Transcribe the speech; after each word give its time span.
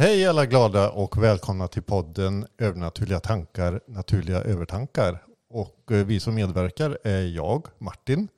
Hej 0.00 0.26
alla 0.26 0.46
glada 0.46 0.90
och 0.90 1.22
välkomna 1.22 1.68
till 1.68 1.82
podden 1.82 2.46
Övernaturliga 2.58 3.20
tankar, 3.20 3.80
naturliga 3.86 4.42
övertankar. 4.42 5.24
Och 5.50 5.92
eh, 5.92 6.06
vi 6.06 6.20
som 6.20 6.34
medverkar 6.34 6.98
är 7.04 7.26
jag, 7.26 7.66
Martin. 7.78 8.28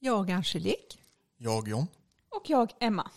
Jag 0.00 0.30
Angelique. 0.30 0.98
Jag 1.38 1.68
John. 1.68 1.86
Och 2.30 2.50
jag 2.50 2.72
Emma. 2.80 3.10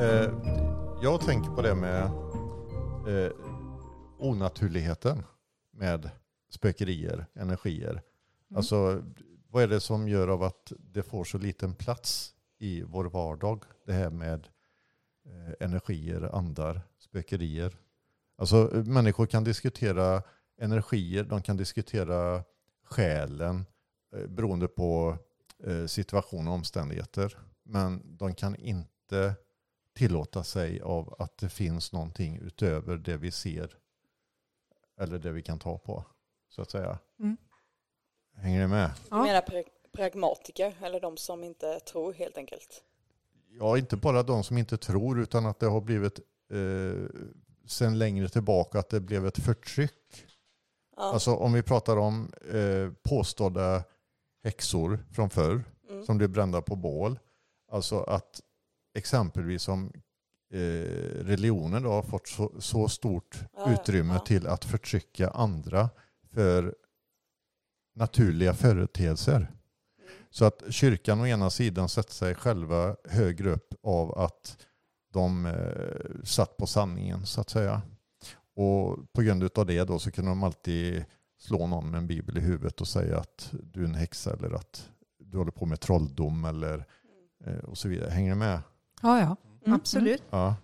Eh, 0.00 0.30
jag 1.02 1.20
tänker 1.20 1.50
på 1.50 1.62
det 1.62 1.74
med 1.74 2.02
eh, 3.06 3.41
onaturligheten 4.22 5.22
med 5.70 6.10
spökerier, 6.50 7.26
energier. 7.34 8.02
Alltså, 8.54 9.02
vad 9.48 9.62
är 9.62 9.68
det 9.68 9.80
som 9.80 10.08
gör 10.08 10.28
av 10.28 10.42
att 10.42 10.72
det 10.78 11.02
får 11.02 11.24
så 11.24 11.38
liten 11.38 11.74
plats 11.74 12.34
i 12.58 12.82
vår 12.82 13.04
vardag? 13.04 13.64
Det 13.86 13.92
här 13.92 14.10
med 14.10 14.48
eh, 15.26 15.66
energier, 15.66 16.36
andar, 16.36 16.80
spökerier. 16.98 17.76
Alltså, 18.38 18.82
människor 18.86 19.26
kan 19.26 19.44
diskutera 19.44 20.22
energier, 20.60 21.24
de 21.24 21.42
kan 21.42 21.56
diskutera 21.56 22.44
själen 22.84 23.66
eh, 24.16 24.26
beroende 24.26 24.68
på 24.68 25.18
eh, 25.64 25.86
situation 25.86 26.48
och 26.48 26.54
omständigheter. 26.54 27.38
Men 27.62 28.16
de 28.16 28.34
kan 28.34 28.56
inte 28.56 29.34
tillåta 29.94 30.44
sig 30.44 30.80
av 30.80 31.16
att 31.18 31.38
det 31.38 31.48
finns 31.48 31.92
någonting 31.92 32.38
utöver 32.42 32.96
det 32.96 33.16
vi 33.16 33.30
ser 33.30 33.76
eller 35.00 35.18
det 35.18 35.32
vi 35.32 35.42
kan 35.42 35.58
ta 35.58 35.78
på, 35.78 36.04
så 36.48 36.62
att 36.62 36.70
säga. 36.70 36.98
Mm. 37.20 37.36
Hänger 38.36 38.60
ni 38.60 38.66
med? 38.66 38.90
Du 39.10 39.16
menar 39.16 39.40
pra- 39.40 39.68
pragmatiker 39.92 40.74
eller 40.82 41.00
de 41.00 41.16
som 41.16 41.44
inte 41.44 41.80
tror 41.80 42.12
helt 42.12 42.38
enkelt? 42.38 42.84
Ja, 43.58 43.78
inte 43.78 43.96
bara 43.96 44.22
de 44.22 44.44
som 44.44 44.58
inte 44.58 44.76
tror 44.76 45.20
utan 45.20 45.46
att 45.46 45.58
det 45.60 45.66
har 45.66 45.80
blivit 45.80 46.18
eh, 46.52 47.10
sen 47.66 47.98
längre 47.98 48.28
tillbaka 48.28 48.78
att 48.78 48.88
det 48.88 49.00
blev 49.00 49.26
ett 49.26 49.38
förtryck. 49.38 50.26
Ja. 50.96 51.02
Alltså 51.02 51.34
om 51.34 51.52
vi 51.52 51.62
pratar 51.62 51.96
om 51.96 52.32
eh, 52.52 52.92
påstådda 53.02 53.84
häxor 54.44 55.04
från 55.12 55.30
förr 55.30 55.64
Mm. 55.90 56.04
som 56.04 56.18
blev 56.18 56.30
brända 56.30 56.62
på 56.62 56.76
bål. 56.76 57.18
Alltså 57.70 58.00
att 58.02 58.40
exempelvis 58.94 59.68
om 59.68 59.92
eh, 60.52 61.24
religionen 61.24 61.82
då 61.82 61.90
har 61.90 62.02
fått 62.02 62.28
så, 62.28 62.52
så 62.58 62.88
stort 62.88 63.38
Ja, 63.56 63.72
utrymme 63.72 64.14
ja. 64.14 64.20
till 64.20 64.46
att 64.46 64.64
förtrycka 64.64 65.28
andra 65.30 65.90
för 66.32 66.74
naturliga 67.94 68.54
företeelser. 68.54 69.36
Mm. 69.36 69.50
Så 70.30 70.44
att 70.44 70.62
kyrkan 70.70 71.20
å 71.20 71.26
ena 71.26 71.50
sidan 71.50 71.88
sätter 71.88 72.12
sig 72.12 72.34
själva 72.34 72.96
högre 73.04 73.50
upp 73.50 73.74
av 73.82 74.18
att 74.18 74.56
de 75.12 75.46
eh, 75.46 76.24
satt 76.24 76.56
på 76.56 76.66
sanningen 76.66 77.26
så 77.26 77.40
att 77.40 77.50
säga. 77.50 77.82
Och 78.54 79.12
på 79.12 79.22
grund 79.22 79.58
av 79.58 79.66
det 79.66 79.84
då 79.84 79.98
så 79.98 80.10
kunde 80.10 80.30
de 80.30 80.42
alltid 80.42 81.04
slå 81.38 81.66
någon 81.66 81.90
med 81.90 81.98
en 81.98 82.06
bibel 82.06 82.38
i 82.38 82.40
huvudet 82.40 82.80
och 82.80 82.88
säga 82.88 83.18
att 83.18 83.52
du 83.62 83.80
är 83.80 83.84
en 83.84 83.94
häxa 83.94 84.32
eller 84.32 84.52
att 84.52 84.90
du 85.18 85.38
håller 85.38 85.50
på 85.50 85.66
med 85.66 85.80
trolldom 85.80 86.44
eller 86.44 86.86
eh, 87.44 87.58
och 87.58 87.78
så 87.78 87.88
vidare. 87.88 88.10
Hänger 88.10 88.30
du 88.30 88.36
med? 88.36 88.60
Ja, 89.02 89.20
ja, 89.20 89.36
Mm, 89.64 89.76
absolut. 89.76 90.22
Ja. 90.30 90.56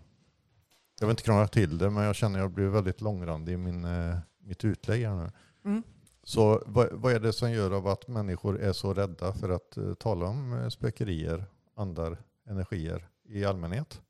Jag 1.00 1.06
vill 1.06 1.12
inte 1.12 1.22
krångla 1.22 1.48
till 1.48 1.78
det 1.78 1.90
men 1.90 2.04
jag 2.04 2.14
känner 2.14 2.38
att 2.38 2.42
jag 2.42 2.50
blir 2.50 2.66
väldigt 2.66 3.00
långrandig 3.00 3.52
i 3.52 3.56
min, 3.56 3.84
eh, 3.84 4.16
mitt 4.38 4.64
utlägg 4.64 5.06
här 5.06 5.14
nu. 5.14 5.30
Mm. 5.64 5.82
Så 6.22 6.62
vad, 6.66 6.92
vad 6.92 7.12
är 7.12 7.20
det 7.20 7.32
som 7.32 7.52
gör 7.52 7.70
av 7.70 7.86
att 7.86 8.08
människor 8.08 8.60
är 8.60 8.72
så 8.72 8.94
rädda 8.94 9.32
för 9.32 9.48
att 9.48 9.76
eh, 9.76 9.94
tala 9.94 10.26
om 10.26 10.52
eh, 10.52 10.68
spökerier, 10.68 11.44
andar, 11.74 12.18
energier 12.48 13.08
i 13.28 13.44
allmänhet? 13.44 14.00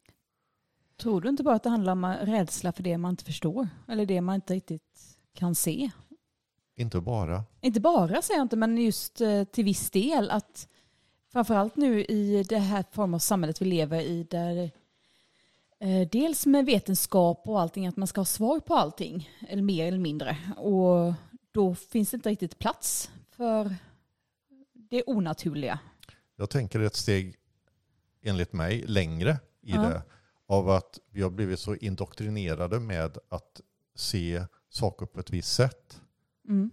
Tror 1.01 1.21
du 1.21 1.29
inte 1.29 1.43
bara 1.43 1.55
att 1.55 1.63
det 1.63 1.71
handlar 1.71 1.93
om 1.93 2.07
rädsla 2.07 2.73
för 2.73 2.83
det 2.83 2.99
man 2.99 3.11
inte 3.11 3.25
förstår? 3.25 3.69
Eller 3.89 4.07
det 4.07 4.21
man 4.21 4.35
inte 4.35 4.55
riktigt 4.55 5.17
kan 5.35 5.55
se? 5.55 5.91
Inte 6.77 7.01
bara. 7.01 7.45
Inte 7.61 7.81
bara 7.81 8.23
säger 8.23 8.39
jag 8.39 8.45
inte, 8.45 8.57
men 8.57 8.79
just 8.79 9.21
eh, 9.21 9.45
till 9.45 9.65
viss 9.65 9.91
del 9.91 10.31
att 10.31 10.69
framförallt 11.33 11.77
nu 11.77 12.05
i 12.05 12.43
det 12.49 12.59
här 12.59 12.85
form 12.91 13.15
av 13.15 13.19
samhället 13.19 13.63
vi 13.63 13.67
lever 13.67 14.01
i 14.01 14.25
där 14.25 14.71
dels 16.11 16.47
med 16.47 16.67
vetenskap 16.67 17.43
och 17.49 17.61
allting 17.61 17.87
att 17.87 17.97
man 17.97 18.09
ska 18.09 18.21
ha 18.21 18.25
svar 18.27 18.61
på 18.61 18.75
allting, 18.75 19.31
eller 19.49 19.63
mer 19.63 19.87
eller 19.87 19.99
mindre. 19.99 20.37
Och 20.57 21.15
då 21.53 21.75
finns 21.75 22.11
det 22.11 22.15
inte 22.15 22.29
riktigt 22.29 22.59
plats 22.59 23.11
för 23.31 23.75
det 24.73 25.03
onaturliga. 25.07 25.79
Jag 26.37 26.51
tänker 26.51 26.81
ett 26.81 26.97
steg, 26.97 27.35
enligt 28.23 28.53
mig, 28.53 28.85
längre 28.87 29.31
i 29.63 29.71
Ja. 29.71 29.83
det. 29.83 30.03
Av 30.47 30.71
att 30.71 30.99
vi 31.11 31.23
har 31.23 31.31
blivit 31.31 31.61
så 31.61 31.75
indoktrinerade 31.75 32.81
med 32.81 33.19
att 33.29 33.61
se 33.95 34.45
saker 34.69 35.07
på 35.07 35.21
ett 35.21 35.31
visst 35.31 35.55
sätt. 35.55 36.01
Mm. 36.49 36.71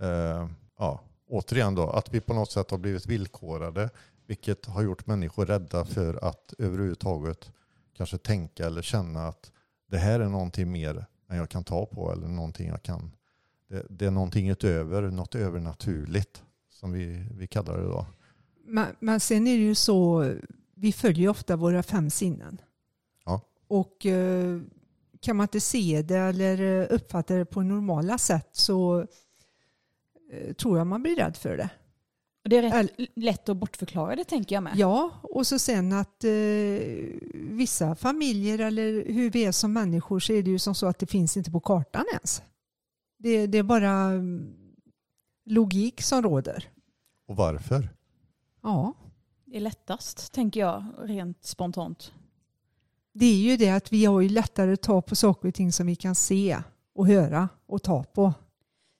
eh, 0.00 0.48
ja, 0.78 1.00
återigen 1.28 1.74
då, 1.74 1.90
att 1.90 2.14
vi 2.14 2.20
på 2.20 2.34
något 2.34 2.50
sätt 2.50 2.70
har 2.70 2.78
blivit 2.78 3.06
villkorade, 3.06 3.90
vilket 4.26 4.66
har 4.66 4.82
gjort 4.82 5.06
människor 5.06 5.46
rädda 5.46 5.84
för 5.84 6.24
att 6.24 6.54
överhuvudtaget 6.58 7.52
kanske 7.96 8.18
tänka 8.18 8.66
eller 8.66 8.82
känna 8.82 9.26
att 9.28 9.52
det 9.90 9.98
här 9.98 10.20
är 10.20 10.28
någonting 10.28 10.72
mer 10.72 11.06
än 11.28 11.36
jag 11.36 11.48
kan 11.48 11.64
ta 11.64 11.86
på 11.86 12.12
eller 12.12 12.28
någonting 12.28 12.68
jag 12.68 12.82
kan. 12.82 13.12
Det, 13.68 13.86
det 13.90 14.06
är 14.06 14.10
någonting 14.10 14.48
utöver, 14.48 15.02
något 15.02 15.34
övernaturligt 15.34 16.42
som 16.70 16.92
vi, 16.92 17.26
vi 17.30 17.46
kallar 17.46 17.78
det 17.78 17.84
då. 17.84 18.06
Men, 18.64 18.86
men 19.00 19.20
sen 19.20 19.46
är 19.46 19.56
det 19.56 19.62
ju 19.62 19.74
så, 19.74 20.32
vi 20.74 20.92
följer 20.92 21.28
ofta 21.28 21.56
våra 21.56 21.82
fem 21.82 22.10
sinnen. 22.10 22.60
Ja. 23.24 23.40
Och 23.68 24.06
eh, 24.06 24.60
kan 25.20 25.36
man 25.36 25.44
inte 25.44 25.60
se 25.60 26.02
det 26.02 26.18
eller 26.18 26.80
eh, 26.80 26.86
uppfatta 26.90 27.34
det 27.34 27.44
på 27.44 27.62
normala 27.62 28.18
sätt 28.18 28.48
så 28.52 29.06
eh, 30.32 30.52
tror 30.52 30.78
jag 30.78 30.86
man 30.86 31.02
blir 31.02 31.16
rädd 31.16 31.36
för 31.36 31.56
det. 31.56 31.70
Och 32.46 32.50
det 32.50 32.56
är 32.56 32.62
rätt 32.62 32.90
lätt 33.14 33.48
att 33.48 33.56
bortförklara 33.56 34.16
det 34.16 34.24
tänker 34.24 34.56
jag 34.56 34.62
med. 34.62 34.72
Ja, 34.76 35.10
och 35.22 35.46
så 35.46 35.58
sen 35.58 35.92
att 35.92 36.24
eh, 36.24 36.30
vissa 37.34 37.94
familjer 37.94 38.58
eller 38.58 39.12
hur 39.12 39.30
vi 39.30 39.44
är 39.44 39.52
som 39.52 39.72
människor 39.72 40.20
så 40.20 40.32
är 40.32 40.42
det 40.42 40.50
ju 40.50 40.58
som 40.58 40.74
så 40.74 40.86
att 40.86 40.98
det 40.98 41.06
finns 41.06 41.36
inte 41.36 41.50
på 41.50 41.60
kartan 41.60 42.04
ens. 42.12 42.42
Det, 43.18 43.46
det 43.46 43.58
är 43.58 43.62
bara 43.62 43.90
mm, 43.90 44.56
logik 45.44 46.02
som 46.02 46.22
råder. 46.22 46.68
Och 47.28 47.36
varför? 47.36 47.88
Ja, 48.62 48.92
Det 49.44 49.56
är 49.56 49.60
lättast 49.60 50.32
tänker 50.32 50.60
jag 50.60 50.84
rent 51.02 51.44
spontant. 51.44 52.12
det 53.12 53.26
är 53.26 53.38
ju 53.50 53.56
det 53.56 53.70
att 53.70 53.92
vi 53.92 54.04
har 54.04 54.20
ju 54.20 54.28
lättare 54.28 54.72
att 54.72 54.82
ta 54.82 55.02
på 55.02 55.16
saker 55.16 55.48
och 55.48 55.54
ting 55.54 55.72
som 55.72 55.86
vi 55.86 55.96
kan 55.96 56.14
se 56.14 56.58
och 56.94 57.06
höra 57.06 57.48
och 57.66 57.82
ta 57.82 58.02
på. 58.04 58.34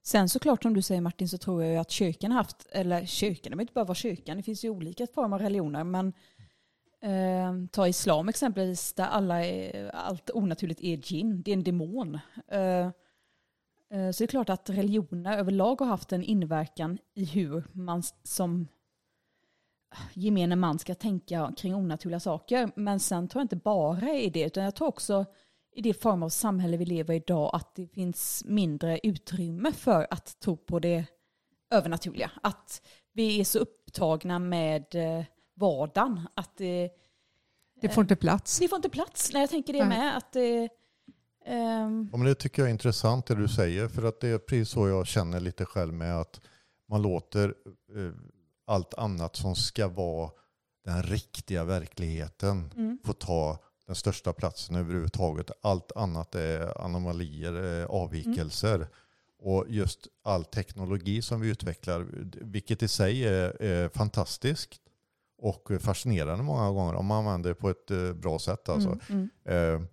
Sen 0.07 0.29
såklart 0.29 0.63
som 0.63 0.75
du 0.75 0.83
säger 0.83 1.01
Martin 1.01 1.29
så 1.29 1.39
tror 1.39 1.63
jag 1.63 1.73
ju 1.73 1.79
att 1.79 1.91
kyrkan 1.91 2.33
har 2.33 2.39
haft, 2.39 2.67
eller 2.71 3.07
kyrkan, 3.07 3.43
det 3.43 3.51
behöver 3.51 3.63
inte 3.63 3.73
bara 3.73 3.85
vara 3.85 3.95
kyrkan, 3.95 4.37
det 4.37 4.43
finns 4.43 4.65
ju 4.65 4.71
olika 4.71 5.07
former 5.07 5.37
av 5.37 5.43
religioner, 5.43 5.85
men 5.85 6.13
eh, 7.03 7.69
ta 7.71 7.89
islam 7.89 8.29
exempelvis 8.29 8.93
där 8.93 9.05
alla 9.05 9.45
är, 9.45 9.91
allt 9.95 10.31
onaturligt 10.35 10.81
är 10.81 11.13
djinn, 11.13 11.43
det 11.43 11.51
är 11.51 11.53
en 11.53 11.65
demon. 11.65 12.19
Eh, 12.49 12.61
eh, 12.61 14.11
så 14.11 14.19
det 14.19 14.25
är 14.25 14.27
klart 14.27 14.49
att 14.49 14.71
religioner 14.71 15.39
överlag 15.39 15.81
har 15.81 15.87
haft 15.87 16.13
en 16.13 16.23
inverkan 16.23 16.99
i 17.15 17.25
hur 17.25 17.65
man 17.73 18.03
som 18.23 18.69
eh, 19.93 19.99
gemene 20.15 20.57
man 20.57 20.79
ska 20.79 20.95
tänka 20.95 21.53
kring 21.57 21.75
onaturliga 21.75 22.21
saker. 22.21 22.71
Men 22.77 23.01
sen 23.01 23.29
tror 23.29 23.41
jag 23.41 23.45
inte 23.45 23.57
bara 23.57 24.13
i 24.13 24.31
det, 24.31 24.45
utan 24.45 24.65
jag 24.65 24.75
tror 24.75 24.89
också 24.89 25.25
i 25.77 25.83
det 25.83 25.95
form 25.95 26.23
av 26.23 26.29
samhälle 26.29 26.77
vi 26.77 26.85
lever 26.85 27.15
i 27.15 27.17
idag 27.17 27.51
att 27.53 27.75
det 27.75 27.87
finns 27.87 28.43
mindre 28.47 29.01
utrymme 29.03 29.73
för 29.73 30.07
att 30.11 30.41
tro 30.41 30.57
på 30.57 30.79
det 30.79 31.05
övernaturliga. 31.71 32.31
Att 32.43 32.83
vi 33.13 33.41
är 33.41 33.45
så 33.45 33.59
upptagna 33.59 34.39
med 34.39 34.95
eh, 34.95 35.25
vardagen 35.55 36.29
att 36.35 36.57
det, 36.57 36.91
Det 37.81 37.89
får 37.89 38.03
inte 38.05 38.17
plats. 38.17 38.59
det 38.59 38.69
får 38.69 38.77
inte 38.77 38.89
plats. 38.89 39.31
Nej, 39.33 39.43
jag 39.43 39.51
tänker 39.51 39.73
det 39.73 39.85
Nej. 39.85 39.99
med. 39.99 40.17
Att 40.17 40.33
det, 40.33 40.69
ehm, 41.45 42.09
Ja, 42.13 42.17
men 42.19 42.27
det 42.27 42.35
tycker 42.35 42.63
jag 42.63 42.69
är 42.69 42.73
intressant 42.73 43.27
det 43.27 43.35
du 43.35 43.49
säger. 43.49 43.89
För 43.89 44.03
att 44.03 44.21
det 44.21 44.29
är 44.29 44.39
precis 44.39 44.69
så 44.69 44.89
jag 44.89 45.07
känner 45.07 45.41
lite 45.41 45.65
själv 45.65 45.93
med 45.95 46.21
att 46.21 46.41
man 46.89 47.03
låter 47.03 47.55
eh, 47.97 48.13
allt 48.67 48.95
annat 48.95 49.37
som 49.37 49.55
ska 49.57 49.89
vara 49.89 50.31
den 50.85 51.03
riktiga 51.03 51.65
verkligheten 51.65 52.73
mm, 52.77 52.99
få 53.05 53.13
ta 53.13 53.59
den 53.87 53.97
största 53.97 54.33
platsen 54.33 54.77
överhuvudtaget. 54.77 55.51
Allt 55.63 55.93
annat 55.97 56.35
är 56.35 56.81
anomalier, 56.85 57.81
eh, 57.81 57.87
avvikelser. 57.87 58.89
Och 59.39 59.65
just 59.69 60.07
all 60.23 60.45
teknologi 60.45 61.23
som 61.23 61.41
vi 61.41 61.49
utvecklar, 61.49 62.07
vilket 62.41 62.83
i 62.83 62.89
sig 62.89 63.25
är, 63.25 63.63
är 63.63 63.89
fantastiskt 63.89 64.81
och 65.39 65.71
fascinerande 65.81 66.45
många 66.45 66.71
gånger 66.71 66.95
om 66.95 67.07
man 67.07 67.19
använder 67.19 67.51
det 67.51 67.55
på 67.55 67.71
ett 67.71 67.91
eh, 67.91 68.13
bra 68.13 68.39
sätt. 68.39 68.69
Alltså. 68.69 68.99
mm, 69.09 69.31
mm. 69.45 69.87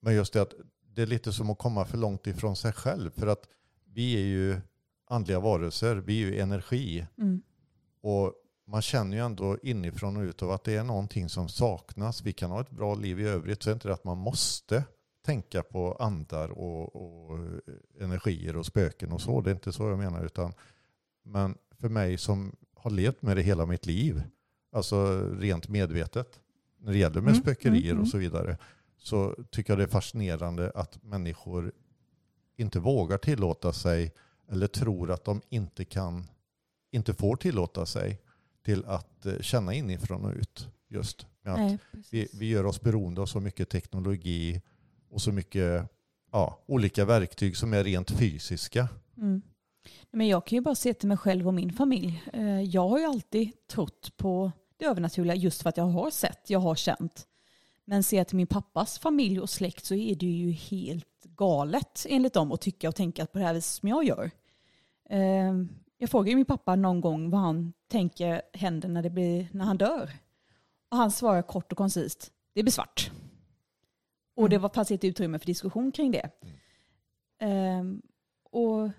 Men 0.00 0.14
just 0.14 0.32
det 0.32 0.42
att 0.42 0.54
det 0.94 1.02
är 1.02 1.06
lite 1.06 1.32
som 1.32 1.50
att 1.50 1.58
komma 1.58 1.84
för 1.84 1.98
långt 1.98 2.26
ifrån 2.26 2.56
sig 2.56 2.72
själv. 2.72 3.10
För 3.10 3.26
att 3.26 3.48
vi 3.84 4.14
är 4.16 4.26
ju 4.26 4.60
andliga 5.06 5.40
varelser, 5.40 5.96
vi 5.96 6.22
är 6.22 6.26
ju 6.26 6.40
energi. 6.40 7.06
Mm. 7.18 7.42
Och 8.00 8.34
man 8.64 8.82
känner 8.82 9.16
ju 9.16 9.22
ändå 9.22 9.58
inifrån 9.62 10.16
och 10.16 10.22
ut 10.22 10.42
av 10.42 10.50
att 10.50 10.64
det 10.64 10.76
är 10.76 10.84
någonting 10.84 11.28
som 11.28 11.48
saknas. 11.48 12.22
Vi 12.22 12.32
kan 12.32 12.50
ha 12.50 12.60
ett 12.60 12.70
bra 12.70 12.94
liv 12.94 13.20
i 13.20 13.24
övrigt, 13.24 13.62
så 13.62 13.70
är 13.70 13.72
det 13.72 13.76
inte 13.76 13.92
att 13.92 14.04
man 14.04 14.18
måste 14.18 14.84
tänka 15.24 15.62
på 15.62 15.94
andar 15.94 16.48
och, 16.48 16.96
och 16.96 17.38
energier 18.00 18.56
och 18.56 18.66
spöken 18.66 19.12
och 19.12 19.20
så. 19.20 19.40
Det 19.40 19.50
är 19.50 19.54
inte 19.54 19.72
så 19.72 19.88
jag 19.88 19.98
menar. 19.98 20.24
Utan, 20.24 20.54
men 21.22 21.58
för 21.80 21.88
mig 21.88 22.18
som 22.18 22.56
har 22.74 22.90
levt 22.90 23.22
med 23.22 23.36
det 23.36 23.42
hela 23.42 23.66
mitt 23.66 23.86
liv, 23.86 24.22
alltså 24.72 25.28
rent 25.38 25.68
medvetet, 25.68 26.40
när 26.78 26.92
det 26.92 26.98
gäller 26.98 27.20
med 27.20 27.30
Mm, 27.30 27.42
spökerier 27.42 27.82
mm, 27.82 27.90
mm. 27.90 28.02
och 28.02 28.08
så 28.08 28.18
vidare, 28.18 28.58
så 28.98 29.34
tycker 29.50 29.72
jag 29.72 29.78
det 29.78 29.84
är 29.84 29.88
fascinerande 29.88 30.72
att 30.74 31.02
människor 31.02 31.72
inte 32.56 32.80
vågar 32.80 33.18
tillåta 33.18 33.72
sig 33.72 34.12
eller 34.48 34.66
tror 34.66 35.10
att 35.10 35.24
de 35.24 35.40
inte 35.48 35.84
kan, 35.84 36.24
inte 36.90 37.14
får 37.14 37.36
tillåta 37.36 37.86
sig 37.86 38.20
till 38.62 38.84
att 38.84 39.26
eh, 39.26 39.38
känna 39.40 39.74
inifrån 39.74 40.24
och 40.24 40.34
ut. 40.34 40.68
Just 40.88 41.26
med 41.42 41.52
att 41.52 41.60
Nej, 41.60 41.78
vi, 42.10 42.28
vi 42.32 42.48
gör 42.48 42.66
oss 42.66 42.80
beroende 42.80 43.20
av 43.20 43.26
så 43.26 43.40
mycket 43.40 43.68
teknologi 43.68 44.60
och 45.10 45.22
så 45.22 45.32
mycket 45.32 45.90
ja, 46.32 46.58
olika 46.66 47.04
verktyg 47.04 47.56
som 47.56 47.72
är 47.72 47.84
rent 47.84 48.10
fysiska. 48.10 48.88
Mm. 49.16 49.42
Men 50.10 50.28
jag 50.28 50.46
kan 50.46 50.56
ju 50.56 50.60
bara 50.62 50.74
se 50.74 50.94
till 50.94 51.08
mig 51.08 51.16
själv 51.16 51.46
och 51.46 51.54
min 51.54 51.72
familj. 51.72 52.22
Eh, 52.32 52.60
Jag 52.62 52.88
har 52.88 52.98
ju 52.98 53.04
alltid 53.04 53.66
trott 53.66 54.16
på 54.16 54.52
det 54.76 54.84
övernaturliga 54.84 55.34
just 55.34 55.62
för 55.62 55.68
att 55.68 55.76
jag 55.76 55.84
har 55.84 56.10
sett, 56.10 56.50
jag 56.50 56.58
har 56.60 56.74
känt. 56.74 57.26
Men 57.84 58.02
ser 58.02 58.16
jag 58.16 58.28
till 58.28 58.36
min 58.36 58.46
pappas 58.46 58.98
familj 58.98 59.40
och 59.40 59.50
släkt 59.50 59.84
så 59.84 59.94
är 59.94 60.14
det 60.14 60.26
ju 60.26 60.50
helt 60.50 61.24
galet 61.24 62.06
enligt 62.08 62.32
dem 62.32 62.52
att 62.52 62.60
tycka 62.60 62.88
och 62.88 62.94
tänka 62.94 63.26
på 63.26 63.38
det 63.38 63.44
här 63.44 63.54
viset 63.54 63.70
som 63.80 63.88
jag 63.88 64.04
gör. 64.04 64.30
Jag 66.02 66.10
frågade 66.10 66.36
min 66.36 66.44
pappa 66.44 66.76
någon 66.76 67.00
gång 67.00 67.30
vad 67.30 67.40
han 67.40 67.72
tänker 67.88 68.42
händer 68.52 68.88
när, 68.88 69.02
det 69.02 69.10
blir, 69.10 69.48
när 69.52 69.64
han 69.64 69.76
dör. 69.78 70.10
Och 70.88 70.96
han 70.96 71.10
svarar 71.10 71.42
kort 71.42 71.72
och 71.72 71.78
koncist, 71.78 72.32
det 72.54 72.62
blir 72.62 72.72
svart. 72.72 73.10
Och 74.36 74.48
det 74.48 74.58
var 74.58 74.68
fanns 74.68 74.90
inte 74.90 75.06
utrymme 75.06 75.38
för 75.38 75.46
diskussion 75.46 75.92
kring 75.92 76.10
det. 76.10 76.30
Ehm, 77.38 78.02
och 78.50 78.90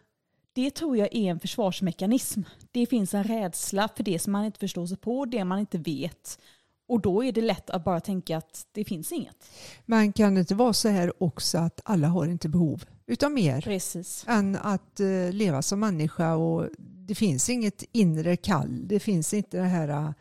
det 0.54 0.72
tror 0.72 0.98
jag 0.98 1.16
är 1.16 1.32
en 1.32 1.40
försvarsmekanism. 1.40 2.42
Det 2.72 2.86
finns 2.86 3.14
en 3.14 3.24
rädsla 3.24 3.90
för 3.96 4.04
det 4.04 4.20
som 4.20 4.34
man 4.34 4.46
inte 4.46 4.60
förstår 4.60 4.86
sig 4.86 4.98
på, 4.98 5.26
det 5.26 5.44
man 5.44 5.60
inte 5.60 5.78
vet. 5.78 6.40
Och 6.88 7.02
då 7.02 7.24
är 7.24 7.32
det 7.32 7.42
lätt 7.42 7.70
att 7.70 7.84
bara 7.84 8.00
tänka 8.00 8.38
att 8.38 8.68
det 8.72 8.84
finns 8.84 9.12
inget. 9.12 9.50
Men 9.86 10.14
kan 10.14 10.34
det 10.34 10.40
inte 10.40 10.56
vara 10.56 10.74
så 10.74 10.90
här 10.90 11.24
också 11.24 11.58
att 11.58 11.82
alla 11.84 12.08
har 12.08 12.26
inte 12.26 12.50
behov 12.50 12.86
utav 13.06 13.32
mer 13.32 13.62
Precis. 13.62 14.26
än 14.28 14.56
att 14.56 15.00
eh, 15.00 15.32
leva 15.32 15.62
som 15.62 15.80
människa 15.80 16.36
och 16.36 16.70
det 17.08 17.16
finns 17.16 17.50
inget 17.50 17.84
inre 17.92 18.38
kall. 18.38 18.88
Det 18.88 19.00
finns 19.00 19.34
inte 19.34 19.58
det 19.58 19.64
här 19.64 19.90
eh, 19.90 20.12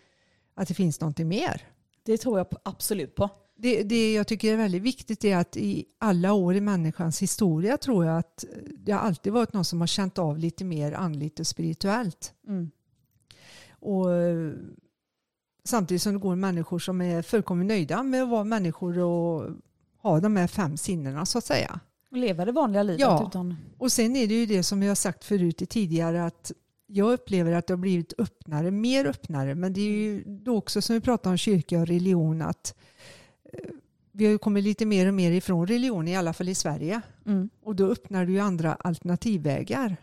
att 0.54 0.68
det 0.68 0.74
finns 0.74 1.00
någonting 1.00 1.28
mer. 1.28 1.62
Det 2.04 2.18
tror 2.18 2.38
jag 2.38 2.46
absolut 2.62 3.14
på. 3.14 3.30
Det, 3.56 3.82
det 3.82 4.12
jag 4.12 4.26
tycker 4.26 4.52
är 4.52 4.56
väldigt 4.56 4.82
viktigt 4.82 5.24
är 5.24 5.36
att 5.36 5.56
i 5.56 5.84
alla 5.98 6.32
år 6.32 6.54
i 6.54 6.60
människans 6.60 7.22
historia 7.22 7.76
tror 7.76 8.04
jag 8.04 8.18
att 8.18 8.44
det 8.66 8.92
har 8.92 9.00
alltid 9.00 9.32
varit 9.32 9.52
någon 9.52 9.64
som 9.64 9.80
har 9.80 9.86
känt 9.86 10.18
av 10.18 10.38
lite 10.38 10.64
mer 10.64 10.92
andligt 10.92 11.40
och 11.40 11.46
spirituellt. 11.46 12.34
Mm. 12.48 12.70
Och 13.70 14.12
eh, 14.12 14.52
samtidigt 15.64 16.02
som 16.02 16.12
det 16.12 16.18
går 16.18 16.36
människor 16.36 16.78
som 16.78 17.00
är 17.00 17.22
fullkomligt 17.22 17.68
nöjda 17.68 18.02
med 18.02 18.22
att 18.22 18.28
vara 18.28 18.44
människor 18.44 18.98
och 18.98 19.50
ha 20.02 20.20
de 20.20 20.36
här 20.36 20.46
fem 20.46 20.76
sinnena 20.76 21.26
så 21.26 21.38
att 21.38 21.44
säga. 21.44 21.80
Och 22.12 22.18
leva 22.18 22.44
det 22.44 22.52
vanliga 22.52 22.82
livet 22.82 23.00
Ja. 23.00 23.24
utan... 23.28 23.56
Och 23.78 23.92
sen 23.92 24.16
är 24.16 24.26
det 24.26 24.34
ju 24.34 24.46
det 24.46 24.62
som 24.62 24.82
jag 24.82 24.90
har 24.90 24.94
sagt 24.94 25.24
förut 25.24 25.62
i 25.62 25.66
tidigare 25.66 26.24
att 26.24 26.52
jag 26.86 27.12
upplever 27.12 27.52
att 27.52 27.66
det 27.66 27.72
har 27.72 27.78
blivit 27.78 28.12
öppnare, 28.18 28.70
mer 28.70 29.06
öppnare. 29.06 29.54
Men 29.54 29.72
det 29.72 29.80
är 29.80 29.90
ju 29.90 30.24
då 30.24 30.56
också 30.56 30.82
som 30.82 30.94
vi 30.94 31.00
pratar 31.00 31.30
om 31.30 31.36
kyrka 31.36 31.80
och 31.80 31.86
religion 31.86 32.42
att 32.42 32.74
eh, 33.52 33.70
vi 34.12 34.24
har 34.24 34.32
ju 34.32 34.38
kommit 34.38 34.64
lite 34.64 34.86
mer 34.86 35.06
och 35.08 35.14
mer 35.14 35.30
ifrån 35.30 35.66
religion, 35.66 36.08
i 36.08 36.16
alla 36.16 36.32
fall 36.32 36.48
i 36.48 36.54
Sverige. 36.54 37.00
Mm. 37.26 37.50
Och 37.62 37.76
då 37.76 37.86
öppnar 37.86 38.26
du 38.26 38.32
ju 38.32 38.38
andra 38.40 38.74
alternativvägar. 38.74 39.96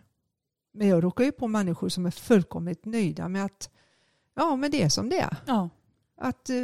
Men 0.73 0.87
jag 0.87 1.03
råkar 1.03 1.23
ju 1.23 1.31
på 1.31 1.47
människor 1.47 1.89
som 1.89 2.05
är 2.05 2.11
fullkomligt 2.11 2.85
nöjda 2.85 3.27
med 3.29 3.45
att 3.45 3.69
ja, 4.35 4.55
men 4.55 4.71
det 4.71 4.83
är 4.83 4.89
som 4.89 5.09
det 5.09 5.19
är. 5.19 5.35
Ja, 5.47 5.69
Att 6.17 6.49
eh, 6.49 6.55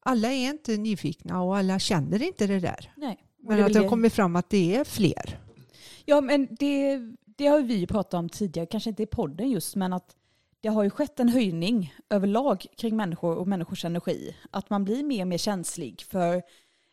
alla 0.00 0.32
är 0.32 0.50
inte 0.50 0.76
nyfikna 0.76 1.42
och 1.42 1.56
alla 1.56 1.78
känner 1.78 2.22
inte 2.22 2.46
det 2.46 2.60
där. 2.60 2.92
nej. 2.96 3.20
Men 3.48 3.64
att 3.64 3.72
det 3.72 3.78
har 3.78 3.88
kommit 3.88 4.12
fram 4.12 4.36
att 4.36 4.50
det 4.50 4.76
är 4.76 4.84
fler. 4.84 5.38
Ja, 6.04 6.20
men 6.20 6.48
det, 6.50 6.98
det 7.24 7.46
har 7.46 7.58
ju 7.58 7.66
vi 7.66 7.86
pratat 7.86 8.14
om 8.14 8.28
tidigare, 8.28 8.66
kanske 8.66 8.90
inte 8.90 9.02
i 9.02 9.06
podden 9.06 9.50
just, 9.50 9.76
men 9.76 9.92
att 9.92 10.16
det 10.60 10.68
har 10.68 10.82
ju 10.82 10.90
skett 10.90 11.20
en 11.20 11.28
höjning 11.28 11.94
överlag 12.10 12.66
kring 12.76 12.96
människor 12.96 13.36
och 13.36 13.48
människors 13.48 13.84
energi. 13.84 14.36
Att 14.50 14.70
man 14.70 14.84
blir 14.84 15.04
mer 15.04 15.20
och 15.20 15.28
mer 15.28 15.38
känslig 15.38 16.02
för 16.02 16.42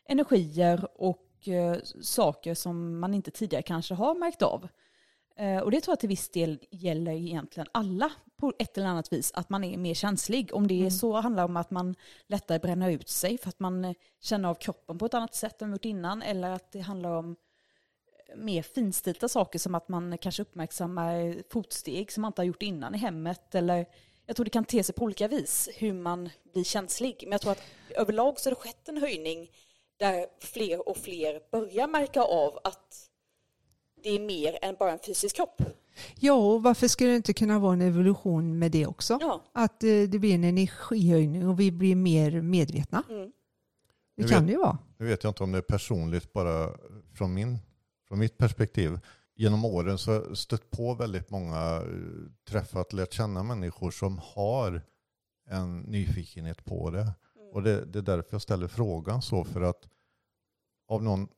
energier 0.08 0.88
och 0.94 1.48
eh, 1.48 1.76
saker 2.02 2.54
som 2.54 3.00
man 3.00 3.14
inte 3.14 3.30
tidigare 3.30 3.62
kanske 3.62 3.94
har 3.94 4.14
märkt 4.14 4.42
av. 4.42 4.68
Eh, 5.36 5.58
och 5.58 5.70
det 5.70 5.80
tror 5.80 5.92
jag 5.92 6.00
till 6.00 6.08
viss 6.08 6.28
del 6.28 6.58
gäller 6.70 7.12
egentligen 7.12 7.68
alla 7.72 8.12
på 8.36 8.52
ett 8.58 8.78
eller 8.78 8.86
annat 8.86 9.12
vis, 9.12 9.32
att 9.34 9.50
man 9.50 9.64
är 9.64 9.76
mer 9.76 9.94
känslig. 9.94 10.54
Om 10.54 10.66
det 10.66 10.86
är 10.86 10.90
så 10.90 11.12
handlar 11.12 11.44
om 11.44 11.56
att 11.56 11.70
man 11.70 11.94
lättare 12.26 12.58
bränner 12.58 12.90
ut 12.90 13.08
sig 13.08 13.38
för 13.38 13.48
att 13.48 13.60
man 13.60 13.84
eh, 13.84 13.94
känner 14.20 14.48
av 14.48 14.54
kroppen 14.54 14.98
på 14.98 15.06
ett 15.06 15.14
annat 15.14 15.34
sätt 15.34 15.62
än 15.62 15.72
gjort 15.72 15.84
innan, 15.84 16.22
eller 16.22 16.50
att 16.50 16.72
det 16.72 16.80
handlar 16.80 17.10
om 17.10 17.36
mer 18.36 18.62
finstilta 18.62 19.28
saker 19.28 19.58
som 19.58 19.74
att 19.74 19.88
man 19.88 20.18
kanske 20.18 20.42
uppmärksammar 20.42 21.42
fotsteg 21.52 22.12
som 22.12 22.20
man 22.20 22.28
inte 22.28 22.40
har 22.40 22.46
gjort 22.46 22.62
innan 22.62 22.94
i 22.94 22.98
hemmet. 22.98 23.54
Eller 23.54 23.86
jag 24.26 24.36
tror 24.36 24.44
det 24.44 24.50
kan 24.50 24.64
te 24.64 24.84
sig 24.84 24.94
på 24.94 25.04
olika 25.04 25.28
vis 25.28 25.68
hur 25.76 25.92
man 25.92 26.30
blir 26.52 26.64
känslig. 26.64 27.16
Men 27.22 27.32
jag 27.32 27.40
tror 27.40 27.52
att 27.52 27.62
överlag 27.90 28.40
så 28.40 28.50
har 28.50 28.54
det 28.54 28.60
skett 28.60 28.88
en 28.88 28.98
höjning 28.98 29.50
där 29.96 30.26
fler 30.40 30.88
och 30.88 30.96
fler 30.96 31.40
börjar 31.50 31.86
märka 31.86 32.22
av 32.22 32.58
att 32.64 33.08
det 34.02 34.10
är 34.10 34.20
mer 34.20 34.58
än 34.62 34.76
bara 34.78 34.92
en 34.92 34.98
fysisk 34.98 35.36
kropp. 35.36 35.62
Ja, 36.14 36.34
och 36.34 36.62
varför 36.62 36.88
skulle 36.88 37.10
det 37.10 37.16
inte 37.16 37.32
kunna 37.32 37.58
vara 37.58 37.72
en 37.72 37.80
evolution 37.80 38.58
med 38.58 38.72
det 38.72 38.86
också? 38.86 39.18
Ja. 39.20 39.42
Att 39.52 39.82
eh, 39.82 39.88
det 39.88 40.18
blir 40.18 40.34
en 40.34 40.44
energihöjning 40.44 41.48
och 41.48 41.60
vi 41.60 41.72
blir 41.72 41.96
mer 41.96 42.40
medvetna. 42.40 43.02
Mm. 43.10 43.32
Det 44.16 44.28
kan 44.28 44.38
vet. 44.40 44.46
det 44.46 44.52
ju 44.52 44.58
vara. 44.58 44.78
Nu 44.98 45.06
vet 45.06 45.24
jag 45.24 45.30
inte 45.30 45.42
om 45.42 45.52
det 45.52 45.58
är 45.58 45.62
personligt 45.62 46.32
bara 46.32 46.70
från, 47.14 47.34
min, 47.34 47.58
från 48.08 48.18
mitt 48.18 48.38
perspektiv. 48.38 48.98
Genom 49.34 49.64
åren 49.64 49.98
så 49.98 50.10
har 50.10 50.24
jag 50.28 50.38
stött 50.38 50.70
på 50.70 50.94
väldigt 50.94 51.30
många, 51.30 51.76
eh, 51.76 51.82
träffat, 52.48 52.92
lärt 52.92 53.12
känna 53.12 53.42
människor 53.42 53.90
som 53.90 54.20
har 54.22 54.82
en 55.50 55.80
nyfikenhet 55.80 56.64
på 56.64 56.90
det. 56.90 57.12
Och 57.52 57.62
det, 57.62 57.84
det 57.84 57.98
är 57.98 58.02
därför 58.02 58.34
jag 58.34 58.42
ställer 58.42 58.68
frågan 58.68 59.22
så 59.22 59.44
för 59.44 59.60
att 59.60 59.88
av 60.88 61.02
någon, 61.02 61.28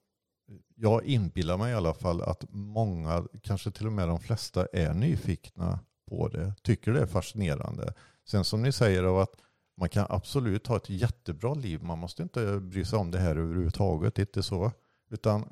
jag 0.74 1.04
inbillar 1.04 1.58
mig 1.58 1.72
i 1.72 1.74
alla 1.74 1.94
fall 1.94 2.22
att 2.22 2.44
många, 2.50 3.26
kanske 3.42 3.70
till 3.70 3.86
och 3.86 3.92
med 3.92 4.08
de 4.08 4.20
flesta 4.20 4.66
är 4.72 4.94
nyfikna 4.94 5.78
på 6.08 6.28
det, 6.28 6.54
tycker 6.62 6.92
det 6.92 7.00
är 7.00 7.06
fascinerande. 7.06 7.94
Sen 8.24 8.44
som 8.44 8.62
ni 8.62 8.72
säger 8.72 9.04
av 9.04 9.18
att 9.18 9.36
man 9.76 9.88
kan 9.88 10.06
absolut 10.08 10.66
ha 10.66 10.76
ett 10.76 10.90
jättebra 10.90 11.54
liv. 11.54 11.82
Man 11.82 11.98
måste 11.98 12.22
inte 12.22 12.60
bry 12.60 12.84
sig 12.84 12.98
om 12.98 13.10
det 13.10 13.18
här 13.18 13.36
överhuvudtaget. 13.36 14.14
Det 14.14 14.22
är 14.22 14.26
inte 14.26 14.42
så. 14.42 14.72
Utan 15.10 15.48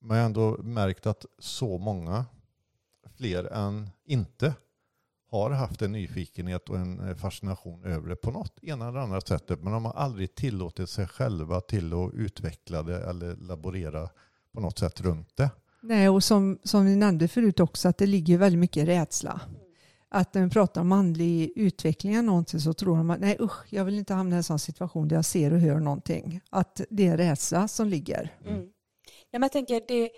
man 0.00 0.16
har 0.16 0.24
ändå 0.24 0.56
märkt 0.62 1.06
att 1.06 1.26
så 1.38 1.78
många 1.78 2.24
fler 3.16 3.44
än 3.44 3.90
inte 4.04 4.54
har 5.32 5.50
haft 5.50 5.82
en 5.82 5.92
nyfikenhet 5.92 6.68
och 6.68 6.76
en 6.76 7.08
eh, 7.08 7.16
fascination 7.16 7.84
över 7.84 8.08
det 8.08 8.16
på 8.16 8.30
något 8.30 8.58
ena 8.62 8.88
eller 8.88 8.98
andra 8.98 9.20
sättet. 9.20 9.62
Men 9.62 9.72
de 9.72 9.84
har 9.84 9.92
aldrig 9.92 10.34
tillåtit 10.34 10.90
sig 10.90 11.06
själva 11.06 11.60
till 11.60 11.92
att 11.92 12.14
utveckla 12.14 12.82
det 12.82 13.02
eller 13.02 13.36
laborera 13.36 14.08
på 14.52 14.60
något 14.60 14.78
sätt 14.78 15.00
runt 15.00 15.36
det. 15.36 15.50
Nej, 15.82 16.08
och 16.08 16.24
som, 16.24 16.58
som 16.62 16.84
vi 16.84 16.96
nämnde 16.96 17.28
förut 17.28 17.60
också 17.60 17.88
att 17.88 17.98
det 17.98 18.06
ligger 18.06 18.38
väldigt 18.38 18.58
mycket 18.58 18.88
rädsla. 18.88 19.40
Att 20.08 20.34
när 20.34 20.44
vi 20.44 20.50
pratar 20.50 20.80
om 20.80 20.92
andlig 20.92 21.52
utveckling 21.56 22.14
eller 22.14 22.22
någonting 22.22 22.60
så 22.60 22.72
tror 22.72 22.96
de 22.96 23.10
att 23.10 23.20
nej 23.20 23.36
usch, 23.40 23.66
jag 23.68 23.84
vill 23.84 23.98
inte 23.98 24.14
hamna 24.14 24.36
i 24.36 24.38
en 24.38 24.42
sån 24.42 24.58
situation 24.58 25.08
där 25.08 25.16
jag 25.16 25.24
ser 25.24 25.52
och 25.52 25.60
hör 25.60 25.80
någonting. 25.80 26.40
Att 26.50 26.80
det 26.90 27.06
är 27.06 27.16
rädsla 27.16 27.68
som 27.68 27.88
ligger. 27.88 28.36
Mm. 28.46 28.68
Ja, 29.30 29.38
men 29.38 29.42
jag 29.42 29.52
tänker, 29.52 29.82
det, 29.88 30.10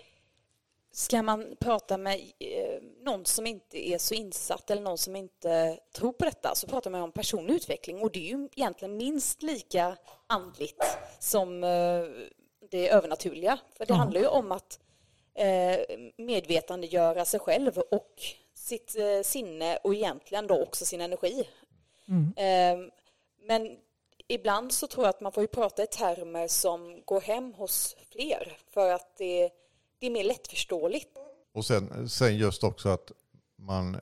ska 0.95 1.21
man 1.21 1.55
prata 1.59 1.97
med 1.97 2.19
eh, 2.39 2.81
någon 3.01 3.25
som 3.25 3.47
inte 3.47 3.89
är 3.89 3.97
så 3.97 4.13
insatt 4.13 4.71
eller 4.71 4.81
någon 4.81 4.97
som 4.97 5.15
inte 5.15 5.79
tror 5.95 6.13
på 6.13 6.25
detta 6.25 6.55
så 6.55 6.67
pratar 6.67 6.91
man 6.91 7.01
om 7.01 7.11
personlig 7.11 7.53
utveckling 7.53 8.01
och 8.01 8.11
det 8.11 8.19
är 8.19 8.37
ju 8.37 8.49
egentligen 8.55 8.97
minst 8.97 9.41
lika 9.43 9.97
andligt 10.27 10.83
som 11.19 11.63
eh, 11.63 12.03
det 12.71 12.89
övernaturliga. 12.89 13.57
För 13.77 13.85
det 13.85 13.93
Ja. 13.93 13.97
handlar 13.97 14.21
ju 14.21 14.27
om 14.27 14.51
att 14.51 14.79
eh, 15.33 15.97
medvetandegöra 16.17 17.25
sig 17.25 17.39
själv 17.39 17.77
och 17.77 18.13
sitt 18.53 18.95
sinne 19.23 19.77
och 19.77 19.93
egentligen 19.95 20.47
då 20.47 20.63
också 20.63 20.85
sin 20.85 21.01
energi. 21.01 21.47
Eh, 22.37 22.77
men 23.47 23.77
ibland 24.27 24.71
så 24.73 24.87
tror 24.87 25.05
jag 25.05 25.09
att 25.09 25.21
man 25.21 25.31
får 25.31 25.43
ju 25.43 25.47
prata 25.47 25.83
i 25.83 25.87
termer 25.87 26.47
som 26.47 27.01
går 27.05 27.21
hem 27.21 27.53
hos 27.53 27.95
fler 28.11 28.57
för 28.73 28.91
att 28.91 29.17
det 29.17 29.49
det 30.05 30.09
är 30.09 30.13
mer 30.13 30.23
lättförståeligt. 30.23 31.17
Och 31.53 31.65
sen, 31.65 32.09
sen 32.09 32.37
just 32.37 32.63
också 32.63 32.89
att 32.89 33.11
man 33.57 33.97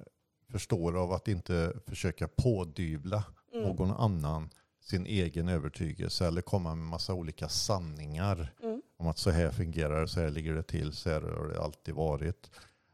förstår 0.51 0.97
av 0.97 1.11
att 1.11 1.27
inte 1.27 1.73
försöka 1.87 2.27
pådyvla 2.27 3.23
Mm. 3.53 3.65
någon 3.65 3.91
annan 3.91 4.49
sin 4.81 5.05
egen 5.05 5.49
övertygelse 5.49 6.27
eller 6.27 6.41
komma 6.41 6.75
med 6.75 6.85
massa 6.87 7.13
olika 7.13 7.49
sanningar 7.49 8.53
Mm. 8.63 8.81
om 8.97 9.07
att 9.07 9.17
så 9.17 9.29
här 9.29 9.51
fungerar 9.51 10.01
det, 10.01 10.07
så 10.07 10.19
här 10.19 10.29
ligger 10.29 10.53
det 10.53 10.63
till, 10.63 10.93
så 10.93 11.09
här 11.09 11.21
har 11.21 11.47
det 11.47 11.61
alltid 11.61 11.93
varit. 11.95 12.51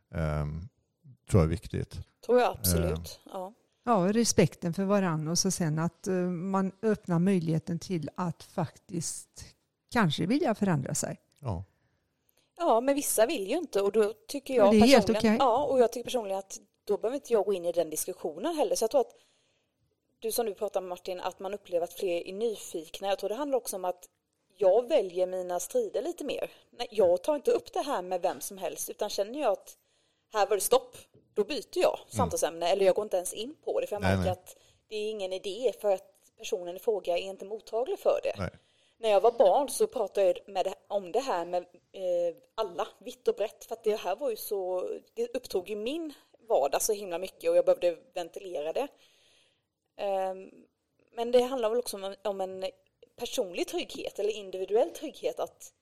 Um, 0.10 0.70
tror 1.30 1.42
jag 1.42 1.44
är 1.44 1.48
viktigt. 1.50 2.00
Tror 2.26 2.40
jag 2.40 2.58
absolut. 2.58 3.20
Ja. 3.26 3.54
Ja, 3.84 4.14
respekten 4.14 4.74
för 4.74 4.84
varandra 4.84 5.32
och 5.32 5.38
så 5.40 5.52
sen 5.52 5.80
att 5.80 6.08
eh, 6.08 6.14
man 6.30 6.72
öppnar 6.82 7.20
möjligheten 7.20 7.80
till 7.80 8.10
att 8.16 8.44
faktiskt 8.44 9.46
kanske 9.92 10.26
vilja 10.26 10.56
förändra 10.56 10.96
sig. 10.96 11.18
Ja. 11.40 11.64
Ja, 12.60 12.82
men 12.82 12.96
vissa 12.96 13.26
vill 13.26 13.48
ju 13.50 13.58
inte 13.58 13.82
och 13.82 13.92
då 13.92 14.14
tycker 14.28 14.54
Ja, 14.54 14.66
jag 14.66 14.74
det 14.74 14.78
är 14.78 14.88
helt 14.88 15.08
personligen, 15.08 15.36
okej. 15.36 15.46
ja, 15.48 15.64
och 15.66 15.80
jag 15.80 15.92
tycker 15.92 16.04
personligen 16.04 16.38
att 16.40 16.60
då 16.84 16.98
behöver 16.98 17.16
inte 17.16 17.34
jag 17.34 17.46
gå 17.46 17.54
in 17.54 17.66
i 17.66 17.72
den 17.72 17.90
diskussionen 17.90 18.56
heller. 18.56 18.76
Så 18.76 18.84
jag 18.84 18.92
tror 18.92 19.02
att 19.02 19.16
du 20.20 20.32
som 20.32 20.46
du 20.46 20.54
pratar 20.54 20.82
med 20.82 20.90
Martin, 20.90 21.20
att 21.20 21.40
man 21.40 21.54
upplever 21.54 21.84
att 21.84 21.94
fler 21.94 22.28
är 22.28 22.34
nyfikna. 22.34 23.08
Jag 23.08 23.20
tror 23.20 23.30
det 23.30 23.36
handlar 23.36 23.58
också 23.58 23.76
om 23.76 23.86
att 23.86 24.06
jag 24.58 24.88
väljer 24.88 25.28
mina 25.28 25.60
strider 25.60 26.02
lite 26.02 26.24
mer. 26.24 26.52
Nej, 26.70 26.88
jag 26.92 27.24
tar 27.24 27.36
inte 27.36 27.52
upp 27.52 27.74
det 27.74 27.82
här 27.82 28.02
med 28.02 28.22
vem 28.22 28.42
som 28.42 28.58
helst 28.58 28.90
utan 28.90 29.10
känner 29.10 29.40
jag 29.42 29.52
att 29.52 29.78
här 30.34 30.48
var 30.48 30.56
det 30.56 30.62
stopp, 30.62 30.98
då 31.34 31.44
byter 31.44 31.78
jag 31.82 32.00
samtalsämne 32.08 32.70
eller 32.70 32.86
jag 32.86 32.96
går 32.96 33.04
inte 33.04 33.18
ens 33.18 33.34
in 33.34 33.56
på 33.64 33.80
det 33.80 33.88
för 33.88 33.96
jag 33.96 34.02
Nej, 34.02 34.10
märker 34.18 34.30
nej. 34.30 34.32
att 34.32 34.56
det 34.90 34.96
är 34.96 35.10
ingen 35.10 35.34
idé 35.34 35.74
för 35.82 35.92
att 35.94 36.06
personen 36.38 36.76
i 36.76 36.80
fråga 36.80 37.18
är 37.18 37.22
inte 37.22 37.46
mottaglig 37.46 38.00
för 38.00 38.20
det. 38.24 38.34
Nej. 38.38 38.50
När 39.02 39.10
jag 39.10 39.22
var 39.22 39.32
barn 39.32 39.70
så 39.70 39.88
pratade 39.88 40.28
jag 40.28 40.54
med 40.54 40.66
det, 40.66 40.76
om 40.88 41.12
det 41.12 41.20
här 41.20 41.46
med 41.46 41.62
eh, 41.92 42.36
alla, 42.56 42.88
vitt 43.00 43.28
och 43.28 43.36
brett, 43.36 43.66
för 43.66 43.74
att 43.74 43.84
det 43.84 43.96
här 43.96 44.16
var 44.16 44.30
ju 44.30 44.36
så, 44.36 44.90
det 45.14 45.36
upptog 45.36 45.70
ju 45.70 45.76
min 45.76 46.14
vardag 46.50 46.82
så 46.82 46.94
himla 46.94 47.18
mycket 47.18 47.50
och 47.50 47.58
jag 47.58 47.66
behövde 47.66 47.98
ventilera 48.14 48.74
det. 48.74 48.88
Ehm, 49.98 50.52
men 51.12 51.32
det 51.32 51.42
handlar 51.42 51.70
väl 51.70 51.80
också 51.80 51.98
om, 51.98 52.16
om 52.24 52.42
en 52.42 52.66
personlig 53.16 53.68
trygghet 53.68 54.20
eller 54.20 54.30
individuell 54.30 54.90
trygghet 54.90 55.40
att 55.40 55.74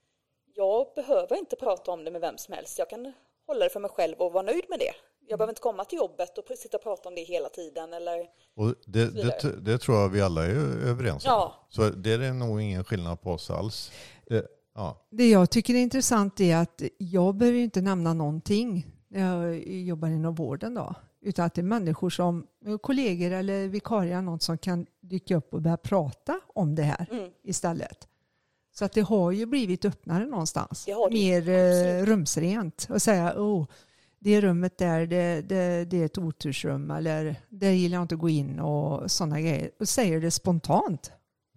jag 0.53 0.87
behöver 0.95 1.35
inte 1.35 1.55
prata 1.55 1.91
om 1.91 2.03
det 2.03 2.11
med 2.11 2.21
vem 2.21 2.37
som 2.37 2.53
helst. 2.53 2.79
Jag 2.79 2.89
kan 2.89 3.13
hålla 3.47 3.63
det 3.63 3.69
för 3.69 3.79
mig 3.79 3.91
själv 3.91 4.21
och 4.21 4.33
vara 4.33 4.43
nöjd 4.43 4.65
med 4.69 4.79
det. 4.79 4.93
Jag 5.29 5.39
behöver 5.39 5.51
inte 5.51 5.61
komma 5.61 5.85
till 5.85 5.97
jobbet 5.97 6.37
och 6.37 6.57
sitta 6.57 6.77
och 6.77 6.83
prata 6.83 7.09
om 7.09 7.15
det 7.15 7.21
hela 7.21 7.49
tiden 7.49 7.93
eller 7.93 8.19
Och 8.55 8.75
det, 8.85 9.05
det, 9.05 9.55
det 9.61 9.77
tror 9.77 9.97
jag 9.97 10.09
vi 10.09 10.21
alla 10.21 10.45
är 10.45 10.55
överens 10.87 11.25
om. 11.25 11.31
Ja. 11.31 11.67
Så 11.69 11.89
det 11.89 12.13
är 12.13 12.33
nog 12.33 12.61
ingen 12.61 12.83
skillnad 12.83 13.21
på 13.21 13.31
oss 13.31 13.49
alls. 13.49 13.91
Det, 14.25 14.47
ja. 14.75 15.07
Det 15.11 15.29
jag 15.29 15.49
tycker 15.49 15.73
är 15.73 15.77
intressant 15.79 16.39
är 16.39 16.55
att 16.57 16.81
jag 16.97 17.35
behöver 17.35 17.57
ju 17.57 17.63
inte 17.63 17.81
nämna 17.81 18.13
någonting 18.13 18.87
när 19.07 19.45
jag 19.45 19.67
jobbar 19.67 20.07
inom 20.07 20.35
vården 20.35 20.73
då. 20.73 20.95
Utan 21.21 21.45
att 21.45 21.53
det 21.53 21.61
är 21.61 21.63
människor 21.63 22.09
som, 22.09 22.47
kollegor 22.81 23.31
eller 23.31 23.67
vikarier, 23.67 24.21
någon 24.21 24.39
som 24.39 24.57
kan 24.57 24.85
dyka 25.01 25.35
upp 25.35 25.53
och 25.53 25.61
börja 25.61 25.77
prata 25.77 26.39
om 26.47 26.75
det 26.75 26.83
här 26.83 27.07
Mm. 27.11 27.29
istället. 27.43 28.07
Så 28.75 28.85
att 28.85 28.93
det 28.93 29.01
har 29.01 29.31
ju 29.31 29.45
blivit 29.45 29.85
öppnare 29.85 30.25
någonstans. 30.25 30.85
Det 30.85 30.93
det, 30.93 31.09
Mer 31.11 31.49
eh, 31.49 31.69
absolut. 31.69 32.07
rumsrent. 32.07 32.87
Och 32.89 33.01
säga, 33.01 33.33
oh, 33.37 33.65
det 34.19 34.41
rummet 34.41 34.77
där, 34.77 35.07
det, 35.07 35.41
det, 35.41 35.85
det 35.85 35.97
är 36.01 36.05
ett 36.05 36.17
otursrum 36.17 36.91
eller 36.91 37.35
där 37.49 37.71
gillar 37.71 37.97
jag 37.97 38.03
inte 38.03 38.15
att 38.15 38.21
gå 38.21 38.29
in 38.29 38.59
och 38.59 39.11
sådana 39.11 39.41
grejer. 39.41 39.71
Och 39.79 39.89
säger 39.89 40.21
det 40.21 40.31
spontant. 40.31 41.11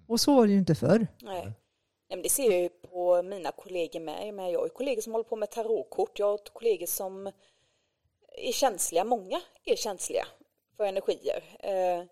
Och 0.07 0.21
så 0.21 0.35
var 0.35 0.47
det 0.47 0.53
ju 0.53 0.59
inte 0.59 0.75
förr. 0.75 1.07
Nej. 1.23 1.53
Nej, 2.11 2.17
men 2.17 2.23
det 2.23 2.29
ser 2.29 2.51
jag 2.51 2.61
ju 2.61 2.69
på 2.69 3.23
mina 3.23 3.53
kollegor 3.53 4.01
med. 4.01 4.27
Jag 4.27 4.53
Jag 4.53 4.59
har 4.59 4.67
ju 4.67 4.73
kollegor 4.73 5.03
som 5.03 5.13
håller 5.13 5.25
på 5.25 5.37
med 5.37 5.51
tarotkort. 5.51 6.19
Jag 6.19 6.27
har 6.27 6.39
kollegor 6.53 6.87
som 6.87 7.27
är 8.39 8.53
känsliga. 8.53 9.05
Många 9.05 9.41
är 9.65 9.77
känsliga 9.77 10.25
för 10.77 10.85
energier. 10.85 11.43
Eh, 11.61 12.05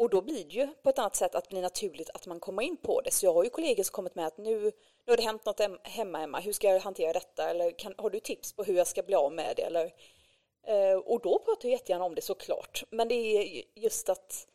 och 0.00 0.10
då 0.10 0.20
blir 0.20 0.44
det 0.44 0.54
ju 0.54 0.66
på 0.82 0.90
ett 0.90 0.98
annat 0.98 1.16
sätt 1.16 1.34
att 1.34 1.44
det 1.44 1.48
blir 1.50 1.62
naturligt 1.62 2.10
att 2.14 2.26
man 2.26 2.40
kommer 2.40 2.62
in 2.62 2.76
på 2.76 3.00
det. 3.00 3.10
Så 3.10 3.26
jag 3.26 3.34
har 3.34 3.44
ju 3.44 3.50
kollegor 3.50 3.82
som 3.82 3.92
kommit 3.92 4.14
med 4.14 4.26
att 4.26 4.38
nu, 4.38 4.60
nu 4.60 5.12
har 5.12 5.16
det 5.16 5.22
hänt 5.22 5.44
något 5.44 5.60
hem- 5.60 5.78
hemma 5.82 6.22
Emma. 6.22 6.40
Hur 6.40 6.52
ska 6.52 6.68
jag 6.68 6.80
hantera 6.80 7.12
detta? 7.12 7.50
Eller 7.50 7.78
kan, 7.78 7.94
har 7.98 8.10
du 8.10 8.20
tips 8.20 8.52
på 8.52 8.64
hur 8.64 8.76
jag 8.76 8.86
ska 8.86 9.02
bli 9.02 9.14
av 9.14 9.32
med 9.32 9.56
det? 9.56 9.62
Eller, 9.62 9.92
eh, 10.66 10.94
och 10.94 11.20
då 11.20 11.38
pratar 11.38 11.68
jag 11.68 11.72
jättegärna 11.72 12.04
om 12.04 12.14
det 12.14 12.20
såklart. 12.22 12.84
Men 12.90 13.08
det 13.08 13.14
är 13.14 13.62
just 13.74 14.08
att 14.08 14.46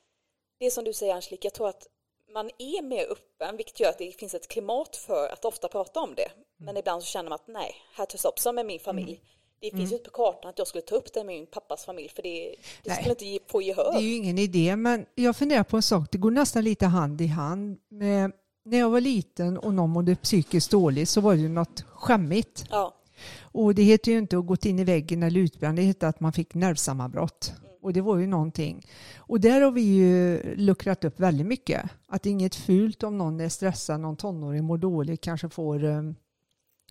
det 0.59 0.65
är 0.65 0.69
som 0.71 0.83
du 0.83 0.93
säger 0.93 1.13
Angelique, 1.13 1.45
jag 1.45 1.53
tror 1.53 1.67
att 1.67 1.87
man 2.33 2.49
är 2.57 2.81
mer 2.81 3.05
öppen, 3.11 3.57
vilket 3.57 3.79
gör 3.79 3.89
att 3.89 3.97
det 3.97 4.11
finns 4.11 4.33
ett 4.33 4.47
klimat 4.47 4.95
för 4.95 5.29
att 5.29 5.45
ofta 5.45 5.67
prata 5.67 5.99
om 5.99 6.15
det. 6.15 6.31
Men 6.57 6.77
ibland 6.77 7.03
så 7.03 7.07
känner 7.07 7.29
man 7.29 7.35
att 7.35 7.47
nej, 7.47 7.75
här 7.93 8.05
tar 8.05 8.17
stopp, 8.17 8.39
som 8.39 8.55
med 8.55 8.65
min 8.65 8.79
familj. 8.79 9.21
Det 9.59 9.77
finns 9.77 9.91
ju 9.91 9.95
inte 9.95 10.09
på 10.09 10.15
kartan 10.15 10.49
att 10.49 10.57
jag 10.57 10.67
skulle 10.67 10.81
ta 10.81 10.95
upp 10.95 11.13
det 11.13 11.23
med 11.23 11.35
min 11.35 11.45
pappas 11.45 11.85
familj, 11.85 12.09
för 12.15 12.23
det, 12.23 12.55
det 12.83 12.91
skulle 12.91 13.09
inte 13.09 13.51
få 13.51 13.61
gehör. 13.61 13.91
Det 13.93 13.99
är 13.99 14.07
ju 14.07 14.15
ingen 14.15 14.37
idé, 14.37 14.75
men 14.75 15.05
jag 15.15 15.35
funderar 15.35 15.63
på 15.63 15.75
en 15.75 15.83
sak. 15.83 16.07
Det 16.11 16.17
går 16.17 16.31
nästan 16.31 16.63
lite 16.63 16.85
hand 16.85 17.21
i 17.21 17.27
hand. 17.27 17.77
Med, 17.89 18.31
när 18.65 18.77
jag 18.77 18.89
var 18.89 19.01
liten 19.01 19.57
och 19.57 19.73
någon 19.73 19.89
mådde 19.89 20.15
psykiskt 20.15 20.71
dåligt 20.71 21.09
så 21.09 21.21
var 21.21 21.35
det 21.35 21.41
ju 21.41 21.49
något 21.49 21.81
skämmigt. 21.81 22.65
Ja, 22.69 22.93
Och 23.41 23.75
det 23.75 23.83
heter 23.83 24.11
ju 24.11 24.17
inte 24.17 24.37
att 24.37 24.45
gått 24.45 24.65
in 24.65 24.79
i 24.79 24.83
väggen 24.83 25.23
eller 25.23 25.39
utbränd, 25.39 25.77
det 25.77 25.81
heter 25.81 26.07
att 26.07 26.19
man 26.19 26.33
fick 26.33 26.53
nervsammanbrott. 26.53 27.53
Och 27.81 27.93
det 27.93 28.01
var 28.01 28.17
ju 28.17 28.27
någonting. 28.27 28.87
Och 29.17 29.39
där 29.39 29.61
har 29.61 29.71
vi 29.71 29.81
ju 29.81 30.41
luckrat 30.55 31.03
upp 31.03 31.19
väldigt 31.19 31.47
mycket. 31.47 31.83
Att 32.07 32.23
det 32.23 32.29
är 32.29 32.31
inget 32.31 32.55
fult 32.55 33.03
om 33.03 33.17
någon 33.17 33.39
är 33.39 33.49
stressad, 33.49 33.99
någon 33.99 34.15
tonåring 34.15 34.63
mår 34.63 34.77
dåligt, 34.77 35.21
kanske 35.21 35.49
får 35.49 35.83
eh, 35.83 36.01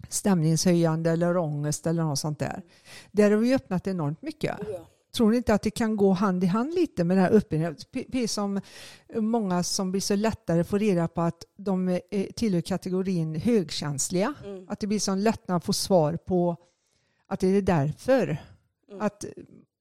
stämningshöjande 0.09 1.11
eller 1.11 1.37
ångest 1.37 1.87
eller 1.87 2.03
något 2.03 2.19
sånt 2.19 2.39
där. 2.39 2.63
Där 3.13 3.31
har 3.31 3.39
vi 3.39 3.55
öppnat 3.55 3.87
enormt 3.87 4.23
mycket. 4.23 4.57
ja. 4.73 4.87
Tror 5.15 5.31
ni 5.31 5.37
inte 5.37 5.55
att 5.55 5.63
det 5.63 5.71
kan 5.71 5.97
gå 5.97 6.11
hand 6.13 6.45
i 6.45 6.47
hand 6.47 6.75
lite 6.75 7.05
med 7.05 7.17
det 7.17 7.21
här 7.21 7.31
öppenheten? 7.31 7.77
Precis 7.93 8.33
som 8.33 8.61
många 9.15 9.63
som 9.63 9.91
blir 9.91 10.01
så 10.01 10.17
lättare 10.17 10.65
får 10.65 10.79
reda 10.79 11.09
på 11.09 11.21
att 11.21 11.45
de 11.57 11.89
eh, 11.89 12.27
tillhör 12.37 12.61
kategorin 12.61 13.35
högkänsliga. 13.35 14.35
Mm. 14.45 14.69
Att 14.69 14.81
det 14.81 14.87
blir 14.87 14.99
sån 14.99 15.23
lättnad 15.23 15.57
att 15.57 15.65
få 15.65 15.73
svar 15.73 16.17
på 16.17 16.57
att 17.27 17.41
det 17.41 17.47
är 17.47 17.63
därför. 17.63 18.37
Mm. 18.89 19.01
Att 19.01 19.25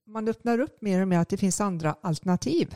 man 0.08 0.28
öppnar 0.28 0.60
upp 0.60 0.82
mer 0.82 1.02
och 1.02 1.08
mer 1.08 1.20
att 1.20 1.30
det 1.30 1.38
finns 1.38 1.62
andra 1.62 1.96
alternativ. 2.02 2.76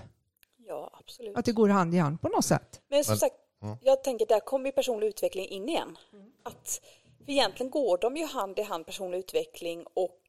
ja, 0.67 0.91
absolut. 0.99 1.37
Att 1.37 1.45
det 1.45 1.51
går 1.51 1.69
hand 1.69 1.95
i 1.95 1.97
hand 1.97 2.21
på 2.21 2.29
något 2.29 2.45
sätt. 2.45 2.81
Men 2.89 3.03
som 3.03 3.17
sagt, 3.17 3.35
ja. 3.61 3.77
jag 3.81 4.03
tänker 4.03 4.25
där 4.25 4.39
kommer 4.39 4.71
personlig 4.71 5.07
utveckling 5.07 5.45
in 5.47 5.69
igen. 5.69 5.97
Att, 6.43 6.81
för 7.27 7.31
egentligen 7.31 7.69
går 7.69 7.97
de 7.97 8.17
ju 8.17 8.25
hand 8.25 8.59
i 8.59 8.61
hand, 8.61 8.85
personlig 8.85 9.17
utveckling 9.17 9.85
och 9.93 10.21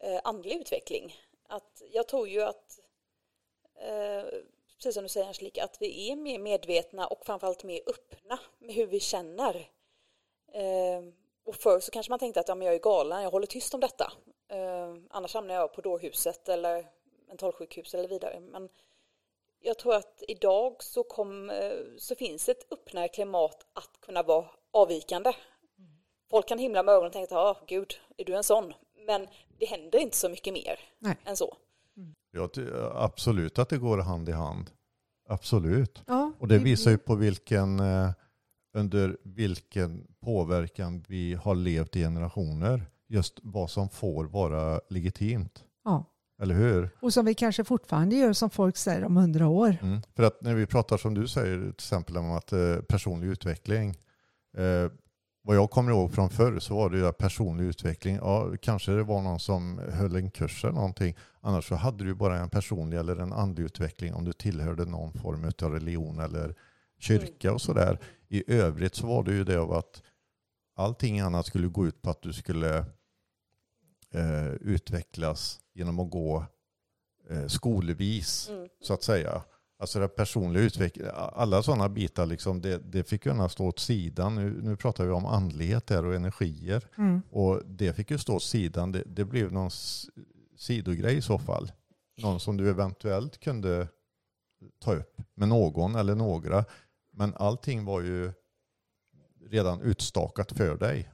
eh, 0.00 0.20
andlig 0.24 0.60
utveckling. 0.60 1.16
Att 1.48 1.82
jag 1.92 2.08
tror 2.08 2.28
ju 2.28 2.42
att, 2.42 2.78
eh, 3.74 4.24
precis 4.76 4.94
som 4.94 5.02
du 5.02 5.08
säger 5.08 5.26
Angelica, 5.26 5.64
att 5.64 5.76
vi 5.80 6.10
är 6.10 6.16
mer 6.16 6.38
medvetna 6.38 7.06
och 7.06 7.26
framförallt 7.26 7.64
mer 7.64 7.80
öppna 7.86 8.38
med 8.58 8.74
hur 8.74 8.86
vi 8.86 9.00
känner. 9.00 9.70
Eh, 10.52 11.02
och 11.44 11.54
förr 11.54 11.80
så 11.80 11.90
kanske 11.90 12.12
man 12.12 12.18
tänkte 12.18 12.40
att 12.40 12.48
ja, 12.48 12.54
men 12.54 12.66
jag 12.66 12.74
är 12.74 12.78
galen, 12.78 13.22
jag 13.22 13.30
håller 13.30 13.46
tyst 13.46 13.74
om 13.74 13.80
detta. 13.80 14.12
Eh, 14.48 14.94
annars 15.10 15.34
hamnar 15.34 15.54
jag 15.54 15.72
på 15.72 15.80
dårhuset 15.80 16.48
eller 16.48 16.86
mentalsjukhus 17.28 17.94
eller 17.94 18.08
vidare. 18.08 18.40
Men 18.40 18.68
jag 19.60 19.78
tror 19.78 19.94
att 19.94 20.22
idag 20.28 20.82
så, 20.82 21.02
kom, 21.02 21.50
eh, 21.50 21.72
så 21.98 22.14
finns 22.14 22.48
ett 22.48 22.72
öppnare 22.72 23.08
klimat 23.08 23.66
att 23.72 24.00
kunna 24.00 24.22
vara 24.22 24.46
avvikande. 24.70 25.32
Folk 26.30 26.48
kan 26.48 26.58
himla 26.58 26.82
med 26.82 26.92
ögonen 26.92 27.06
och 27.06 27.12
tänka 27.12 27.34
att 27.34 27.56
ah, 27.56 27.64
gud, 27.68 27.94
är 28.16 28.24
du 28.24 28.34
en 28.36 28.44
sån? 28.44 28.72
Men 29.06 29.26
det 29.58 29.66
händer 29.66 29.98
inte 29.98 30.16
så 30.16 30.28
mycket 30.28 30.52
mer 30.52 30.78
Nej. 30.98 31.16
än 31.24 31.36
så. 31.36 31.56
Jag 32.32 32.52
ty- 32.52 32.70
absolut 32.94 33.58
att 33.58 33.68
det 33.68 33.78
går 33.78 33.98
hand 33.98 34.28
i 34.28 34.32
hand. 34.32 34.70
Absolut. 35.28 36.02
Ja, 36.06 36.32
Och 36.38 36.48
det 36.48 36.58
visar 36.58 36.90
ju 36.90 36.98
på 36.98 37.14
vilken, 37.14 37.80
eh, 37.80 38.10
under 38.74 39.16
vilken 39.22 40.06
påverkan 40.20 41.04
vi 41.08 41.34
har 41.34 41.54
levt 41.54 41.96
i 41.96 42.00
generationer. 42.00 42.86
Just 43.08 43.38
vad 43.42 43.70
som 43.70 43.88
får 43.88 44.24
vara 44.24 44.80
legitimt. 44.88 45.64
Ja. 45.84 46.04
Eller 46.42 46.54
hur? 46.54 46.90
Och 47.00 47.12
som 47.12 47.24
vi 47.24 47.34
kanske 47.34 47.64
fortfarande 47.64 48.16
gör 48.16 48.32
som 48.32 48.50
folk 48.50 48.76
säger 48.76 49.04
om 49.04 49.16
hundra 49.16 49.48
år. 49.48 49.76
Mm. 49.82 50.00
För 50.16 50.22
att 50.22 50.42
när 50.42 50.54
vi 50.54 50.66
pratar 50.66 50.96
som 50.96 51.14
du 51.14 51.28
säger 51.28 51.58
till 51.58 51.68
exempel 51.70 52.16
om 52.16 52.32
att 52.32 52.52
eh, 52.52 52.76
personlig 52.88 53.28
utveckling. 53.28 53.90
Eh, 54.56 54.90
vad 55.42 55.56
jag 55.56 55.70
kommer 55.70 55.90
ihåg 55.92 56.12
från 56.12 56.30
förr 56.30 56.58
så 56.58 56.74
var 56.76 56.90
det 56.90 56.98
ju 56.98 57.12
personlig 57.12 57.64
utveckling. 57.64 58.16
Ja, 58.16 58.56
kanske 58.62 58.92
det 58.92 59.02
var 59.02 59.22
någon 59.22 59.40
som 59.40 59.78
höll 59.78 60.16
en 60.16 60.30
kurs 60.30 60.64
eller 60.64 60.74
någonting. 60.74 61.16
Annars 61.40 61.68
så 61.68 61.74
hade 61.74 62.04
du 62.04 62.14
bara 62.14 62.38
en 62.38 62.50
personlig 62.50 62.98
eller 62.98 63.16
en 63.16 63.32
andlig 63.32 63.64
utveckling 63.64 64.14
om 64.14 64.24
du 64.24 64.32
tillhörde 64.32 64.84
någon 64.84 65.12
form 65.12 65.52
av 65.62 65.72
religion 65.72 66.18
eller 66.18 66.54
kyrka 66.98 67.52
och 67.52 67.60
sådär. 67.60 67.98
I 68.28 68.52
övrigt 68.52 68.94
så 68.94 69.06
var 69.06 69.22
det 69.24 69.32
ju 69.32 69.44
det 69.44 69.60
av 69.60 69.72
att 69.72 70.02
allting 70.76 71.20
annat 71.20 71.46
skulle 71.46 71.68
gå 71.68 71.86
ut 71.86 72.02
på 72.02 72.10
att 72.10 72.22
du 72.22 72.32
skulle 72.32 72.78
eh, 74.14 74.52
utvecklas 74.60 75.60
genom 75.74 75.98
att 75.98 76.10
gå 76.10 76.44
eh, 77.30 77.46
skolvis 77.46 78.48
Mm. 78.48 78.68
så 78.82 78.94
att 78.94 79.02
säga. 79.02 79.42
Alltså 79.80 80.00
det 80.00 80.08
personliga 80.08 80.62
utvecklingen, 80.62 81.12
alla 81.14 81.62
sådana 81.62 81.88
bitar 81.88 82.26
liksom, 82.26 82.60
det, 82.60 82.78
det 82.78 83.04
fick 83.04 83.26
gärna 83.26 83.48
stå 83.48 83.66
åt 83.66 83.78
sidan. 83.78 84.34
Nu, 84.34 84.60
nu 84.62 84.76
pratar 84.76 85.04
vi 85.04 85.10
om 85.10 85.26
andlighet 85.26 85.86
där 85.86 86.06
och 86.06 86.14
energier. 86.14 86.88
Mm. 86.98 87.22
Och 87.30 87.62
det 87.66 87.92
fick 87.92 88.10
ju 88.10 88.18
stå 88.18 88.36
åt 88.36 88.42
sidan. 88.42 88.92
Det, 88.92 89.02
det 89.06 89.24
blev 89.24 89.52
någon 89.52 89.70
sidogrej 90.56 91.16
i 91.16 91.22
så 91.22 91.38
fall. 91.38 91.72
Någon 92.16 92.40
som 92.40 92.56
du 92.56 92.70
eventuellt 92.70 93.40
kunde 93.40 93.88
ta 94.78 94.94
upp 94.94 95.16
med 95.34 95.48
någon 95.48 95.94
eller 95.94 96.14
några. 96.14 96.64
Men 97.12 97.34
allting 97.34 97.84
var 97.84 98.00
ju 98.00 98.32
redan 99.50 99.80
utstakat 99.80 100.52
för 100.52 100.76
dig. 100.76 101.10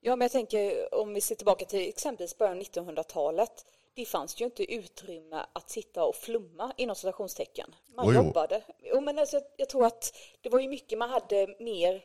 Ja, 0.00 0.16
men 0.16 0.24
jag 0.24 0.32
tänker 0.32 0.94
om 0.94 1.14
vi 1.14 1.20
ser 1.20 1.34
tillbaka 1.34 1.64
till 1.64 1.88
exempelvis 1.88 2.38
början 2.38 2.58
av 2.58 2.62
1900-talet. 2.62 3.64
Det 3.96 4.04
fanns 4.04 4.40
ju 4.40 4.44
inte 4.44 4.74
utrymme 4.74 5.46
att 5.52 5.70
sitta 5.70 6.04
och 6.04 6.16
flumma 6.16 6.72
inom 6.76 6.96
citationstecken. 6.96 7.74
Man 7.88 8.06
Jo, 8.06 8.12
jo. 8.12 8.22
jobbade. 8.24 8.62
Jo, 8.78 9.00
men 9.00 9.18
alltså, 9.18 9.36
jag, 9.36 9.44
jag 9.56 9.68
tror 9.68 9.86
att 9.86 10.16
det 10.40 10.48
var 10.48 10.60
ju 10.60 10.68
mycket 10.68 10.98
man 10.98 11.10
hade 11.10 11.56
mer 11.60 12.04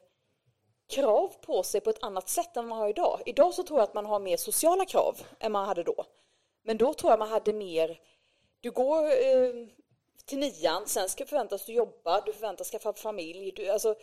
krav 0.90 1.34
på 1.42 1.64
sig 1.64 1.82
på 1.82 1.90
ett 1.90 2.04
annat 2.04 2.30
sätt 2.30 2.58
än 2.58 2.68
man 2.68 2.78
har 2.78 2.90
idag. 2.90 3.22
Idag 3.26 3.54
så 3.54 3.64
tror 3.64 3.80
jag 3.80 3.84
att 3.84 3.94
man 3.94 4.06
har 4.06 4.20
mer 4.20 4.38
sociala 4.38 4.86
krav 4.86 5.22
än 5.40 5.52
man 5.52 5.68
hade 5.68 5.84
då. 5.84 6.06
Men 6.64 6.78
då 6.78 6.94
tror 6.94 7.12
jag 7.12 7.20
man 7.20 7.30
hade 7.30 7.54
mer, 7.54 8.00
du 8.60 8.72
går 8.72 9.06
eh, 9.06 9.68
till 10.26 10.40
nian, 10.40 10.88
sen 10.88 11.10
ska 11.10 11.26
förväntas 11.26 11.66
du 11.66 11.74
jobba, 11.74 12.22
du 12.22 12.34
förväntas 12.34 12.72
skaffa 12.72 12.94
familj. 12.94 13.52
Du, 13.56 13.70
alltså, 13.70 13.96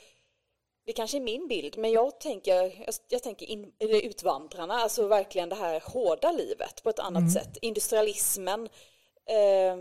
det 0.89 0.93
kanske 0.93 1.19
är 1.19 1.21
min 1.21 1.49
bild, 1.49 1.79
men 1.79 1.93
jag 1.93 2.21
tänker, 2.21 2.55
jag, 2.55 2.73
jag 3.09 3.23
tänker 3.23 3.47
in, 3.47 3.73
utvandrarna, 3.79 4.75
alltså 4.75 5.07
verkligen 5.07 5.49
det 5.49 5.55
här 5.55 5.83
hårda 5.85 6.33
livet 6.33 6.83
på 6.83 6.91
ett 6.91 6.99
annat 6.99 7.33
sätt. 7.33 7.57
Industrialismen. 7.63 8.69
Eh, 9.27 9.77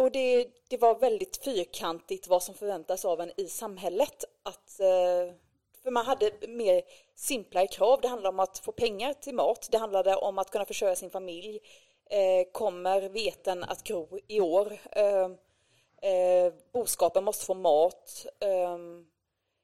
och 0.00 0.10
det, 0.10 0.48
det 0.68 0.76
var 0.76 0.98
väldigt 0.98 1.44
fyrkantigt 1.44 2.28
vad 2.28 2.42
som 2.42 2.54
förväntas 2.54 3.04
av 3.04 3.20
en 3.20 3.40
i 3.40 3.46
samhället. 3.46 4.24
Att, 4.42 4.80
eh, 4.80 5.34
för 5.82 5.90
man 5.90 6.06
hade 6.06 6.32
mer 6.48 6.82
simplare 7.14 7.66
krav. 7.66 8.00
Det 8.00 8.08
handlade 8.08 8.34
om 8.34 8.40
att 8.40 8.58
få 8.58 8.72
pengar 8.72 9.12
till 9.12 9.34
mat. 9.34 9.68
Det 9.70 9.78
handlade 9.78 10.16
om 10.16 10.38
att 10.38 10.50
kunna 10.50 10.64
försörja 10.64 10.96
sin 10.96 11.10
familj. 11.10 11.58
Eh, 12.10 12.52
kommer 12.52 13.08
veten 13.08 13.64
att 13.64 13.82
gro 13.82 14.18
i 14.28 14.40
år? 14.40 14.78
Eh, 14.92 15.28
eh, 16.10 16.52
boskapen 16.72 17.24
måste 17.24 17.46
få 17.46 17.54
mat. 17.54 18.26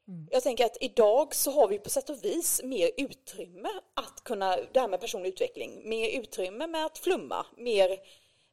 Mm. 0.09 0.29
Jag 0.31 0.43
tänker 0.43 0.65
att 0.65 0.77
idag 0.81 1.35
så 1.35 1.51
har 1.51 1.69
vi 1.69 1.79
på 1.79 1.91
sätt 1.91 2.11
och 2.11 2.25
vis 2.25 2.61
mer 2.65 2.91
utrymme 2.97 3.69
att 3.95 4.25
kunna, 4.25 4.57
det 4.73 4.81
här 4.81 4.89
med 4.89 5.01
personlig 5.01 5.29
utveckling, 5.29 5.89
mer 5.89 6.21
utrymme 6.21 6.67
med 6.67 6.87
att 6.87 6.99
flumma, 6.99 7.47
mer 7.57 7.91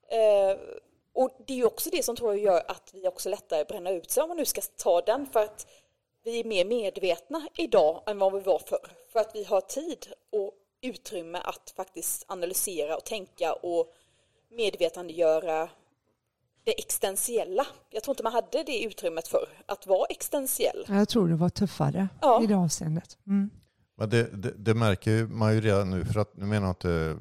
eh, 0.08 0.58
och 1.14 1.32
det 1.48 1.54
är 1.54 1.58
ju 1.58 1.66
också 1.66 1.90
det 1.90 2.04
som 2.04 2.16
tror 2.16 2.34
jag 2.34 2.44
gör 2.44 2.64
att 2.68 2.90
vi 2.94 3.08
också 3.08 3.30
lättare 3.30 3.66
bränner 3.66 3.94
ut 3.94 4.12
sig 4.12 4.24
om 4.24 4.30
man 4.30 4.38
nu 4.38 4.46
ska 4.46 4.62
ta 4.62 5.02
den 5.02 5.28
för 5.28 5.40
att 5.40 5.68
vi 6.24 6.40
är 6.40 6.44
mer 6.44 6.66
medvetna 6.66 7.48
idag 7.58 8.04
än 8.06 8.20
vad 8.20 8.34
vi 8.34 8.40
var 8.40 8.60
förr. 8.60 8.92
För 9.12 9.20
att 9.20 9.36
vi 9.36 9.44
har 9.44 9.62
tid 9.62 10.08
och 10.30 10.54
utrymme 10.82 11.42
att 11.44 11.74
faktiskt 11.76 12.26
analysera 12.28 12.98
och 12.98 13.06
tänka 13.06 13.54
och 13.54 13.94
medvetandegöra 14.50 15.70
det 16.64 16.80
existentiella. 16.80 17.66
Jag 17.90 18.04
tror 18.04 18.14
inte 18.14 18.24
man 18.24 18.34
hade 18.34 18.64
det 18.64 18.84
utrymmet 18.84 19.28
förr, 19.28 19.48
att 19.66 19.88
vara 19.88 20.06
existentiell. 20.06 20.86
Jag 20.88 21.10
tror 21.10 21.28
det 21.28 21.36
var 21.36 21.50
tuffare 21.50 22.08
Ja. 22.22 22.44
i 22.44 22.48
det 22.48 22.56
avseendet. 22.56 23.18
Mm. 23.28 23.50
Men 23.98 24.10
det, 24.10 24.24
det, 24.24 24.54
det 24.58 24.74
märker 24.74 25.24
man 25.26 25.54
ju 25.56 25.62
redan 25.62 25.90
nu, 25.90 26.06
för 26.06 26.20
att 26.20 26.38
nu 26.38 26.46
menar 26.46 26.68
jag 26.68 26.72
inte 26.72 27.18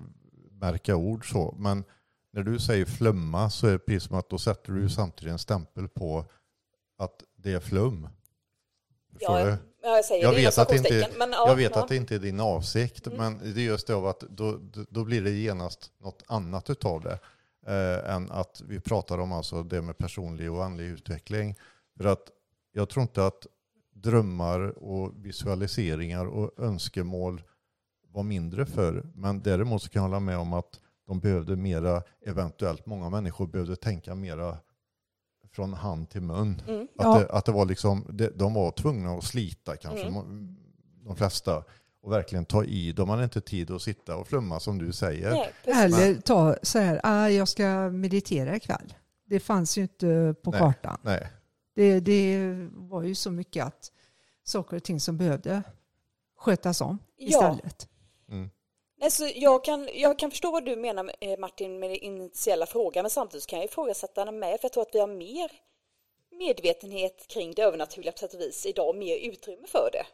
märka 0.50 0.96
ord 0.96 1.30
så, 1.32 1.54
men 1.58 1.84
när 2.32 2.42
du 2.42 2.58
säger 2.58 2.84
flumma 2.84 3.50
så 3.50 3.66
är 3.66 3.72
det 3.72 3.78
precis 3.78 4.08
som 4.08 4.16
att 4.18 4.30
då 4.30 4.38
sätter 4.38 4.72
du 4.72 4.80
ju 4.82 4.88
samtidigt 4.88 5.32
en 5.32 5.38
stämpel 5.38 5.88
på 5.88 6.24
att 6.98 7.22
det 7.36 7.52
är 7.52 7.60
flum. 7.60 8.08
Förstår 9.12 9.38
Ja, 9.38 9.44
du? 9.44 9.56
ja, 9.82 9.96
jag 9.96 10.04
säger 10.04 10.22
Jag 10.22 10.32
det 10.34 10.40
vet, 10.40 10.58
att 10.58 10.68
det, 10.68 10.76
inte, 10.76 11.08
men 11.18 11.30
ja, 11.32 11.48
jag 11.48 11.56
vet 11.56 11.70
ja. 11.70 11.76
Mm. 11.76 11.82
att 11.82 11.88
det 11.88 11.96
inte 11.96 12.14
är 12.14 12.18
din 12.18 12.40
avsikt, 12.40 13.06
men 13.06 13.38
det 13.54 13.60
är 13.60 13.64
just 13.64 13.86
det 13.86 13.94
av 13.94 14.06
att 14.06 14.20
då, 14.20 14.52
då- 14.56 14.84
då 14.90 15.04
blir 15.04 15.22
det 15.22 15.30
genast 15.30 15.90
något 15.98 16.22
annat 16.26 16.70
utav 16.70 17.00
det. 17.00 17.18
Eh, 17.66 18.14
än 18.14 18.30
att 18.30 18.62
vi 18.68 18.80
pratar 18.80 19.18
om 19.18 19.32
alltså 19.32 19.62
det 19.62 19.82
med 19.82 19.98
personlig 19.98 20.52
och 20.52 20.64
andlig 20.64 20.84
utveckling. 20.84 21.56
För 21.96 22.04
att 22.04 22.22
jag 22.72 22.88
tror 22.88 23.02
inte 23.02 23.26
att 23.26 23.46
drömmar 23.94 24.60
och 24.84 25.12
visualiseringar 25.26 26.26
och 26.26 26.50
önskemål 26.58 27.42
var 28.08 28.22
mindre 28.22 28.66
för. 28.66 29.06
Men 29.14 29.42
däremot 29.42 29.82
så 29.82 29.88
kan 29.88 30.02
jag 30.02 30.08
hålla 30.08 30.20
med 30.20 30.38
om 30.38 30.52
att 30.52 30.80
de 31.06 31.20
behövde 31.20 31.56
mera, 31.56 32.02
eventuellt 32.26 32.86
många 32.86 33.10
människor 33.10 33.46
behövde 33.46 33.76
tänka 33.76 34.14
mera 34.14 34.58
från 35.52 35.74
hand 35.74 36.10
till 36.10 36.22
mun. 36.22 36.62
Mm. 36.68 36.82
Att, 36.82 36.88
Ja. 37.04 37.18
det, 37.18 37.30
att 37.32 37.44
det 37.44 37.52
var 37.52 37.64
liksom, 37.66 38.06
de 38.34 38.54
var 38.54 38.70
tvungna 38.70 39.10
att 39.14 39.24
slita 39.24 39.76
kanske, 39.76 40.06
Mm. 40.06 40.56
de 41.04 41.16
flesta. 41.16 41.64
Och 42.02 42.12
verkligen 42.12 42.44
ta 42.44 42.64
i. 42.64 42.92
De 42.92 43.08
hade 43.08 43.24
inte 43.24 43.40
tid 43.40 43.70
att 43.70 43.82
sitta 43.82 44.16
och 44.16 44.28
flumma 44.28 44.60
som 44.60 44.78
du 44.78 44.92
säger. 44.92 45.30
Nej. 45.30 45.52
Eller 45.64 46.20
ta 46.20 46.56
så 46.62 46.78
här, 46.78 47.00
ah, 47.02 47.28
jag 47.28 47.48
ska 47.48 47.90
meditera 47.90 48.56
ikväll. 48.56 48.94
Det 49.26 49.40
fanns 49.40 49.78
ju 49.78 49.82
inte 49.82 50.34
på 50.42 50.50
Nej. 50.50 50.60
kartan. 50.60 50.98
Nej. 51.02 51.28
Det, 51.74 52.00
det 52.00 52.38
var 52.72 53.02
ju 53.02 53.14
så 53.14 53.30
mycket 53.30 53.64
att 53.66 53.92
saker 54.44 54.76
och 54.76 54.82
ting 54.82 55.00
som 55.00 55.18
behövde 55.18 55.62
skötas 56.38 56.80
om 56.80 56.98
Ja. 57.16 57.26
istället. 57.28 57.88
Mm. 58.30 58.50
Nej, 59.00 59.10
så 59.10 59.30
jag, 59.34 59.64
kan, 59.64 59.88
jag 59.94 60.18
kan 60.18 60.30
förstå 60.30 60.50
vad 60.50 60.64
du 60.64 60.76
menar 60.76 61.12
eh, 61.20 61.38
Martin 61.38 61.78
med 61.78 61.90
den 61.90 61.98
initiala 61.98 62.66
frågan 62.66 63.02
men 63.02 63.10
samtidigt 63.10 63.46
kan 63.46 63.58
jag 63.58 63.66
ifrågasätta 63.66 64.24
den 64.24 64.38
med 64.38 64.60
för 64.60 64.64
jag 64.64 64.72
tror 64.72 64.82
att 64.82 64.94
vi 64.94 65.00
har 65.00 65.06
mer 65.06 65.50
medvetenhet 66.38 67.26
kring 67.28 67.54
det 67.54 67.62
övernaturliga 67.62 68.12
på 68.12 68.18
sätt 68.18 68.34
och 68.34 68.40
vis 68.40 68.66
idag, 68.66 68.96
mer 68.96 69.16
utrymme 69.16 69.66
för 69.66 69.90
det. 69.92 70.06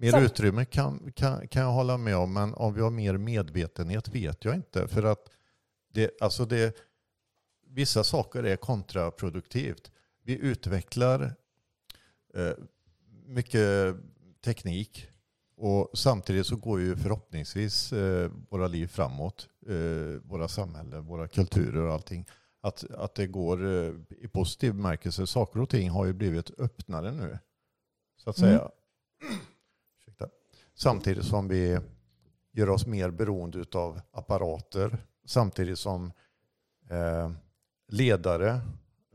Mer 0.00 0.10
Så- 0.10 0.20
utrymme 0.20 0.64
kan, 0.64 1.12
kan, 1.12 1.48
kan 1.48 1.62
jag 1.62 1.72
hålla 1.72 1.96
med 1.98 2.16
om, 2.16 2.32
men 2.32 2.54
om 2.54 2.74
vi 2.74 2.80
har 2.80 2.90
mer 2.90 3.16
medvetenhet 3.16 4.08
vet 4.08 4.44
jag 4.44 4.54
inte. 4.54 4.88
För 4.88 5.02
att 5.02 5.28
det, 5.92 6.10
alltså 6.20 6.44
det, 6.44 6.76
vissa 7.66 8.04
saker 8.04 8.42
är 8.44 8.56
kontraproduktivt. 8.56 9.90
Vi 10.22 10.38
utvecklar 10.38 11.34
eh, 12.34 12.52
mycket 13.26 13.96
teknik 14.44 15.06
och 15.56 15.90
samtidigt 15.94 16.46
så 16.46 16.56
går 16.56 16.80
ju 16.80 16.96
förhoppningsvis 16.96 17.92
eh, 17.92 18.30
våra 18.50 18.66
liv 18.66 18.86
framåt. 18.86 19.48
Eh, 19.68 20.20
våra 20.22 20.48
samhällen, 20.48 21.06
våra 21.06 21.28
kulturer 21.28 21.82
och 21.82 21.92
allting. 21.92 22.26
Att, 22.62 22.84
att 22.90 23.14
det 23.14 23.26
går 23.26 23.66
eh, 23.66 23.92
i 24.20 24.28
positiv 24.28 24.72
bemärkelse. 24.74 25.26
Saker 25.26 25.60
och 25.60 25.68
ting 25.68 25.90
har 25.90 26.06
ju 26.06 26.12
blivit 26.12 26.60
öppnare 26.60 27.12
nu. 27.12 27.38
Så 28.16 28.30
att 28.30 28.38
Mm. 28.38 28.50
säga. 28.50 28.70
Ursäkta. 29.22 29.44
Samtidigt 30.82 31.24
som 31.24 31.48
vi 31.48 31.78
gör 32.52 32.68
oss 32.68 32.86
mer 32.86 33.10
beroende 33.10 33.64
av 33.74 34.00
apparater. 34.10 34.98
Samtidigt 35.26 35.78
som 35.78 36.12
eh, 36.90 37.30
ledare 37.88 38.60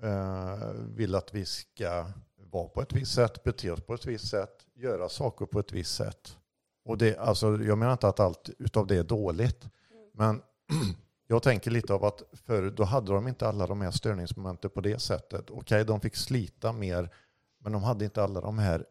eh, 0.01 0.69
vill 0.95 1.15
att 1.15 1.33
vi 1.33 1.45
ska 1.45 2.05
vara 2.37 2.67
på 2.67 2.81
ett 2.81 2.93
visst 2.93 3.13
sätt, 3.13 3.43
bete 3.43 3.71
oss 3.71 3.81
på 3.81 3.93
ett 3.93 4.05
visst 4.05 4.27
sätt, 4.27 4.65
göra 4.73 5.09
saker 5.09 5.45
på 5.45 5.59
ett 5.59 5.71
visst 5.71 5.95
sätt. 5.95 6.37
Och 6.83 6.97
det, 6.97 7.17
alltså, 7.17 7.63
jag 7.63 7.77
menar 7.77 7.91
inte 7.91 8.07
att 8.07 8.19
allt 8.19 8.49
utav 8.59 8.87
det 8.87 8.95
är 8.95 9.03
dåligt. 9.03 9.69
Men 10.13 10.41
jag 11.27 11.43
tänker 11.43 11.71
lite 11.71 11.93
av 11.93 12.05
att 12.05 12.23
förr 12.33 12.73
då 12.77 12.83
hade 12.83 13.13
de 13.13 13.27
inte 13.27 13.47
alla 13.47 13.67
de 13.67 13.81
här 13.81 13.91
störningsmomenten 13.91 14.69
på 14.69 14.81
det 14.81 14.99
sättet. 14.99 15.49
Okej, 15.49 15.85
de 15.85 16.01
fick 16.01 16.15
slita 16.15 16.73
mer, 16.73 17.09
men 17.59 17.71
de 17.71 17.83
hade 17.83 18.05
inte 18.05 18.23
alla 18.23 18.41
de 18.41 18.59
här 18.59 18.85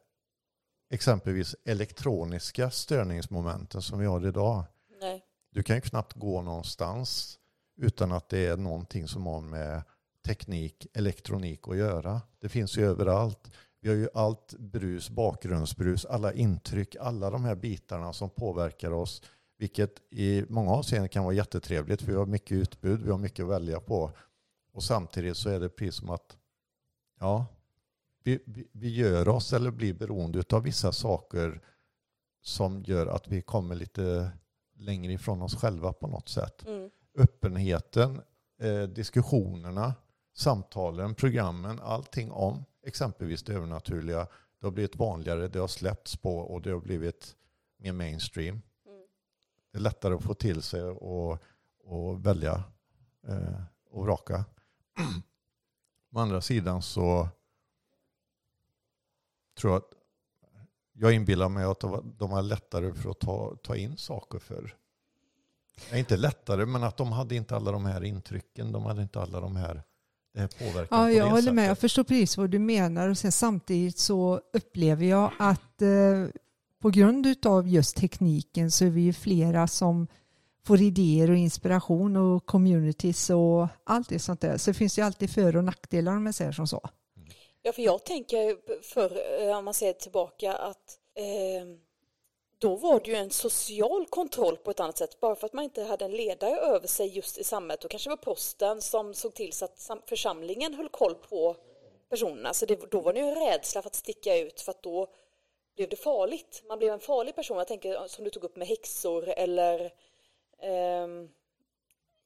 exempelvis 0.95 1.57
elektroniska 1.65 2.71
störningsmomenten 2.71 3.83
som 3.83 3.99
vi 3.99 4.07
har 4.07 4.27
idag. 4.27 4.65
Nej. 5.01 5.25
Du 5.51 5.63
kan 5.63 5.77
ju 5.77 5.81
knappt 5.81 6.13
gå 6.13 6.43
någonstans 6.43 7.39
utan 7.77 8.13
att 8.13 8.29
det 8.29 8.47
är 8.47 8.57
någonting 8.57 9.09
som 9.09 9.27
har 9.27 9.41
med 9.41 9.83
teknik, 10.27 10.87
elektronik 10.95 11.69
att 11.69 11.77
göra. 11.77 12.21
Det 12.41 12.49
finns 12.49 12.77
ju 12.79 12.87
överallt. 12.87 13.51
Vi 13.81 13.89
har 13.89 13.97
ju 13.97 14.09
allt 14.15 14.55
brus, 14.59 15.11
bakgrundsbrus, 15.11 16.05
alla 16.05 16.33
intryck, 16.33 16.97
alla 17.01 17.31
de 17.31 17.45
här 17.45 17.55
bitarna 17.55 18.13
som 18.13 18.31
påverkar 18.31 18.91
oss. 18.91 19.23
Vilket 19.59 20.13
i 20.13 20.45
många 20.49 20.71
avseenden 20.71 21.09
kan 21.09 21.25
vara 21.25 21.35
jättetrevligt 21.35 22.03
för 22.03 22.13
vi 22.13 22.19
har 22.19 22.27
mycket 22.27 22.53
utbud, 22.53 23.03
vi 23.03 23.11
har 23.11 23.19
mycket 23.19 23.43
att 23.43 23.51
välja 23.51 23.81
på. 23.81 24.11
Och 24.73 24.83
samtidigt 24.83 25.37
så 25.37 25.51
är 25.51 25.61
det 25.61 25.69
precis 25.69 25.95
som 25.95 26.11
att 26.11 26.37
ja, 27.21 27.47
vi, 28.25 28.39
vi, 28.47 28.69
vi 28.73 28.89
gör 28.89 29.29
oss 29.29 29.53
eller 29.53 29.71
blir 29.71 29.95
beroende 29.95 30.45
av 30.53 30.63
vissa 30.63 30.93
saker 30.93 31.61
som 32.41 32.83
gör 32.83 33.07
att 33.07 33.29
vi 33.29 33.43
kommer 33.43 33.75
lite 33.75 34.31
längre 34.77 35.13
ifrån 35.13 35.43
oss 35.43 35.57
själva 35.57 35.93
på 35.93 36.07
något 36.07 36.29
sätt. 36.29 36.67
Mm. 36.67 36.91
Öppenheten, 37.19 38.21
eh, 38.61 38.83
diskussionerna, 38.83 39.95
samtalen, 40.35 41.15
programmen, 41.15 41.81
allting 41.81 42.31
om 42.31 42.65
exempelvis 42.87 43.43
det 43.43 43.55
övernaturliga. 43.55 44.27
Det 44.61 44.67
har 44.67 44.71
blivit 44.71 44.97
vanligare, 44.97 45.49
det 45.49 45.59
har 45.59 45.69
släppts 45.69 46.17
på 46.17 46.39
och 46.39 46.63
det 46.63 46.71
har 46.71 46.81
blivit 46.81 47.37
mer 47.77 47.93
mainstream. 47.93 48.55
Mm. 48.87 49.03
Det 49.73 49.79
är 49.79 49.83
lättare 49.83 50.15
att 50.15 50.23
få 50.23 50.35
till 50.35 50.63
sig 50.63 50.83
och, 50.83 51.39
och 51.85 52.27
välja 52.27 52.65
eh, 53.29 53.63
och 53.91 54.05
vraka. 54.05 54.45
Å 56.15 56.19
andra 56.19 56.41
sidan 56.41 56.83
så 56.83 57.29
tror 59.55 59.77
att 59.77 59.91
jag 60.93 61.13
inbillar 61.13 61.49
mig 61.49 61.65
att 61.65 61.81
de 61.81 62.31
var, 62.31 62.43
lättare 62.43 62.93
för 62.95 63.11
att 63.11 63.21
ta, 63.21 63.57
ta 63.63 63.77
in 63.77 63.97
saker 63.97 64.39
för. 64.39 64.75
Nej, 65.91 66.01
inte 66.01 66.17
lättare, 66.17 66.67
men 66.67 66.83
att 66.83 66.97
de 66.97 67.13
hade 67.13 67.35
inte 67.35 67.57
alla 67.57 67.73
de 67.73 67.85
här 67.85 68.05
intrycken. 68.05 68.73
De 68.73 68.85
hade 68.85 69.03
inte 69.03 69.21
alla 69.21 69.41
de 69.41 69.57
här, 69.57 69.83
det 70.35 70.41
här 70.41 70.49
påverkan 70.49 70.99
Ja, 70.99 71.05
på 71.05 71.11
jag 71.11 71.27
det 71.27 71.31
håller 71.31 71.53
med. 71.53 71.65
Jag 71.65 71.69
sättet. 71.77 71.81
förstår 71.81 72.05
precis 72.05 72.37
vad 72.37 72.51
du 72.51 72.59
menar. 72.59 73.09
Och 73.09 73.19
sen 73.19 73.33
samtidigt 73.33 73.99
så 73.99 74.41
upplever 74.53 75.07
jag 75.07 75.33
att 75.39 75.83
eh, 75.83 76.27
på 76.83 76.91
grund 76.91 77.47
av 77.47 77.69
just 77.69 77.97
tekniken 77.97 78.71
så 78.71 78.85
är 78.85 78.91
vi 78.91 79.01
ju 79.01 79.13
flera 79.13 79.67
som 79.67 80.07
får 80.67 80.81
idéer 80.81 81.31
och 81.31 81.37
inspiration 81.37 82.17
och 82.17 82.47
communities 82.47 83.31
och 83.31 83.69
allt 83.85 84.09
det 84.09 84.19
sånt 84.19 84.41
där. 84.41 84.59
Så 84.59 84.71
det 84.71 84.75
finns 84.75 84.99
ju 84.99 85.03
alltid 85.03 85.31
för 85.31 85.57
och 85.57 85.65
nackdelar 85.65 86.17
om 86.17 86.27
jag 86.27 86.35
säger 86.35 86.53
som 86.53 86.67
så. 86.67 86.89
Ja, 87.67 87.73
för 87.73 87.83
jag 87.83 88.05
tänker 88.05 88.59
för 88.83 89.41
eh, 89.43 89.59
om 89.59 89.65
man 89.65 89.75
ser 89.75 89.93
tillbaka 89.93 90.53
att 90.53 90.99
eh, 91.15 91.67
då 92.59 92.77
var 92.77 93.01
det 93.01 93.11
ju 93.11 93.17
en 93.17 93.31
social 93.31 94.07
kontroll 94.07 94.57
på 94.57 94.71
ett 94.71 94.81
annat 94.81 94.99
sätt. 94.99 95.21
Bara 95.21 95.37
för 95.37 95.47
att 95.47 95.53
man 95.53 95.65
inte 95.65 95.83
hade 95.83 96.05
en 96.05 96.13
ledare 96.13 96.57
över 96.57 96.87
sig 96.87 97.07
just 97.07 97.39
i 97.39 97.45
samhället. 97.45 97.81
Då 97.81 97.89
kanske 97.89 98.11
det 98.11 98.17
var 98.17 98.35
posten 98.35 98.83
som 98.83 99.15
såg 99.15 99.35
till 99.35 99.53
så 99.53 99.65
att 99.65 99.91
församlingen 100.07 100.75
höll 100.75 100.89
koll 100.89 101.15
på 101.15 101.57
personerna. 102.09 102.55
Så 102.55 102.67
det, 102.67 102.91
då 102.91 103.01
var 103.01 103.13
det 103.13 103.21
ju 103.21 103.27
en 103.27 103.47
rädsla 103.47 103.83
för 103.83 103.89
att 103.89 103.95
sticka 103.95 104.37
ut 104.37 104.61
för 104.61 104.71
att 104.71 104.83
då 104.83 105.07
blev 105.77 105.89
det 105.89 105.97
farligt. 105.97 106.63
Man 106.69 106.79
blev 106.79 106.93
en 106.93 107.01
farlig 107.01 107.35
person. 107.35 107.59
Jag 107.59 107.69
tänker 107.69 107.95
eh, 107.95 108.07
som 108.07 108.25
du 108.25 108.31
tog 108.31 108.45
upp 108.45 108.57
med 108.57 108.69
häxor 108.69 109.29
eller 109.29 109.85
eh, 110.59 111.09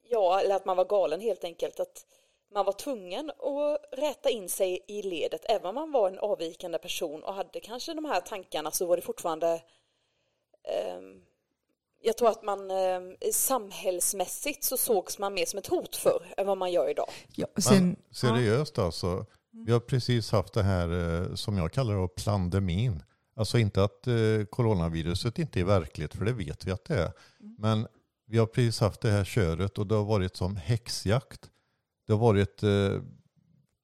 ja, 0.02 0.40
eller 0.40 0.54
att 0.54 0.64
man 0.64 0.76
var 0.76 0.84
galen 0.84 1.20
helt 1.20 1.44
enkelt. 1.44 1.80
Att 1.80 2.06
man 2.54 2.64
var 2.64 2.72
tvungen 2.72 3.30
att 3.30 3.98
rätta 3.98 4.30
in 4.30 4.48
sig 4.48 4.84
i 4.88 5.02
ledet. 5.02 5.44
Även 5.48 5.66
om 5.66 5.74
man 5.74 5.92
var 5.92 6.08
en 6.08 6.18
avvikande 6.18 6.78
person 6.78 7.22
och 7.24 7.34
hade 7.34 7.60
kanske 7.60 7.94
de 7.94 8.04
här 8.04 8.20
tankarna 8.20 8.70
så 8.70 8.86
var 8.86 8.96
det 8.96 9.02
fortfarande 9.02 9.62
ehm, 10.64 11.22
jag 12.02 12.16
tror 12.16 12.28
att 12.28 12.42
man 12.42 12.70
eh, 12.70 13.30
samhällsmässigt 13.32 14.64
så 14.64 14.76
sågs 14.76 15.18
man 15.18 15.34
mer 15.34 15.46
som 15.46 15.58
ett 15.58 15.66
hot 15.66 15.96
för 15.96 16.34
än 16.36 16.46
vad 16.46 16.58
man 16.58 16.72
gör 16.72 16.90
idag. 16.90 17.08
Ja, 17.34 17.46
sen, 17.56 17.86
Men 17.86 17.96
seriöst 18.10 18.78
alltså. 18.78 19.26
Vi 19.50 19.72
har 19.72 19.80
precis 19.80 20.32
haft 20.32 20.52
det 20.52 20.62
här 20.62 21.20
eh, 21.22 21.34
som 21.34 21.58
jag 21.58 21.72
kallar 21.72 22.02
det 22.02 22.08
pandemin. 22.24 23.02
Alltså 23.36 23.58
inte 23.58 23.84
att 23.84 24.06
eh, 24.06 24.14
coronaviruset 24.50 25.38
inte 25.38 25.60
är 25.60 25.64
verkligt, 25.64 26.14
för 26.14 26.24
det 26.24 26.32
vet 26.32 26.64
vi 26.64 26.70
att 26.70 26.84
det 26.84 26.94
är. 26.94 27.12
Men 27.58 27.86
vi 28.26 28.38
har 28.38 28.46
precis 28.46 28.80
haft 28.80 29.00
det 29.00 29.10
här 29.10 29.24
köret 29.24 29.78
och 29.78 29.86
det 29.86 29.94
har 29.94 30.04
varit 30.04 30.36
som 30.36 30.56
häxjakt. 30.56 31.50
Det 32.08 32.14
har 32.14 32.20
varit 32.20 32.62
eh, 32.62 33.02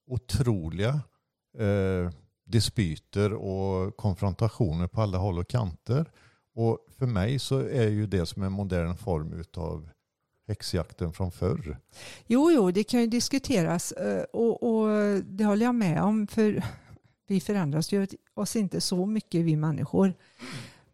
otroliga 0.07 1.01
eh, 1.59 2.11
dispyter 2.45 3.33
och 3.33 3.97
konfrontationer 3.97 4.87
på 4.87 5.03
alla 5.03 5.19
håll 5.19 5.39
och 5.39 5.49
kanter. 5.49 6.11
Och 6.55 6.79
för 6.99 7.07
mig 7.07 7.39
så 7.39 7.59
är 7.59 7.89
ju 7.89 8.07
det 8.07 8.27
som 8.27 8.43
en 8.43 8.53
modern 8.53 8.97
form 8.97 9.45
av 9.57 9.89
häxjakten 10.49 11.13
från 11.13 11.33
förr. 11.33 11.79
Jo, 12.27 12.51
jo, 12.51 12.71
det 12.71 12.85
kan 12.85 13.01
ju 13.01 13.07
diskuteras 13.07 13.93
eh, 13.93 14.23
och, 14.23 14.63
och 14.63 14.89
det 15.25 15.45
håller 15.45 15.67
jag 15.67 15.75
med 15.75 16.03
om. 16.03 16.27
För 16.27 16.63
vi 17.27 17.41
förändras 17.41 17.93
ju 17.93 18.07
oss 18.35 18.57
inte 18.57 18.81
så 18.81 19.07
mycket 19.07 19.45
vi 19.45 19.57
människor. 19.57 20.15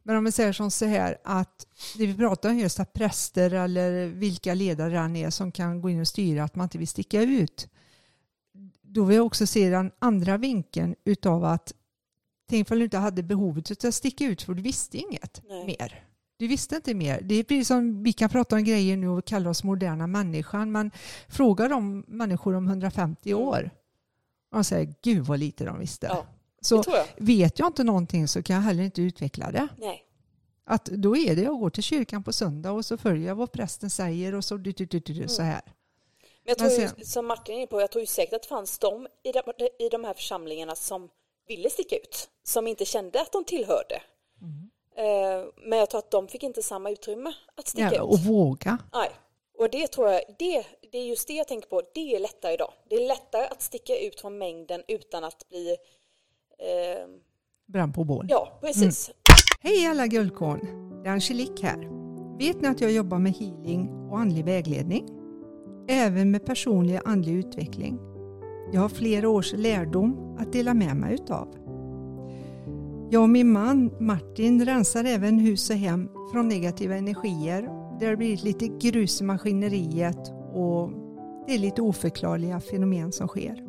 Men 0.03 0.17
om 0.17 0.25
vi 0.25 0.33
säger 0.33 0.53
som 0.53 0.71
så 0.71 0.87
här 0.87 1.19
att 1.25 1.67
det 1.99 2.07
vi 2.07 2.15
pratar 2.15 2.51
om 2.51 2.59
just 2.59 2.81
att 2.81 2.93
präster 2.93 3.51
eller 3.55 4.07
vilka 4.07 4.55
ledare 4.55 4.97
han 4.97 5.17
är 5.17 5.31
som 5.31 5.53
kan 5.53 5.81
gå 5.81 5.91
in 5.91 6.01
och 6.01 6.09
styra 6.09 6.45
att 6.45 6.55
man 6.57 6.65
inte 6.65 6.79
vill 6.79 6.89
sticka 6.89 7.23
ut. 7.23 7.69
Då 8.83 9.05
vill 9.05 9.17
jag 9.17 9.27
också 9.27 9.47
se 9.47 9.71
den 9.71 9.91
andra 9.99 10.37
vinkeln 10.37 10.95
utav 11.05 11.45
att 11.45 11.73
tänk 12.49 12.71
om 12.71 12.79
du 12.79 12.85
inte 12.85 12.99
hade 12.99 13.23
behovet 13.23 13.85
att 13.85 13.95
sticka 13.95 14.25
ut 14.25 14.43
för 14.43 14.55
du 14.55 14.63
visste 14.63 14.99
inget 14.99 15.43
Nej. 15.49 15.67
mer. 15.67 16.05
Du 16.37 16.47
visste 16.47 16.77
inte 16.77 16.95
mer. 16.95 17.21
Det 17.23 17.35
är 17.35 17.43
precis 17.45 17.69
som 17.69 18.03
vi 18.03 18.13
kan 18.13 18.29
prata 18.31 18.57
om 18.57 18.65
grejer 18.65 18.97
nu 18.97 19.09
och 19.09 19.25
kalla 19.25 19.51
oss 19.51 19.65
moderna 19.65 20.07
människan. 20.07 20.73
Men 20.73 20.91
fråga 21.29 21.69
de 21.69 22.05
människor 22.09 22.55
om 22.55 22.67
150 22.69 23.31
Mm. 23.31 23.43
år. 23.43 23.71
Och 24.51 24.57
de 24.57 24.65
säger, 24.65 24.95
gud 25.03 25.25
vad 25.27 25.39
lite 25.39 25.65
de 25.65 25.79
visste. 25.79 26.07
Ja, 26.07 26.27
så 26.61 26.83
jag. 26.87 27.05
vet 27.17 27.59
jag 27.59 27.69
inte 27.69 27.85
någonting 27.85 28.29
så 28.29 28.43
kan 28.43 28.57
jag 28.57 28.63
heller 28.63 28.83
inte 28.83 29.03
utveckla 29.03 29.51
det. 29.51 29.69
Nej. 29.79 30.05
Att 30.65 30.85
då 30.85 31.17
är 31.17 31.37
det, 31.37 31.43
jag 31.43 31.59
går 31.61 31.71
till 31.71 31.83
kyrkan 31.83 32.25
på 32.25 32.33
söndag 32.33 32.73
och 32.73 32.85
så 32.85 32.97
följer 32.97 33.29
jag 33.29 33.35
vad 33.35 33.53
prästen 33.53 33.91
säger 33.91 34.35
och 34.35 34.45
så, 34.45 34.57
du, 34.57 34.73
du, 34.73 34.85
du, 34.87 34.99
du, 35.01 35.29
så 35.29 35.43
här. 35.43 35.61
Men 35.65 35.75
jag 36.45 36.59
tror 36.59 36.69
Men 36.71 36.81
ju, 36.81 36.89
sen- 36.89 37.05
som 37.07 37.27
Martin 37.27 37.55
är 37.55 37.59
inne 37.59 37.67
på, 37.67 37.81
jag 37.81 37.91
tror 37.91 38.01
ju 38.01 38.07
säkert 38.07 38.35
att 38.35 38.43
det 38.43 38.49
fanns 38.49 38.79
de 38.79 39.07
i 39.23 39.33
de, 39.33 39.43
i 39.85 39.89
de 39.89 40.05
här 40.05 40.15
församlingarna 40.15 40.75
som 40.75 41.09
ville 41.49 41.71
sticka 41.71 41.97
ut, 41.97 42.29
som 42.45 42.67
inte 42.67 42.85
kände 42.85 43.21
att 43.21 43.33
de 43.33 43.45
tillhörde. 43.45 44.03
Eh, 44.97 45.47
men 45.57 45.79
jag 45.79 45.91
tror 45.91 45.99
att 45.99 46.11
de 46.11 46.29
fick 46.29 46.43
inte 46.43 46.63
samma 46.63 46.91
utrymme 46.91 47.33
att 47.55 47.69
sticka 47.69 47.91
Ja, 47.95 47.95
ut. 47.95 48.01
och 48.01 48.19
våga. 48.19 48.79
Nej. 48.93 49.11
Och 49.59 49.71
det 49.71 49.87
tror 49.87 50.09
jag, 50.11 50.23
det, 50.39 50.67
det 50.93 50.99
är 50.99 51.05
just 51.05 51.29
det 51.29 51.35
jag 51.35 51.49
tänker 51.49 51.69
på, 51.69 51.83
det 51.95 52.15
är 52.15 52.19
lättare 52.21 52.53
idag. 52.55 52.73
Det 52.89 52.95
är 52.97 53.09
lättare 53.09 53.45
att 53.47 53.63
sticka 53.63 53.99
ut 53.99 54.21
från 54.21 54.39
mängden 54.39 54.83
utan 54.89 55.25
att 55.25 55.49
bli, 55.49 55.77
eh, 56.61 57.09
Brann 57.73 57.93
på 57.93 58.05
bål. 58.05 58.27
ja 58.29 58.59
precis. 58.61 59.11
Hej 59.61 59.87
alla 59.87 60.07
guldkorn! 60.07 60.61
Det 61.03 61.09
är 61.09 61.13
Angelique 61.13 61.67
här. 61.67 61.89
Vet 62.39 62.61
ni 62.61 62.69
att 62.69 62.81
jag 62.81 62.93
jobbar 62.93 63.19
med 63.19 63.33
healing 63.33 64.09
och 64.11 64.19
andlig 64.19 64.45
vägledning? 64.45 65.09
Även 65.89 66.31
med 66.31 66.47
personlig 66.47 67.01
andlig 67.05 67.33
utveckling. 67.35 67.99
Jag 68.73 68.81
har 68.81 68.89
flera 68.89 69.29
års 69.29 69.53
lärdom 69.53 70.37
att 70.39 70.53
dela 70.53 70.75
med 70.75 70.97
mig 70.97 71.15
utav. 71.15 71.49
Jag 73.11 73.23
och 73.23 73.31
min 73.31 73.53
man 73.53 73.91
Martin 74.01 74.65
rensar 74.65 75.05
även 75.05 75.39
hus 75.39 75.71
och 75.71 75.77
hem 75.77 76.09
från 76.33 76.49
negativa 76.49 76.95
energier. 76.95 77.69
Det 78.01 78.07
har 78.07 78.17
blivit 78.17 78.43
lite 78.43 78.67
grus 78.67 79.21
i 79.21 79.25
maskineriet 79.25 80.33
och 80.53 80.91
det 81.47 81.55
är 81.55 81.59
lite 81.59 81.83
oförklarliga 81.83 82.61
fenomen 82.61 83.13
som 83.13 83.29
sker. 83.29 83.65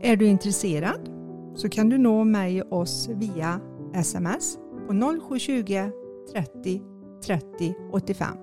Är 0.00 0.16
du 0.16 0.26
intresserad 0.26 1.11
så 1.56 1.68
kan 1.68 1.88
du 1.88 1.98
nå 1.98 2.24
mig 2.24 2.62
och 2.62 2.78
oss 2.78 3.08
via 3.08 3.60
sms 3.94 4.56
på 4.86 4.92
0720 5.28 5.90
30 6.32 6.80
30 7.26 7.74
85. 7.92 8.36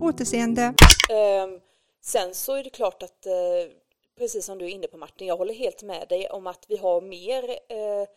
På 0.00 0.06
återseende. 0.06 0.74
Ehm, 1.10 1.60
sen 2.02 2.34
så 2.34 2.54
är 2.54 2.64
det 2.64 2.70
klart 2.70 3.02
att, 3.02 3.26
eh, 3.26 3.32
precis 4.18 4.44
som 4.44 4.58
du 4.58 4.64
är 4.64 4.68
inne 4.68 4.86
på 4.86 4.96
Martin, 4.96 5.26
jag 5.26 5.36
håller 5.36 5.54
helt 5.54 5.82
med 5.82 6.08
dig 6.08 6.28
om 6.30 6.46
att 6.46 6.64
vi 6.68 6.76
har 6.76 7.00
mer, 7.00 7.50
eh, 7.50 8.08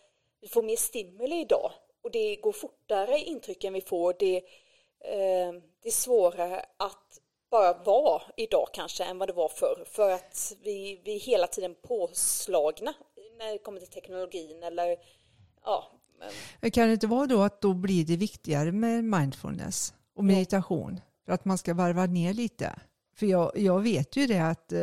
vi 0.41 0.47
får 0.47 0.63
mer 0.63 0.75
stimuli 0.75 1.41
idag 1.41 1.71
och 2.03 2.11
det 2.11 2.35
går 2.35 2.51
fortare 2.51 3.19
intrycken 3.19 3.73
vi 3.73 3.81
får. 3.81 4.15
Det, 4.19 4.37
eh, 4.37 5.53
det 5.83 5.89
är 5.89 5.91
svårare 5.91 6.65
att 6.77 7.19
bara 7.49 7.73
vara 7.73 8.21
idag 8.37 8.67
kanske 8.73 9.03
än 9.03 9.17
vad 9.17 9.29
det 9.29 9.33
var 9.33 9.49
förr 9.49 9.83
för 9.91 10.09
att 10.09 10.53
vi, 10.61 11.01
vi 11.03 11.15
är 11.15 11.19
hela 11.19 11.47
tiden 11.47 11.75
påslagna 11.87 12.93
när 13.37 13.51
det 13.51 13.57
kommer 13.57 13.79
till 13.79 13.89
teknologin 13.89 14.63
eller 14.63 14.95
ja, 15.65 15.91
men- 16.61 16.71
Kan 16.71 16.87
det 16.87 16.93
inte 16.93 17.07
vara 17.07 17.27
då 17.27 17.41
att 17.41 17.61
då 17.61 17.73
blir 17.73 18.05
det 18.05 18.17
viktigare 18.17 18.71
med 18.71 19.03
mindfulness 19.03 19.93
och 20.15 20.23
meditation 20.23 20.99
för 21.25 21.33
att 21.33 21.45
man 21.45 21.57
ska 21.57 21.73
varva 21.73 22.05
ner 22.05 22.33
lite? 22.33 22.79
För 23.15 23.25
jag, 23.25 23.51
jag 23.55 23.79
vet 23.81 24.15
ju 24.15 24.27
det 24.27 24.39
att 24.39 24.71
eh, 24.71 24.79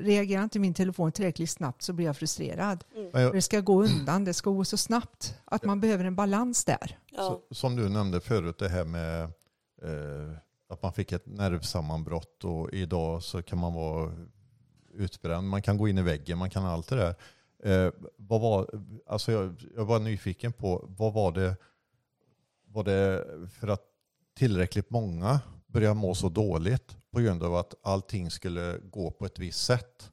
reagerar 0.00 0.42
inte 0.42 0.58
min 0.58 0.74
telefon 0.74 1.12
tillräckligt 1.12 1.50
snabbt 1.50 1.82
så 1.82 1.92
blir 1.92 2.06
jag 2.06 2.16
frustrerad. 2.16 2.84
Jag, 3.12 3.32
det 3.32 3.42
ska 3.42 3.60
gå 3.60 3.82
undan, 3.82 4.24
det 4.24 4.34
ska 4.34 4.50
gå 4.50 4.64
så 4.64 4.76
snabbt 4.76 5.34
att 5.44 5.64
man 5.64 5.80
behöver 5.80 6.04
en 6.04 6.16
balans 6.16 6.64
där. 6.64 6.98
ja. 7.10 7.42
så, 7.48 7.54
som 7.54 7.76
du 7.76 7.88
nämnde 7.88 8.20
förut, 8.20 8.58
det 8.58 8.68
här 8.68 8.84
med 8.84 9.22
eh, 9.82 10.36
att 10.68 10.82
man 10.82 10.92
fick 10.92 11.12
ett 11.12 11.26
nervsammanbrott 11.26 12.44
och 12.44 12.72
idag 12.72 13.22
så 13.22 13.42
kan 13.42 13.58
man 13.58 13.74
vara 13.74 14.12
utbränd. 14.94 15.48
Man 15.48 15.62
kan 15.62 15.78
gå 15.78 15.88
in 15.88 15.98
i 15.98 16.02
väggen, 16.02 16.38
man 16.38 16.50
kan 16.50 16.64
allt 16.64 16.88
det 16.88 16.96
där. 16.96 17.14
Eh, 17.64 17.92
vad 18.16 18.40
var, 18.40 18.70
alltså 19.06 19.32
jag, 19.32 19.64
jag 19.76 19.84
var 19.84 19.98
nyfiken 19.98 20.52
på, 20.52 20.84
vad 20.88 21.12
var 21.12 21.32
det, 21.32 21.56
var 22.66 22.84
det 22.84 23.24
för 23.48 23.68
att 23.68 23.82
tillräckligt 24.34 24.90
många 24.90 25.40
började 25.66 25.94
må 25.94 26.14
så 26.14 26.28
dåligt 26.28 26.96
på 27.10 27.20
grund 27.20 27.42
av 27.42 27.54
att 27.54 27.74
allting 27.82 28.30
skulle 28.30 28.78
gå 28.78 29.10
på 29.10 29.26
ett 29.26 29.38
visst 29.38 29.64
sätt 29.64 30.12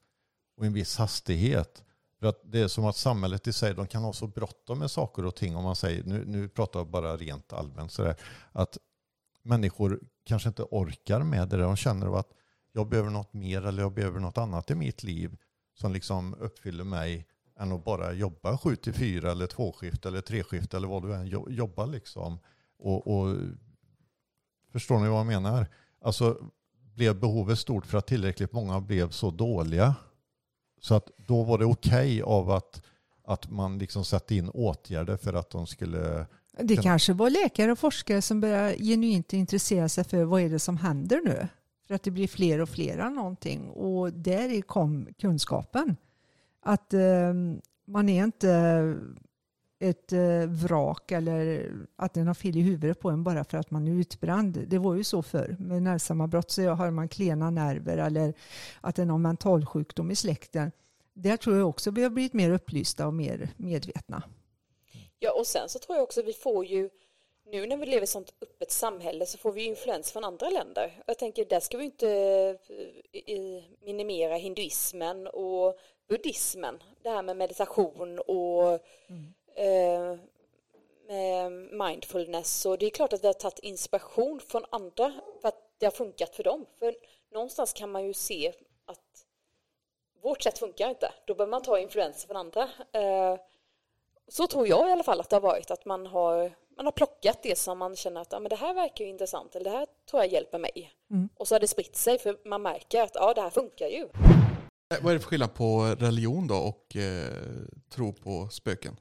och 0.57 0.65
en 0.65 0.73
viss 0.73 0.97
hastighet. 0.97 1.83
För 2.19 2.27
att 2.27 2.41
det 2.43 2.59
är 2.59 2.67
som 2.67 2.85
att 2.85 2.95
samhället 2.95 3.47
i 3.47 3.53
sig, 3.53 3.73
de 3.73 3.87
kan 3.87 4.03
ha 4.03 4.13
så 4.13 4.27
bråttom 4.27 4.79
med 4.79 4.91
saker 4.91 5.25
och 5.25 5.35
ting 5.35 5.55
om 5.55 5.63
man 5.63 5.75
säger, 5.75 6.03
nu, 6.03 6.25
nu 6.25 6.49
pratar 6.49 6.79
jag 6.79 6.89
bara 6.89 7.17
rent 7.17 7.53
allmänt 7.53 7.91
sådär, 7.91 8.15
att 8.51 8.77
människor 9.43 9.99
kanske 10.25 10.49
inte 10.49 10.63
orkar 10.63 11.23
med 11.23 11.47
det 11.49 11.57
där. 11.57 11.63
De 11.63 11.75
känner 11.75 12.19
att 12.19 12.29
jag 12.71 12.87
behöver 12.87 13.09
något 13.09 13.33
mer 13.33 13.65
eller 13.65 13.83
jag 13.83 13.93
behöver 13.93 14.19
något 14.19 14.37
annat 14.37 14.71
i 14.71 14.75
mitt 14.75 15.03
liv 15.03 15.37
som 15.73 15.93
liksom 15.93 16.33
uppfyller 16.33 16.83
mig 16.83 17.27
än 17.61 17.71
att 17.71 17.85
bara 17.85 18.13
jobba 18.13 18.57
sju 18.57 18.75
till 18.75 18.93
fyra 18.93 19.31
eller 19.31 19.47
tvåskift 19.47 20.05
eller 20.05 20.21
treskift 20.21 20.73
eller 20.73 20.87
vad 20.87 21.03
du 21.03 21.13
än 21.13 21.27
jo- 21.27 21.49
jobbar 21.49 21.87
liksom. 21.87 22.39
Och, 22.79 23.07
och 23.07 23.35
Förstår 24.71 24.99
ni 24.99 25.07
vad 25.09 25.19
jag 25.19 25.25
menar? 25.25 25.67
Alltså 26.01 26.37
blev 26.95 27.19
behovet 27.19 27.59
stort 27.59 27.85
för 27.85 27.97
att 27.97 28.07
tillräckligt 28.07 28.53
många 28.53 28.81
blev 28.81 29.09
så 29.09 29.31
dåliga 29.31 29.95
Så 30.81 30.95
att 30.95 31.09
då 31.27 31.43
var 31.43 31.57
det 31.57 31.65
okej 31.65 32.21
av 32.21 32.51
att, 32.51 32.81
att 33.23 33.51
man 33.51 33.77
liksom 33.77 34.05
satte 34.05 34.35
in 34.35 34.49
åtgärder 34.49 35.17
för 35.17 35.33
att 35.33 35.49
de 35.49 35.67
skulle... 35.67 36.25
Det 36.59 36.75
Kan- 36.75 36.83
kanske 36.83 37.13
var 37.13 37.29
läkare 37.29 37.71
och 37.71 37.79
forskare 37.79 38.21
som 38.21 38.41
började 38.41 38.75
genuint 38.77 39.33
intressera 39.33 39.89
sig 39.89 40.03
för 40.03 40.23
vad 40.23 40.41
är 40.41 40.49
det 40.49 40.59
som 40.59 40.77
händer 40.77 41.21
nu? 41.25 41.47
För 41.87 41.95
att 41.95 42.03
det 42.03 42.11
blir 42.11 42.27
fler 42.27 42.61
och 42.61 42.69
fler 42.69 42.97
av 42.97 43.11
någonting. 43.11 43.69
Och 43.69 44.13
där 44.13 44.61
kom 44.61 45.07
kunskapen. 45.19 45.95
Att 46.61 46.93
eh, 46.93 47.33
man 47.85 48.09
är 48.09 48.23
inte 48.23 48.49
ett 49.81 50.13
eh, 50.13 50.47
vrak 50.47 51.11
eller 51.11 51.67
att 51.95 52.13
det 52.13 52.21
är 52.21 52.33
fel 52.33 52.57
i 52.57 52.61
huvudet 52.61 52.99
på 52.99 53.09
en 53.09 53.23
bara 53.23 53.43
för 53.43 53.57
att 53.57 53.71
man 53.71 53.87
är 53.87 53.91
utbränd. 53.91 54.65
Det 54.67 54.77
var 54.77 54.95
ju 54.95 55.03
så 55.03 55.21
förr. 55.21 55.55
Med 55.59 55.83
nervsammanbrott 55.83 56.51
så 56.51 56.69
har 56.69 56.91
man 56.91 57.09
klena 57.09 57.49
nerver 57.49 57.97
eller 57.97 58.33
att 58.81 58.95
den 58.95 59.09
har 59.09 59.17
mentalsjukdom 59.17 60.11
i 60.11 60.15
släkten. 60.15 60.71
Där 61.13 61.37
tror 61.37 61.57
jag 61.57 61.69
också 61.69 61.91
vi 61.91 62.03
har 62.03 62.09
blivit 62.09 62.33
mer 62.33 62.51
upplysta 62.51 63.07
och 63.07 63.13
mer 63.13 63.49
medvetna. 63.57 64.23
Ja, 65.19 65.31
och 65.31 65.47
sen 65.47 65.69
så 65.69 65.79
tror 65.79 65.97
jag 65.97 66.03
också 66.03 66.21
vi 66.21 66.33
får 66.33 66.65
ju, 66.65 66.89
nu 67.51 67.67
när 67.67 67.77
vi 67.77 67.85
lever 67.85 68.01
i 68.01 68.03
ett 68.03 68.09
sånt 68.09 68.33
öppet 68.41 68.71
samhälle 68.71 69.25
så 69.25 69.37
får 69.37 69.51
vi 69.51 69.65
influens 69.65 70.11
från 70.11 70.23
andra 70.23 70.49
länder. 70.49 71.03
Jag 71.07 71.19
tänker, 71.19 71.45
där 71.45 71.59
ska 71.59 71.77
vi 71.77 71.85
inte 71.85 72.09
eh, 73.27 73.63
minimera 73.85 74.35
hinduismen 74.35 75.27
och 75.27 75.79
buddhismen. 76.11 76.83
Det 77.01 77.09
här 77.09 77.23
med 77.23 77.37
meditation 77.37 78.19
och 78.19 78.73
eh, 79.59 80.17
med 81.07 81.51
mindfulness. 81.51 82.65
Och 82.65 82.77
det 82.77 82.85
är 82.85 82.89
klart 82.89 83.13
att 83.13 83.23
vi 83.23 83.27
har 83.27 83.33
tagit 83.33 83.59
inspiration 83.59 84.39
från 84.39 84.65
andra 84.69 85.13
för 85.41 85.47
att 85.47 85.71
det 85.77 85.85
har 85.85 85.91
funkat 85.91 86.35
för 86.35 86.43
dem. 86.43 86.65
För 86.79 86.95
någonstans 87.31 87.73
kan 87.73 87.91
man 87.91 88.05
ju 88.05 88.13
se 88.13 88.53
att 88.85 89.25
vårt 90.21 90.41
sätt 90.41 90.59
funkar 90.59 90.89
inte. 90.89 91.13
Då 91.25 91.35
behöver 91.35 91.51
man 91.51 91.61
ta 91.61 91.79
influenser 91.79 92.27
från 92.27 92.37
andra. 92.37 92.69
Eh, 92.91 93.37
så 94.27 94.47
tror 94.47 94.67
jag 94.67 94.89
i 94.89 94.91
alla 94.91 95.03
fall 95.03 95.19
att 95.19 95.29
det 95.29 95.35
har 95.35 95.41
varit, 95.41 95.71
att 95.71 95.85
man 95.85 96.07
har, 96.07 96.51
man 96.77 96.85
har 96.85 96.91
plockat 96.91 97.43
det 97.43 97.55
som 97.55 97.77
man 97.77 97.95
känner 97.95 98.21
att 98.21 98.31
ja, 98.31 98.39
men 98.39 98.49
det 98.49 98.55
här 98.55 98.73
verkar 98.73 99.05
ju 99.05 99.11
intressant, 99.11 99.55
eller 99.55 99.71
det 99.71 99.77
här 99.77 99.87
tror 100.09 100.23
jag 100.23 100.31
hjälper 100.31 100.59
mig. 100.59 100.93
Och 101.37 101.47
så 101.47 101.55
har 101.55 101.59
det 101.59 101.67
spritt 101.67 101.95
sig, 101.95 102.19
för 102.19 102.37
man 102.45 102.61
märker 102.61 103.01
att 103.01 103.15
ja, 103.15 103.33
det 103.33 103.41
här 103.41 103.49
funkar 103.49 103.87
ju. 103.87 104.07
Eh, 104.91 104.97
Vad 105.01 105.11
är 105.11 105.13
det 105.13 105.19
för 105.19 105.27
skillnad 105.29 105.53
på 105.53 105.85
religion 105.99 106.47
då 106.47 106.55
och 106.55 106.95
eh, 106.95 107.33
tro 107.89 108.13
på 108.13 108.49
spöken? 108.49 108.95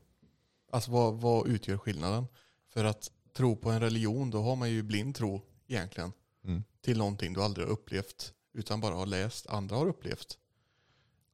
Alltså 0.72 0.90
vad, 0.90 1.14
vad 1.20 1.48
utgör 1.48 1.78
skillnaden? 1.78 2.26
För 2.68 2.84
att 2.84 3.10
tro 3.36 3.56
på 3.56 3.70
en 3.70 3.80
religion, 3.80 4.30
då 4.30 4.42
har 4.42 4.56
man 4.56 4.70
ju 4.70 4.82
blind 4.82 5.14
tro 5.14 5.42
egentligen. 5.68 6.12
Mm. 6.44 6.64
Till 6.84 6.98
någonting 6.98 7.32
du 7.32 7.42
aldrig 7.42 7.66
har 7.66 7.72
upplevt, 7.72 8.32
utan 8.54 8.80
bara 8.80 8.94
har 8.94 9.06
läst, 9.06 9.46
andra 9.46 9.76
har 9.76 9.86
upplevt. 9.88 10.38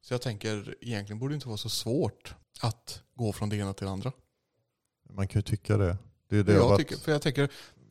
Så 0.01 0.13
jag 0.13 0.21
tänker, 0.21 0.75
egentligen 0.81 1.19
borde 1.19 1.33
det 1.33 1.35
inte 1.35 1.47
vara 1.47 1.57
så 1.57 1.69
svårt 1.69 2.35
att 2.61 3.01
gå 3.15 3.33
från 3.33 3.49
det 3.49 3.55
ena 3.57 3.73
till 3.73 3.85
det 3.85 3.91
andra. 3.91 4.11
Man 5.09 5.27
kan 5.27 5.39
ju 5.39 5.43
tycka 5.43 5.77
det. 5.77 5.97
Det 6.29 6.37
är 6.37 6.43
det 6.43 6.53
jag 6.53 6.71
att- 6.71 6.77
tycker, 6.79 6.95
för 6.97 7.11
jag 7.11 7.21
tänker, 7.21 7.49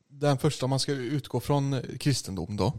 den 0.08 0.38
första, 0.38 0.66
om 0.66 0.70
man 0.70 0.80
ska 0.80 0.92
utgå 0.92 1.40
från 1.40 1.82
kristendom 2.00 2.56
då. 2.56 2.74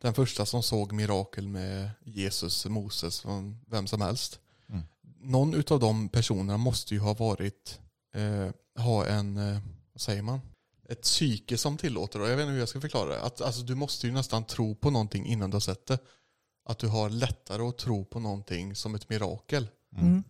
Den 0.00 0.14
första 0.14 0.46
som 0.46 0.62
såg 0.62 0.92
mirakel 0.92 1.48
med 1.48 1.90
Jesus, 2.04 2.66
Moses, 2.66 3.22
vem 3.66 3.86
som 3.86 4.00
helst. 4.00 4.40
Mm. 4.68 4.82
Någon 5.20 5.54
utav 5.54 5.80
de 5.80 6.08
personerna 6.08 6.56
måste 6.56 6.94
ju 6.94 7.00
ha 7.00 7.14
varit, 7.14 7.80
eh, 8.14 8.82
ha 8.82 9.06
en, 9.06 9.36
eh, 9.36 9.58
vad 9.92 10.00
säger 10.00 10.22
man? 10.22 10.40
Ett 10.88 11.02
psyke 11.02 11.58
som 11.58 11.76
tillåter, 11.76 12.20
och 12.20 12.28
jag 12.28 12.36
vet 12.36 12.42
inte 12.42 12.52
hur 12.52 12.58
jag 12.58 12.68
ska 12.68 12.80
förklara 12.80 13.08
det. 13.08 13.20
Att, 13.22 13.40
alltså, 13.40 13.62
du 13.62 13.74
måste 13.74 14.06
ju 14.06 14.12
nästan 14.12 14.44
tro 14.44 14.74
på 14.74 14.90
någonting 14.90 15.26
innan 15.26 15.50
du 15.50 15.54
har 15.54 15.60
sett 15.60 15.86
det. 15.86 15.98
Att 16.68 16.78
du 16.78 16.88
har 16.88 17.10
lättare 17.10 17.62
att 17.62 17.78
tro 17.78 18.04
på 18.04 18.20
någonting 18.20 18.74
som 18.74 18.94
ett 18.94 19.08
mirakel. 19.08 19.68
Mm. 19.96 20.24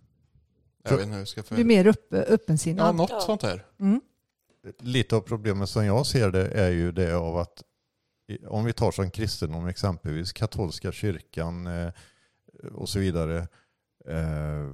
Jag 0.83 0.89
För- 0.91 0.97
vet 0.97 1.05
inte 1.05 1.13
hur 1.15 1.19
jag 1.21 1.29
ska 1.29 1.43
för... 1.43 1.55
Du 1.55 1.61
är 1.61 1.65
mer 1.67 1.87
upp, 1.87 2.07
Ja, 2.11 2.17
öppensinnad. 2.19 2.95
något 2.97 3.11
Ja. 3.11 3.21
sånt 3.21 3.43
här. 3.43 3.67
Mm. 3.81 4.01
lite 4.81 5.17
av 5.17 5.21
problemet 5.21 5.69
som 5.71 5.85
jag 5.87 6.07
ser 6.07 6.31
det 6.31 6.49
är 6.49 6.71
ju 6.71 6.93
det 6.93 7.17
av 7.17 7.37
att 7.39 7.63
om 8.47 8.65
vi 8.65 8.73
tar 8.73 8.91
som 8.91 9.11
kristendom 9.11 9.67
exempelvis, 9.67 10.33
katolska 10.33 10.93
kyrkan 10.93 11.67
eh, 11.67 11.93
och 12.73 12.89
så 12.89 12.99
vidare. 12.99 13.49
Eh, 14.07 14.73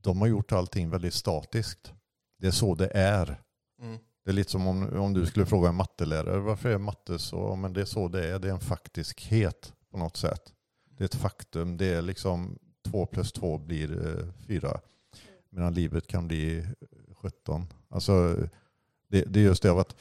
de 0.00 0.20
har 0.20 0.28
gjort 0.28 0.52
allting 0.52 0.90
väldigt 0.90 1.14
statiskt. 1.14 1.92
Det 2.38 2.46
är 2.46 2.50
så 2.50 2.74
det 2.74 2.90
är. 2.94 3.42
Mm. 3.82 3.98
Det 4.24 4.30
är 4.30 4.34
lite 4.34 4.50
som 4.50 4.66
om, 4.66 4.98
om 4.98 5.14
du 5.14 5.26
skulle 5.26 5.46
fråga 5.46 5.68
en 5.68 5.74
mattelärare 5.74 6.38
varför 6.38 6.68
är 6.68 6.78
matte 6.78 7.18
så? 7.18 7.56
Men 7.56 7.72
det 7.72 7.80
är 7.80 7.84
så 7.84 8.08
det 8.08 8.28
är. 8.28 8.38
Det 8.38 8.48
är 8.48 8.52
en 8.52 8.60
faktiskhet 8.60 9.72
på 9.90 9.98
något 9.98 10.16
sätt. 10.16 10.52
Det 10.96 11.04
är 11.04 11.06
ett 11.06 11.14
faktum. 11.14 11.76
Det 11.76 11.86
är 11.86 12.02
liksom 12.02 12.58
två 12.84 13.06
plus 13.06 13.32
två 13.32 13.58
blir 13.58 14.06
eh, 14.06 14.26
fyra. 14.46 14.80
Medan 15.50 15.74
livet 15.74 16.06
kan 16.06 16.28
bli 16.28 16.66
17. 17.12 17.66
Alltså, 17.88 18.36
det, 19.08 19.22
det 19.22 19.40
är 19.40 19.44
just 19.44 19.62
det 19.62 19.70
av 19.70 19.78
att 19.78 19.96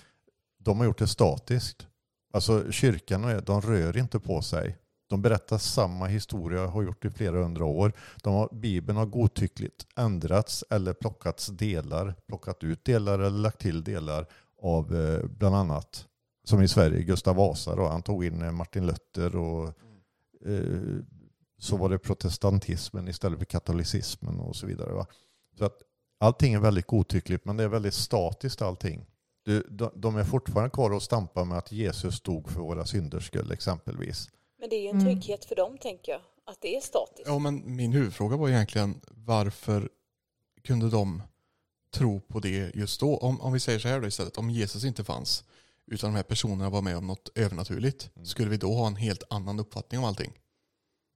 de 0.58 0.78
har 0.78 0.86
gjort 0.86 1.00
det 1.00 1.08
statiskt. 1.08 1.88
Alltså 2.34 2.72
kyrkan, 2.72 3.42
de 3.46 3.62
rör 3.62 3.98
inte 3.98 4.20
på 4.20 4.42
sig. 4.42 4.78
De 5.10 5.22
berättar 5.22 5.58
samma 5.58 6.06
historia, 6.06 6.68
har 6.68 6.84
gjort 6.84 7.06
i 7.06 7.10
flera 7.10 7.44
hundra 7.44 7.66
år. 7.66 7.94
De 8.24 8.34
har, 8.34 8.50
Bibeln 8.52 8.98
har 8.98 9.06
godtyckligt 9.06 9.88
ändrats 9.96 10.64
eller 10.70 10.94
plockats 10.94 11.48
delar, 11.48 12.16
plockat 12.28 12.64
ut 12.64 12.86
delar 12.86 13.20
eller 13.20 13.38
lagt 13.38 13.60
till 13.60 13.84
delar 13.84 14.28
av 14.62 14.96
eh, 14.96 15.26
bland 15.26 15.56
annat, 15.56 16.08
som 16.44 16.62
i 16.62 16.68
Sverige, 16.68 17.04
Gustav 17.04 17.36
Vasa. 17.36 17.76
Då. 17.76 17.88
Han 17.88 18.02
tog 18.02 18.26
in 18.26 18.42
eh, 18.42 18.52
Martin 18.52 18.88
Luther 18.88 19.36
och 19.36 19.68
eh, 20.46 21.00
så 21.60 21.78
var 21.78 21.90
det 21.90 21.98
protestantismen 21.98 23.08
istället 23.08 23.40
för 23.40 23.46
katolicismen 23.46 24.40
och 24.40 24.56
så 24.56 24.68
vidare. 24.68 24.94
Va? 24.94 25.08
Så 25.58 25.66
att 25.66 25.78
allting 26.20 26.54
är 26.54 26.60
väldigt 26.60 26.88
godtyckligt 26.88 27.46
men 27.46 27.58
det 27.58 27.64
är 27.64 27.68
väldigt 27.68 27.94
statiskt 27.94 28.62
allting. 28.62 29.06
Du, 29.48 29.64
de, 29.70 29.92
de 29.96 30.16
är 30.18 30.24
fortfarande 30.24 30.70
kvar 30.70 30.92
och 30.92 31.04
stampar 31.04 31.46
med 31.46 31.58
att 31.58 31.72
Jesus 31.72 32.22
dog 32.22 32.50
för 32.50 32.62
våra 32.62 32.86
synders 32.86 33.28
skull 33.28 33.52
exempelvis. 33.52 34.30
Men 34.60 34.70
det 34.70 34.76
är 34.76 34.82
ju 34.82 34.88
en 34.90 34.96
Mm. 35.02 35.06
trygghet 35.06 35.46
för 35.46 35.56
dem, 35.56 35.78
tänker 35.78 36.12
jag, 36.12 36.22
att 36.46 36.62
det 36.62 36.76
är 36.76 36.82
statiskt. 36.82 37.28
Ja, 37.28 37.40
men 37.40 37.76
min 37.76 37.92
huvudfråga 37.94 38.38
var 38.38 38.50
egentligen 38.50 39.02
varför 39.10 39.90
kunde 40.64 40.90
de 40.90 41.22
tro 41.94 42.20
på 42.22 42.40
det 42.40 42.76
just 42.76 43.00
då? 43.00 43.18
Om, 43.18 43.42
om 43.42 43.54
vi 43.54 43.60
säger 43.60 43.80
så 43.80 43.88
här 43.88 44.02
då 44.02 44.08
istället, 44.08 44.38
om 44.38 44.50
Jesus 44.50 44.84
inte 44.84 45.04
fanns 45.04 45.44
utan 45.92 46.10
de 46.12 46.16
här 46.16 46.24
personerna 46.24 46.70
var 46.70 46.82
med 46.82 46.98
om 46.98 47.08
något 47.08 47.30
övernaturligt, 47.36 48.10
Mm. 48.16 48.26
skulle 48.26 48.50
vi 48.50 48.58
då 48.58 48.74
ha 48.74 48.88
en 48.88 48.96
helt 48.96 49.24
annan 49.30 49.60
uppfattning 49.60 50.00
om 50.00 50.06
allting? 50.06 50.34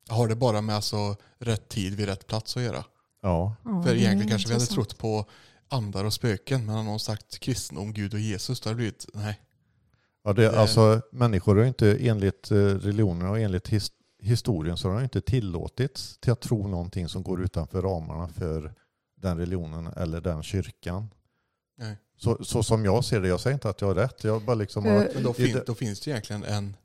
Har 0.09 0.27
det 0.27 0.35
bara 0.35 0.61
med 0.61 0.75
alltså 0.75 1.15
rätt 1.37 1.69
tid 1.69 1.95
vid 1.95 2.05
rätt 2.05 2.27
plats 2.27 2.57
att 2.57 2.63
göra? 2.63 2.83
Ja, 3.21 3.55
För 3.63 3.95
egentligen 3.95 4.29
kanske 4.29 4.47
vi 4.47 4.53
hade 4.53 4.65
trott 4.65 4.97
på 4.97 5.25
andar 5.71 6.03
och 6.05 6.13
spöken, 6.13 6.65
men 6.65 6.75
har 6.75 6.83
någon 6.83 6.99
sagt 6.99 7.39
kristendom, 7.39 7.93
Gud 7.93 8.13
och 8.13 8.19
Jesus, 8.19 8.59
då 8.59 8.69
hade 8.69 8.73
det 8.73 8.77
blivit 8.77 9.05
nej. 9.13 9.39
ja 10.23 10.33
det, 10.33 10.41
Det- 10.41 10.59
alltså 10.59 11.01
människor 11.11 11.55
har 11.55 11.63
inte 11.65 11.97
enligt 12.07 12.51
eh, 12.51 12.55
religionen 12.57 13.27
och 13.29 13.39
enligt 13.39 13.67
his, 13.67 13.91
historien 14.19 14.77
så 14.77 14.87
har 14.89 14.95
de 14.95 15.03
inte 15.03 15.21
tillåtits 15.21 16.17
till 16.17 16.31
att 16.31 16.41
tro 16.41 16.67
någonting 16.67 17.09
som 17.09 17.23
går 17.23 17.41
utanför 17.43 17.81
ramarna 17.81 18.27
för 18.27 18.73
den 19.15 19.37
religionen 19.37 19.87
eller 19.87 20.21
den 20.21 20.43
kyrkan. 20.43 21.07
nej. 21.77 21.97
Så, 22.17 22.43
så 22.43 22.63
som 22.63 22.85
jag 22.85 23.05
ser 23.05 23.21
det, 23.21 23.27
jag 23.27 23.39
säger 23.39 23.53
inte 23.53 23.69
att 23.69 23.81
jag 23.81 23.87
har 23.87 23.95
rätt. 23.95 24.23
Jag 24.23 24.45
bara 24.45 24.55
liksom 24.55 24.85
har, 24.85 24.91
Eh, 24.91 25.07
Men 25.13 25.23
då, 25.23 25.33
Det- 25.37 25.43
fin, 25.45 25.61
då 25.65 25.75
finns 25.75 25.99
det 25.99 26.11
egentligen 26.11 26.43
en, 26.43 26.75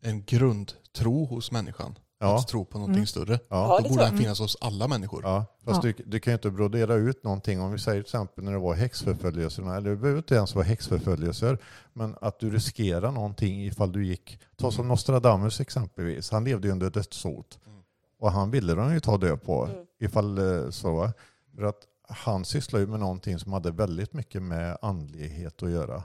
en 0.00 0.24
grundtro 0.24 1.24
hos 1.24 1.50
människan. 1.52 1.98
Ja, 2.20 2.36
Att 2.38 2.48
tro 2.48 2.64
på 2.64 2.78
någonting 2.78 2.96
Mm. 2.98 3.06
större. 3.06 3.38
ja. 3.48 3.66
Då 3.78 3.82
det 3.82 3.88
borde 3.88 4.04
den 4.04 4.18
finnas 4.18 4.38
hos 4.40 4.56
alla 4.60 4.88
människor. 4.88 5.20
Ja, 5.24 5.44
fast 5.64 5.84
Ja. 5.84 5.92
Du, 5.96 6.04
du 6.06 6.20
kan 6.20 6.30
ju 6.30 6.34
inte 6.34 6.50
brodera 6.50 6.94
ut 6.94 7.24
någonting. 7.24 7.60
Om 7.60 7.72
vi 7.72 7.78
säger 7.78 8.02
till 8.02 8.06
exempel 8.06 8.44
när 8.44 8.52
det 8.52 8.58
var 8.58 8.74
häxförföljelserna, 8.74 9.76
eller 9.76 9.90
det 9.90 9.96
behöver 9.96 10.18
inte 10.18 10.34
ens 10.34 10.54
vara 10.54 10.64
häxförföljelser, 10.64 11.58
men 11.92 12.16
att 12.20 12.40
du 12.40 12.50
riskerar 12.50 13.12
någonting 13.12 13.64
ifall 13.66 13.92
du 13.92 14.06
gick, 14.06 14.38
ta 14.56 14.70
som 14.70 14.80
Mm. 14.80 14.88
Nostradamus 14.88 15.60
exempelvis, 15.60 16.30
han 16.30 16.44
levde 16.44 16.68
ju 16.68 16.72
under 16.72 16.90
dödshot. 16.90 17.58
Mm. 17.66 17.78
Och 18.18 18.32
han 18.32 18.50
ville 18.50 18.74
de 18.74 18.92
ju 18.92 19.00
ta 19.00 19.16
död 19.16 19.42
på, 19.42 19.64
Mm. 19.64 19.76
ifall 20.00 20.38
eh, 20.38 20.70
så. 20.70 21.10
För 21.56 21.62
att 21.62 21.86
han 22.08 22.44
sysslar 22.44 22.80
ju 22.80 22.86
med 22.86 23.00
någonting 23.00 23.38
som 23.38 23.52
hade 23.52 23.70
väldigt 23.70 24.12
mycket 24.12 24.42
med 24.42 24.78
andlighet 24.82 25.62
att 25.62 25.70
göra. 25.70 25.94
Mm. 25.94 26.04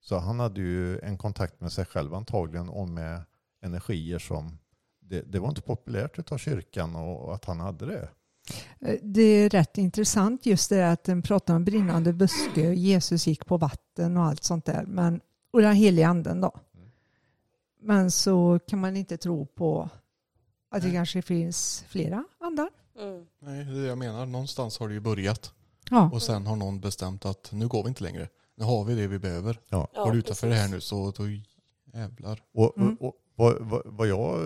Så 0.00 0.18
han 0.18 0.40
hade 0.40 0.60
ju 0.60 0.98
en 0.98 1.18
kontakt 1.18 1.60
med 1.60 1.72
sig 1.72 1.84
själv 1.84 2.14
antagligen 2.14 2.68
och 2.68 2.88
med 2.88 3.22
energier 3.62 4.18
som 4.18 4.58
det, 5.12 5.22
det 5.32 5.38
var 5.38 5.48
inte 5.48 5.62
populärt 5.62 6.32
av 6.32 6.38
kyrkan 6.38 6.96
och 6.96 7.34
att 7.34 7.44
han 7.44 7.60
hade 7.60 7.86
det. 7.86 8.08
Eh, 8.80 8.98
Det 9.02 9.22
är 9.22 9.48
rätt 9.50 9.78
intressant 9.78 10.46
just 10.46 10.70
det 10.70 10.90
att 10.90 11.04
den 11.04 11.22
pratar 11.22 11.56
om 11.56 11.64
brinnande 11.64 12.12
buske, 12.12 12.60
Jesus 12.74 13.26
gick 13.26 13.46
på 13.46 13.56
vatten 13.56 14.16
och 14.16 14.24
allt 14.24 14.44
sånt 14.44 14.64
där. 14.64 14.84
Men, 14.86 15.20
och 15.52 15.62
den 15.62 15.74
heliga 15.74 16.08
anden 16.08 16.40
då. 16.40 16.52
Men 17.80 18.10
så 18.10 18.58
kan 18.68 18.80
man 18.80 18.96
inte 18.96 19.16
tro 19.16 19.46
på 19.46 19.88
att 20.70 20.82
det 20.82 20.90
kanske 20.90 21.22
finns 21.22 21.84
flera 21.88 22.24
andar. 22.40 22.68
Mm. 23.00 23.24
Nej, 23.40 23.64
det 23.64 23.70
är 23.78 23.82
det 23.82 23.86
jag 23.88 23.98
menar. 23.98 24.26
Någonstans 24.26 24.78
har 24.78 24.88
det 24.88 24.94
ju 24.94 25.00
börjat. 25.00 25.52
Ja, 25.90 26.10
Och 26.12 26.22
sen 26.22 26.46
har 26.46 26.56
någon 26.56 26.80
bestämt 26.80 27.24
att 27.26 27.52
nu 27.52 27.68
går 27.68 27.82
vi 27.82 27.88
inte 27.88 28.04
längre. 28.04 28.28
Nu 28.56 28.64
har 28.64 28.84
vi 28.84 28.94
det 28.94 29.06
vi 29.06 29.18
behöver. 29.18 29.60
Ja, 29.68 29.88
går 29.94 30.12
du 30.12 30.18
utanför 30.18 30.48
det 30.48 30.54
här 30.54 30.68
nu 30.68 30.80
så 30.80 31.10
då 31.10 31.24
jävlar. 31.94 32.42
Och, 32.54 32.78
Mm. 32.78 32.96
och, 33.00 33.06
och 33.06 33.14
vad, 33.34 33.56
vad, 33.60 33.82
vad 33.84 34.06
jag 34.08 34.40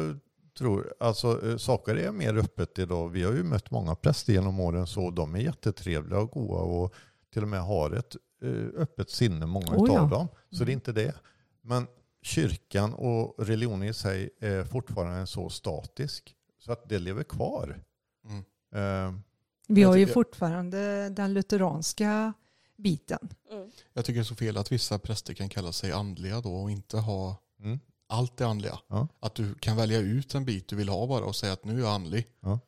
tror, 0.56 0.94
alltså 1.00 1.48
eh, 1.48 1.56
saker 1.56 1.94
är 1.94 2.12
mer 2.12 2.36
öppet 2.36 2.78
idag. 2.78 3.08
Vi 3.08 3.22
har 3.22 3.32
ju 3.32 3.42
mött 3.42 3.70
många 3.70 3.94
präster 3.94 4.32
genom 4.32 4.60
åren 4.60 4.86
så 4.86 5.10
de 5.10 5.34
är 5.34 5.38
jättetrevliga 5.38 6.18
och 6.18 6.30
goa 6.30 6.60
och 6.60 6.94
till 7.32 7.42
och 7.42 7.48
med 7.48 7.60
har 7.60 7.90
ett 7.90 8.16
eh, 8.42 8.80
öppet 8.82 9.10
sinne, 9.10 9.46
många 9.46 9.76
Oh, 9.76 9.84
utav 9.84 9.96
ja. 9.96 10.18
dem. 10.18 10.28
Så 10.50 10.64
det 10.64 10.70
är 10.70 10.74
inte 10.74 10.92
det. 10.92 11.14
Men 11.62 11.86
kyrkan 12.22 12.94
och 12.94 13.46
religionen 13.46 13.88
i 13.88 13.94
sig 13.94 14.30
är 14.40 14.64
fortfarande 14.64 15.26
så 15.26 15.48
statisk 15.48 16.34
så 16.58 16.72
att 16.72 16.88
det 16.88 16.98
lever 16.98 17.22
kvar. 17.22 17.80
Mm. 18.24 18.44
Eh, 18.74 19.20
Vi 19.68 19.82
har 19.82 19.96
ju 19.96 20.06
fortfarande 20.06 21.08
den 21.08 21.34
lutheranska 21.34 22.32
biten. 22.76 23.28
Mm. 23.50 23.70
Jag 23.92 24.04
tycker 24.04 24.18
det 24.20 24.22
är 24.22 24.24
så 24.24 24.34
fel 24.34 24.56
att 24.56 24.72
vissa 24.72 24.98
präster 24.98 25.34
kan 25.34 25.48
kalla 25.48 25.72
sig 25.72 25.92
andliga 25.92 26.40
då 26.40 26.54
och 26.54 26.70
inte 26.70 26.96
ha 26.98 27.36
mm, 27.60 27.80
allt 28.08 28.36
det 28.36 28.46
andliga. 28.46 28.78
Ja. 28.88 29.08
Att 29.20 29.34
du 29.34 29.54
kan 29.54 29.76
välja 29.76 29.98
ut 29.98 30.34
en 30.34 30.44
bit 30.44 30.68
du 30.68 30.76
vill 30.76 30.88
ha 30.88 31.06
bara 31.06 31.24
och 31.24 31.36
säga 31.36 31.52
att 31.52 31.64
nu 31.64 31.74
är 31.74 31.80
jag 31.80 31.94
andlig. 31.94 32.26
Mm. 32.44 32.58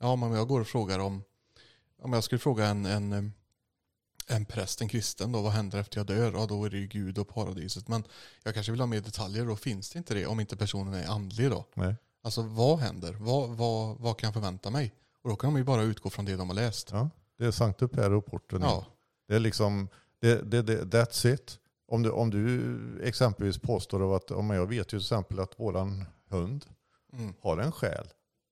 Ja, 0.00 0.16
men 0.16 0.32
jag 0.32 0.48
går 0.48 0.60
och 0.60 0.66
frågar 0.66 0.98
om, 0.98 1.22
om 2.02 2.12
jag 2.12 2.24
skulle 2.24 2.38
fråga 2.38 2.66
en, 2.66 2.86
en, 2.86 3.32
en 4.28 4.44
präst, 4.44 4.80
en 4.80 4.88
kristen 4.88 5.32
då, 5.32 5.42
vad 5.42 5.52
händer 5.52 5.78
efter 5.78 5.98
jag 5.98 6.06
dör? 6.06 6.32
Ja, 6.32 6.46
då 6.46 6.64
är 6.64 6.70
det 6.70 6.78
ju 6.78 6.86
Gud 6.86 7.18
och 7.18 7.28
paradiset. 7.28 7.88
Men 7.88 8.04
jag 8.42 8.54
kanske 8.54 8.72
vill 8.72 8.80
ha 8.80 8.86
mer 8.86 9.00
detaljer, 9.00 9.46
då 9.46 9.56
finns 9.56 9.90
det 9.90 9.98
inte 9.98 10.14
det 10.14 10.26
om 10.26 10.40
inte 10.40 10.56
personen 10.56 10.94
är 10.94 11.06
andlig 11.06 11.50
då. 11.50 11.64
nej. 11.74 11.96
Alltså 12.22 12.42
vad 12.42 12.78
händer? 12.78 13.12
Vad, 13.12 13.48
vad, 13.50 13.98
vad 13.98 14.18
kan 14.18 14.26
jag 14.26 14.34
förvänta 14.34 14.70
mig? 14.70 14.94
Och 15.22 15.30
då 15.30 15.36
kan 15.36 15.52
de 15.52 15.58
ju 15.58 15.64
bara 15.64 15.82
utgå 15.82 16.10
från 16.10 16.24
det 16.24 16.36
de 16.36 16.48
har 16.48 16.56
läst. 16.56 16.90
Ja, 16.92 17.10
det 17.38 17.44
är 17.46 17.50
Sanctus 17.50 17.90
Per 17.90 18.12
och 18.12 18.26
porten. 18.26 18.62
Ja, 18.62 18.86
Det 19.28 19.34
är 19.34 19.40
liksom, 19.40 19.88
det, 20.20 20.50
det, 20.50 20.62
det, 20.62 20.84
that's 20.84 21.34
it. 21.34 21.58
Om 21.94 22.02
du, 22.02 22.10
om 22.10 22.30
du 22.30 22.74
exempelvis 23.02 23.58
påstår 23.58 24.16
att, 24.16 24.30
om 24.30 24.50
jag 24.50 24.66
vet 24.66 24.78
ju 24.78 24.84
till 24.84 24.98
exempel 24.98 25.40
att 25.40 25.60
våran 25.60 26.04
hund 26.28 26.66
mm. 27.12 27.34
har 27.40 27.58
en 27.58 27.72
själ. 27.72 28.08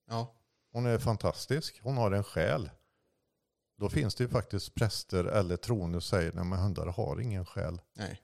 ja. 0.09 0.35
Hon 0.73 0.87
är 0.87 0.99
fantastisk, 0.99 1.81
hon 1.83 1.97
har 1.97 2.11
en 2.11 2.25
själ. 2.25 2.71
Då 3.79 3.89
finns 3.89 4.15
det 4.15 4.25
ju 4.25 4.29
faktiskt 4.31 4.75
präster 4.75 5.25
eller 5.25 5.57
troende 5.57 6.01
som 6.01 6.19
säger, 6.19 6.33
nej 6.33 6.45
men 6.45 6.59
hundar 6.59 6.87
har 6.87 7.21
ingen 7.21 7.47
själ. 7.47 7.81
nej. 7.93 8.23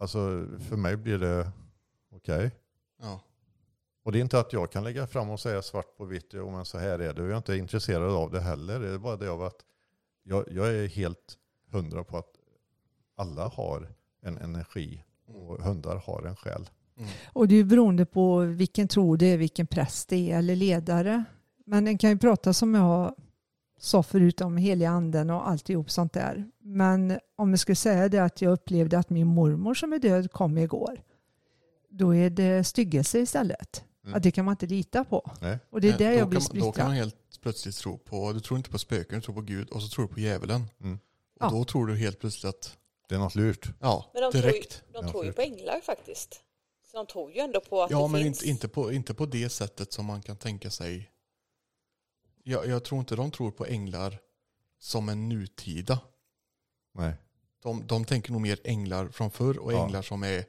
Alltså 0.00 0.46
för 0.68 0.76
mig 0.76 0.96
blir 0.96 1.18
det 1.18 1.50
okej. 2.10 2.50
Ja. 3.00 3.20
Och 4.02 4.12
det 4.12 4.18
är 4.18 4.22
inte 4.22 4.40
att 4.40 4.52
jag 4.52 4.72
kan 4.72 4.84
lägga 4.84 5.06
fram 5.06 5.30
och 5.30 5.40
säga 5.40 5.62
svart 5.62 5.96
på 5.96 6.04
vitt, 6.04 6.30
jo 6.32 6.50
men 6.50 6.64
så 6.64 6.78
här 6.78 6.98
är 6.98 7.14
det. 7.14 7.22
Och 7.22 7.28
jag 7.28 7.32
är 7.32 7.36
inte 7.36 7.56
intresserad 7.56 8.10
av 8.10 8.30
det 8.30 8.40
heller. 8.40 8.80
Det 8.80 8.88
är 8.88 8.98
bara 8.98 9.16
det 9.16 9.28
av 9.28 9.42
att 9.42 9.64
jag, 10.22 10.44
jag 10.50 10.68
är 10.68 10.86
helt 10.86 11.38
hundra 11.70 12.04
på 12.04 12.18
att 12.18 12.37
alla 13.18 13.48
har 13.48 13.88
en 14.22 14.38
energi 14.38 15.04
och 15.26 15.62
hundar 15.62 15.96
har 16.06 16.22
en 16.26 16.36
själ. 16.36 16.68
Mm. 16.98 17.10
Och 17.32 17.48
det 17.48 17.54
är 17.54 17.56
ju 17.56 17.64
beroende 17.64 18.06
på 18.06 18.38
vilken 18.38 18.88
tro 18.88 19.16
det 19.16 19.26
är, 19.26 19.36
vilken 19.38 19.66
präst 19.66 20.08
det 20.08 20.30
är 20.32 20.38
eller 20.38 20.56
ledare. 20.56 21.24
Men 21.66 21.86
en 21.88 21.98
kan 21.98 22.10
ju 22.10 22.18
prata 22.18 22.52
som 22.52 22.74
jag 22.74 23.14
sa 23.80 24.02
förut 24.02 24.40
om 24.40 24.56
heliga 24.56 24.90
anden 24.90 25.30
och 25.30 25.48
alltihop 25.48 25.90
sånt 25.90 26.12
där. 26.12 26.50
Men 26.58 27.18
om 27.36 27.50
jag 27.50 27.60
skulle 27.60 27.76
säga 27.76 28.08
det 28.08 28.18
att 28.18 28.42
jag 28.42 28.52
upplevde 28.52 28.98
att 28.98 29.10
min 29.10 29.26
mormor 29.26 29.74
som 29.74 29.92
är 29.92 29.98
död 29.98 30.32
kom 30.32 30.58
igår. 30.58 31.02
Då 31.90 32.14
är 32.14 32.30
det 32.30 32.64
styggelse 32.64 33.18
istället. 33.18 33.84
Mm. 34.04 34.16
Att 34.16 34.22
det 34.22 34.30
kan 34.30 34.44
man 34.44 34.52
inte 34.52 34.66
lita 34.66 35.04
på. 35.04 35.30
Nej. 35.40 35.58
Och 35.70 35.80
det 35.80 35.88
är 35.88 35.98
där 35.98 36.12
jag 36.12 36.28
blir 36.28 36.40
kan 36.40 36.48
man, 36.58 36.66
Då 36.66 36.72
kan 36.72 36.84
man 36.86 36.94
splittrad. 36.94 36.94
helt 36.96 37.40
plötsligt 37.42 37.76
tro 37.76 37.98
på, 37.98 38.32
du 38.32 38.40
tror 38.40 38.56
inte 38.58 38.70
på 38.70 38.78
spöken, 38.78 39.18
du 39.18 39.24
tror 39.24 39.34
på 39.34 39.40
Gud 39.40 39.68
och 39.70 39.82
så 39.82 39.88
tror 39.88 40.06
du 40.08 40.14
på 40.14 40.20
djävulen. 40.20 40.64
Mm. 40.80 40.94
Och 40.94 41.00
Ja. 41.40 41.50
då 41.50 41.64
tror 41.64 41.86
du 41.86 41.96
helt 41.96 42.18
plötsligt 42.20 42.54
att, 42.54 42.76
Det 43.08 43.14
är 43.14 43.18
något 43.18 43.34
lurt. 43.34 43.68
ja, 43.80 44.10
Men 44.14 44.22
de 44.22 44.32
tror, 44.32 44.44
ju, 44.44 44.50
direkt. 44.52 44.82
de 44.92 45.04
Ja, 45.06 45.10
tror 45.12 45.24
ju 45.24 45.32
på 45.32 45.42
änglar 45.42 45.80
faktiskt. 45.80 46.40
Så 46.90 46.96
de 46.96 47.06
tror 47.06 47.32
ju 47.32 47.38
ändå 47.40 47.60
på 47.60 47.82
att 47.82 47.90
Ja, 47.90 48.02
det 48.02 48.08
men 48.08 48.22
finns. 48.22 48.36
inte, 48.42 48.48
inte, 48.48 48.68
på, 48.68 48.92
inte 48.92 49.14
på 49.14 49.26
det 49.26 49.48
sättet 49.48 49.92
som 49.92 50.04
man 50.06 50.22
kan 50.22 50.36
tänka 50.36 50.70
sig. 50.70 51.10
Jag, 52.44 52.66
jag 52.66 52.84
tror 52.84 53.00
inte 53.00 53.16
de 53.16 53.30
tror 53.30 53.50
på 53.50 53.66
änglar 53.66 54.18
som 54.78 55.08
en 55.08 55.28
nutida. 55.28 56.00
Nej. 56.94 57.12
De, 57.62 57.86
de 57.86 58.04
tänker 58.04 58.32
nog 58.32 58.40
mer 58.40 58.58
änglar 58.64 59.08
från 59.08 59.30
förr 59.30 59.58
och 59.58 59.72
Ja. 59.72 59.84
änglar 59.84 60.02
som 60.02 60.22
är 60.24 60.44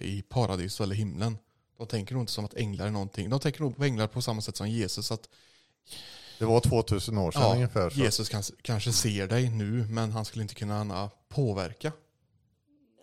i 0.00 0.22
paradis 0.22 0.80
eller 0.80 0.94
himlen. 0.94 1.38
De 1.78 1.86
tänker 1.86 2.14
nog 2.14 2.22
inte 2.22 2.32
som 2.32 2.44
att 2.44 2.54
änglar 2.54 2.86
är 2.86 2.90
någonting. 2.90 3.30
De 3.30 3.40
tänker 3.40 3.60
nog 3.60 3.76
på 3.76 3.84
änglar 3.84 4.06
på 4.06 4.22
samma 4.22 4.40
sätt 4.40 4.56
som 4.56 4.68
Jesus. 4.68 5.12
Att 5.12 5.28
Det 6.38 6.44
var 6.44 6.60
2000 6.60 7.18
år 7.18 7.30
sedan 7.32 7.42
ja, 7.42 7.54
ungefär. 7.54 7.90
Så. 7.90 8.00
Jesus 8.00 8.28
kan, 8.28 8.42
kanske 8.62 8.92
ser 8.92 9.26
dig 9.26 9.50
nu 9.50 9.86
men 9.90 10.10
han 10.12 10.24
skulle 10.24 10.42
inte 10.42 10.54
kunna 10.54 11.10
påverka. 11.34 11.92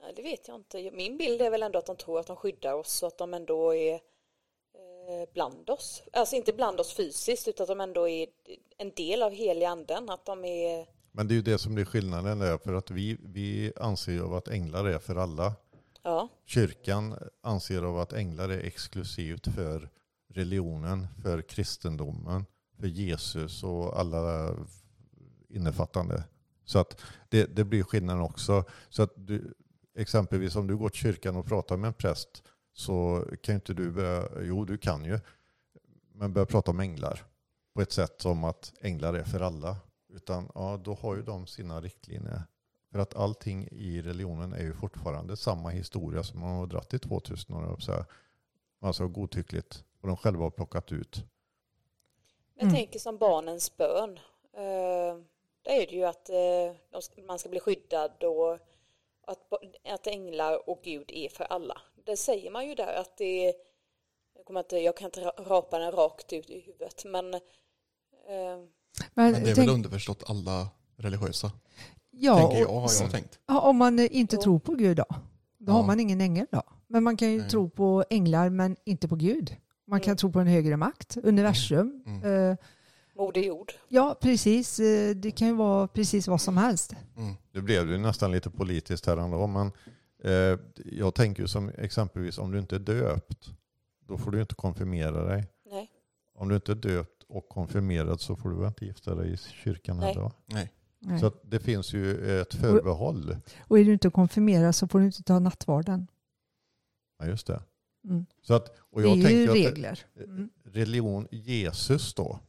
Nej, 0.01 0.13
det 0.15 0.21
vet 0.21 0.47
jag 0.47 0.55
inte. 0.55 0.91
Min 0.91 1.17
bild 1.17 1.41
är 1.41 1.49
väl 1.49 1.63
ändå 1.63 1.79
att 1.79 1.85
de 1.85 1.95
tror 1.95 2.19
att 2.19 2.27
de 2.27 2.35
skyddar 2.35 2.73
oss 2.73 3.03
och 3.03 3.07
att 3.07 3.17
de 3.17 3.33
ändå 3.33 3.75
är 3.75 3.93
eh, 3.93 5.29
bland 5.33 5.69
oss. 5.69 6.03
Alltså 6.13 6.35
inte 6.35 6.53
bland 6.53 6.79
oss 6.79 6.93
fysiskt 6.93 7.47
utan 7.47 7.63
att 7.63 7.67
de 7.67 7.81
ändå 7.81 8.07
är 8.07 8.27
en 8.77 8.91
del 8.91 9.23
av 9.23 9.31
heliga 9.31 9.69
anden. 9.69 10.09
Att 10.09 10.25
de 10.25 10.45
är... 10.45 10.87
Men 11.11 11.27
det 11.27 11.33
är 11.33 11.35
ju 11.35 11.41
det 11.41 11.57
som 11.57 11.75
blir 11.75 11.85
skillnaden 11.85 12.39
där. 12.39 12.57
För 12.57 12.73
att 12.73 12.91
vi, 12.91 13.17
vi 13.19 13.73
anser 13.75 14.11
ju 14.11 14.35
att 14.35 14.47
änglar 14.47 14.85
är 14.85 14.99
för 14.99 15.15
alla. 15.15 15.53
Ja, 16.03 16.27
Kyrkan 16.45 17.15
anser 17.41 17.83
av 17.83 17.99
att 17.99 18.13
änglar 18.13 18.49
är 18.49 18.59
exklusivt 18.59 19.47
för 19.55 19.89
religionen, 20.33 21.07
för 21.23 21.41
kristendomen, 21.41 22.45
för 22.79 22.87
Jesus 22.87 23.63
och 23.63 23.99
alla 23.99 24.55
innefattande. 25.49 26.23
Så 26.65 26.79
att 26.79 27.01
det, 27.29 27.45
det 27.55 27.63
blir 27.63 27.83
skillnaden 27.83 28.21
också. 28.23 28.63
Så 28.89 29.03
att 29.03 29.11
du, 29.15 29.53
exempelvis 29.95 30.55
om 30.55 30.67
du 30.67 30.77
går 30.77 30.89
till 30.89 30.99
kyrkan 31.01 31.35
och 31.35 31.45
pratar 31.45 31.77
med 31.77 31.87
en 31.87 31.93
präst 31.93 32.43
så 32.73 33.25
kan 33.41 33.53
ju 33.53 33.55
inte 33.55 33.73
du 33.73 33.91
börja, 33.91 34.29
jo 34.41 34.65
du 34.65 34.77
kan 34.77 35.05
ju, 35.05 35.19
men 36.13 36.33
börja 36.33 36.45
prata 36.45 36.71
om 36.71 36.79
änglar 36.79 37.23
på 37.73 37.81
ett 37.81 37.91
sätt 37.91 38.21
som 38.21 38.43
att 38.43 38.73
änglar 38.81 39.13
är 39.13 39.23
för 39.23 39.39
alla. 39.39 39.77
Utan 40.13 40.49
ja, 40.55 40.81
då 40.83 40.93
har 40.93 41.15
ju 41.15 41.21
de 41.21 41.47
sina 41.47 41.81
riktlinjer. 41.81 42.43
För 42.91 42.99
att 42.99 43.15
allting 43.15 43.67
i 43.71 44.01
religionen 44.01 44.53
är 44.53 44.63
ju 44.63 44.73
fortfarande 44.73 45.37
samma 45.37 45.69
historia 45.69 46.23
som 46.23 46.39
man 46.39 46.49
har 46.55 46.67
dragit 46.67 46.93
i 46.93 46.99
2000 46.99 47.55
år. 47.55 47.77
Så 47.79 47.91
här. 47.91 48.05
Alltså 48.81 49.07
godtyckligt. 49.07 49.83
Och 50.01 50.07
de 50.07 50.17
själva 50.17 50.43
har 50.43 50.49
plockat 50.51 50.91
ut. 50.91 51.15
men 51.15 51.25
jag 52.55 52.63
Mm. 52.63 52.75
tänker 52.75 52.99
som 52.99 53.17
barnens 53.17 53.77
bön. 53.77 54.19
Det 55.63 55.83
är 55.83 55.87
det 55.87 55.95
ju 55.95 56.03
att 56.03 56.29
eh, 56.29 57.25
man 57.27 57.39
ska 57.39 57.49
bli 57.49 57.59
skyddad 57.59 58.23
och 58.23 58.53
att, 59.27 59.39
att 59.93 60.07
änglar 60.07 60.69
och 60.69 60.79
Gud 60.83 61.11
är 61.13 61.29
för 61.29 61.43
alla. 61.43 61.81
Det 62.05 62.17
säger 62.17 62.51
man 62.51 62.67
ju 62.67 62.75
där 62.75 62.93
att 63.01 63.17
det 63.17 63.47
är, 63.47 63.53
jag, 64.35 64.45
kommer 64.45 64.59
inte, 64.59 64.77
jag 64.77 64.97
kan 64.97 65.05
inte 65.05 65.21
ra- 65.21 65.43
rapa 65.43 65.79
den 65.79 65.91
rakt 65.91 66.33
ut 66.33 66.49
i 66.49 66.59
huvudet 66.59 67.05
men 67.05 67.33
eh, 67.33 67.39
Men, 68.29 68.67
Men 69.13 69.33
det 69.33 69.39
är 69.39 69.55
tänk, 69.55 69.57
väl 69.57 69.69
underförstått 69.75 70.23
alla 70.29 70.67
religiösa. 70.97 71.51
ja, 72.11 72.37
tänker 72.37 72.57
jag 72.59 72.67
har 72.67 72.89
jag 73.01 73.11
tänkt. 73.11 73.39
Ja, 73.47 73.59
om 73.61 73.77
man 73.77 73.99
inte 73.99 74.37
tror 74.37 74.59
på 74.59 74.75
Gud 74.75 74.97
då? 74.97 75.05
Då 75.09 75.71
Ja. 75.71 75.71
har 75.73 75.83
man 75.83 75.99
ingen 75.99 76.21
ängel 76.21 76.45
då. 76.51 76.61
Men 76.87 77.03
man 77.03 77.17
kan 77.17 77.31
ju 77.31 77.39
Nej. 77.41 77.49
tro 77.49 77.69
på 77.69 78.03
änglar 78.09 78.49
men 78.49 78.75
inte 78.85 79.07
på 79.07 79.15
Gud. 79.15 79.55
Man 79.87 79.99
kan 79.99 80.09
Mm. 80.09 80.17
tro 80.17 80.31
på 80.31 80.39
en 80.39 80.47
högre 80.47 80.77
makt, 80.77 81.17
universum. 81.23 82.03
Mm. 82.05 82.49
Eh, 82.51 82.57
Moder 83.21 83.41
Jord. 83.41 83.71
ja, 83.87 84.17
precis. 84.21 84.79
Eh, 84.79 85.15
det 85.15 85.31
kan 85.31 85.47
ju 85.47 85.53
vara 85.55 85.87
precis 85.87 86.27
vad 86.27 86.41
som 86.41 86.57
helst. 86.57 86.95
Mm. 87.17 87.33
Det 87.51 87.61
blev 87.61 87.89
ju 87.91 87.97
nästan 87.97 88.31
lite 88.31 88.49
politiskt 88.49 89.05
här 89.05 89.17
ändå. 89.17 89.47
Men 89.47 89.71
eh, 90.23 90.59
jag 90.85 91.15
tänker 91.15 91.41
ju 91.41 91.47
som 91.47 91.69
exempelvis 91.77 92.37
om 92.37 92.51
du 92.51 92.59
inte 92.59 92.75
är 92.75 92.79
döpt. 92.79 93.49
Då 94.07 94.17
får 94.17 94.31
du 94.31 94.41
inte 94.41 94.55
konfirmera 94.55 95.23
dig. 95.25 95.47
Nej. 95.71 95.89
Om 96.35 96.49
du 96.49 96.55
inte 96.55 96.71
är 96.71 96.75
döpt 96.75 97.23
och 97.27 97.49
konfirmerad 97.49 98.21
så 98.21 98.35
får 98.35 98.49
du 98.49 98.67
inte 98.67 98.85
gifta 98.85 99.15
dig 99.15 99.33
i 99.33 99.37
kyrkan 99.37 99.97
Nej. 99.97 100.13
heller? 100.13 100.31
Nej. 100.45 100.71
Nej. 100.99 101.19
Så 101.19 101.25
att 101.25 101.41
det 101.43 101.59
finns 101.59 101.93
ju 101.93 102.39
ett 102.41 102.53
förbehåll. 102.53 103.35
Och 103.67 103.79
är 103.79 103.83
du 103.85 103.93
inte 103.93 104.09
konfirmerad 104.09 104.75
så 104.75 104.87
får 104.87 104.99
du 104.99 105.05
inte 105.05 105.23
ta 105.23 105.39
nattvarden. 105.39 106.07
Ja, 107.19 107.25
just 107.25 107.47
det. 107.47 107.61
Mm. 108.05 108.25
Så 108.41 108.53
att, 108.53 108.69
och 108.79 109.01
Det 109.01 109.07
jag 109.07 109.17
är 109.17 109.21
tänker 109.21 109.37
ju 109.39 109.45
det- 109.47 109.53
regler. 109.53 109.99
Mm. 110.23 110.49
religion, 110.63 111.27
Jesus 111.31 112.13
då, 112.13 112.39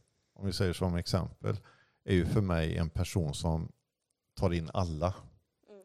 om 0.43 0.47
vi 0.47 0.53
säger 0.53 0.73
som 0.73 0.95
exempel, 0.95 1.57
är 2.05 2.13
ju 2.13 2.25
för 2.25 2.41
mig 2.41 2.77
en 2.77 2.89
person 2.89 3.33
som 3.33 3.71
tar 4.39 4.53
in 4.53 4.69
alla. 4.73 5.07
Mm. 5.69 5.81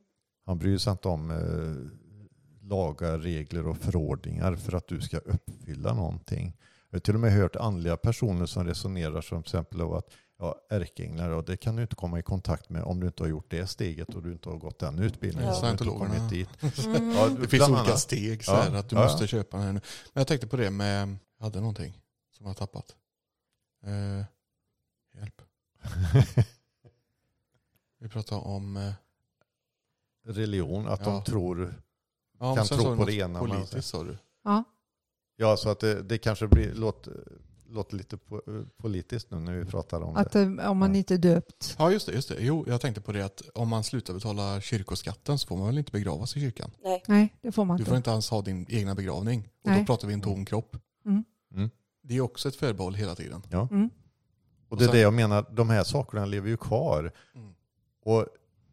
Han 0.46 0.58
bryr 0.58 0.78
sig 0.78 0.90
inte 0.90 1.08
om 1.08 1.30
eh, 1.30 2.68
lagar, 2.68 3.18
regler 3.18 3.66
och 3.66 3.76
förordningar 3.78 4.56
för 4.56 4.72
att 4.72 4.88
du 4.88 5.00
ska 5.00 5.18
uppfylla 5.18 5.94
någonting. 5.94 6.56
Jag 6.90 6.96
har 6.96 7.00
till 7.00 7.14
och 7.14 7.20
med 7.20 7.32
hört 7.32 7.56
andliga 7.56 7.96
personer 7.96 8.46
som 8.46 8.64
resonerar 8.64 9.20
som 9.20 9.42
till 9.42 9.48
exempel 9.50 9.80
av 9.80 9.94
att 9.94 10.10
ja, 10.38 10.66
ärkeänglar, 10.70 11.30
ja, 11.30 11.42
det 11.42 11.56
kan 11.56 11.76
du 11.76 11.82
inte 11.82 11.96
komma 11.96 12.18
i 12.18 12.22
kontakt 12.22 12.68
med 12.70 12.82
om 12.82 13.00
du 13.00 13.06
inte 13.06 13.22
har 13.22 13.28
gjort 13.28 13.50
det 13.50 13.66
steget 13.66 14.14
och 14.14 14.22
du 14.22 14.32
inte 14.32 14.48
har 14.48 14.56
gått 14.56 14.78
den 14.78 14.98
utbildningen. 14.98 15.48
Ja. 15.48 15.54
så 15.54 15.60
har 15.60 15.66
du 15.66 15.72
inte 15.72 15.84
kommit 15.84 16.30
dit. 16.30 16.48
Mm. 16.86 17.10
Ja, 17.12 17.28
Det 17.28 17.48
finns 17.48 17.68
olika 17.68 17.96
steg 17.96 18.44
så 18.44 18.52
Ja. 18.52 18.56
här, 18.56 18.74
att 18.74 18.88
du 18.88 18.96
Ja, 18.96 19.02
måste 19.02 19.22
ja. 19.22 19.28
köpa 19.28 19.56
den 19.56 19.66
här 19.66 19.72
nu. 19.72 19.80
Men 20.12 20.20
jag 20.20 20.26
tänkte 20.26 20.46
på 20.46 20.56
det 20.56 20.70
med, 20.70 21.16
jag 21.38 21.44
hade 21.44 21.60
någonting 21.60 21.92
som 22.36 22.46
jag 22.46 22.50
har 22.50 22.54
tappat. 22.54 22.96
Eh, 23.86 24.24
hjälp. 25.18 25.42
Vi 27.98 28.08
pratar 28.08 28.36
om, 28.46 28.76
eh, 28.76 28.92
Religion, 30.24 30.88
att 30.88 31.00
Ja. 31.00 31.06
de 31.12 31.24
tror 31.24 31.74
ja, 32.40 32.56
Kan 32.56 32.66
tro 32.66 32.90
du 32.90 32.96
på 32.96 33.04
det 33.04 33.14
ena, 33.14 33.38
Politiskt 33.40 33.88
sa 33.88 34.04
du. 34.04 34.18
Ja. 34.44 34.64
Ja, 35.36 35.56
så 35.56 35.68
att 35.68 35.80
det, 35.80 36.02
det 36.02 36.18
kanske 36.18 36.46
blir, 36.48 36.74
låter, 36.74 37.12
låter 37.68 37.96
lite 37.96 38.16
po, 38.16 38.40
politiskt 38.76 39.30
nu 39.30 39.38
när 39.38 39.52
vi 39.58 39.64
pratar 39.64 40.00
om 40.00 40.16
Att 40.16 40.32
det. 40.32 40.40
eh, 40.42 40.70
om 40.70 40.78
man 40.78 40.96
inte 40.96 41.14
är 41.14 41.18
döpt. 41.18 41.76
Ja, 41.78 41.90
just 41.92 42.06
det, 42.06 42.12
just 42.12 42.28
det. 42.28 42.36
Jo, 42.40 42.64
jag 42.68 42.80
tänkte 42.80 43.00
på 43.00 43.12
det 43.12 43.24
att 43.24 43.42
om 43.54 43.68
man 43.68 43.84
slutar 43.84 44.14
betala 44.14 44.60
kyrkoskatten 44.60 45.38
så 45.38 45.46
får 45.46 45.56
man 45.56 45.66
väl 45.66 45.78
inte 45.78 45.92
begravas 45.92 46.36
i 46.36 46.40
kyrkan? 46.40 46.70
Nej. 46.84 47.02
Nej, 47.08 47.34
det 47.40 47.52
får 47.52 47.64
man 47.64 47.76
Du 47.76 47.80
inte. 47.80 47.88
får 47.90 47.96
inte 47.96 48.10
ens 48.10 48.30
ha 48.30 48.42
din 48.42 48.66
egna 48.68 48.94
begravning. 48.94 49.48
Och 49.62 49.70
Nej. 49.70 49.80
då 49.80 49.86
pratar 49.86 50.08
vi 50.08 50.14
en 50.14 50.20
tom 50.20 50.44
kropp. 50.44 50.76
Mm. 51.04 51.24
Mm. 51.54 51.70
Det 52.02 52.16
är 52.16 52.20
också 52.20 52.48
ett 52.48 52.56
förbehåll 52.56 52.94
hela 52.94 53.14
tiden. 53.14 53.42
Mm. 53.70 53.90
Och 54.68 54.76
det 54.76 54.84
är 54.84 54.88
Och 54.88 54.90
sen- 54.92 54.92
det 54.94 55.00
jag 55.00 55.14
menar, 55.14 55.46
de 55.50 55.70
här 55.70 55.84
sakerna 55.84 56.26
lever 56.26 56.48
ju 56.48 56.56
kvar. 56.56 57.12
Mm. 57.34 57.54
Och 58.04 58.26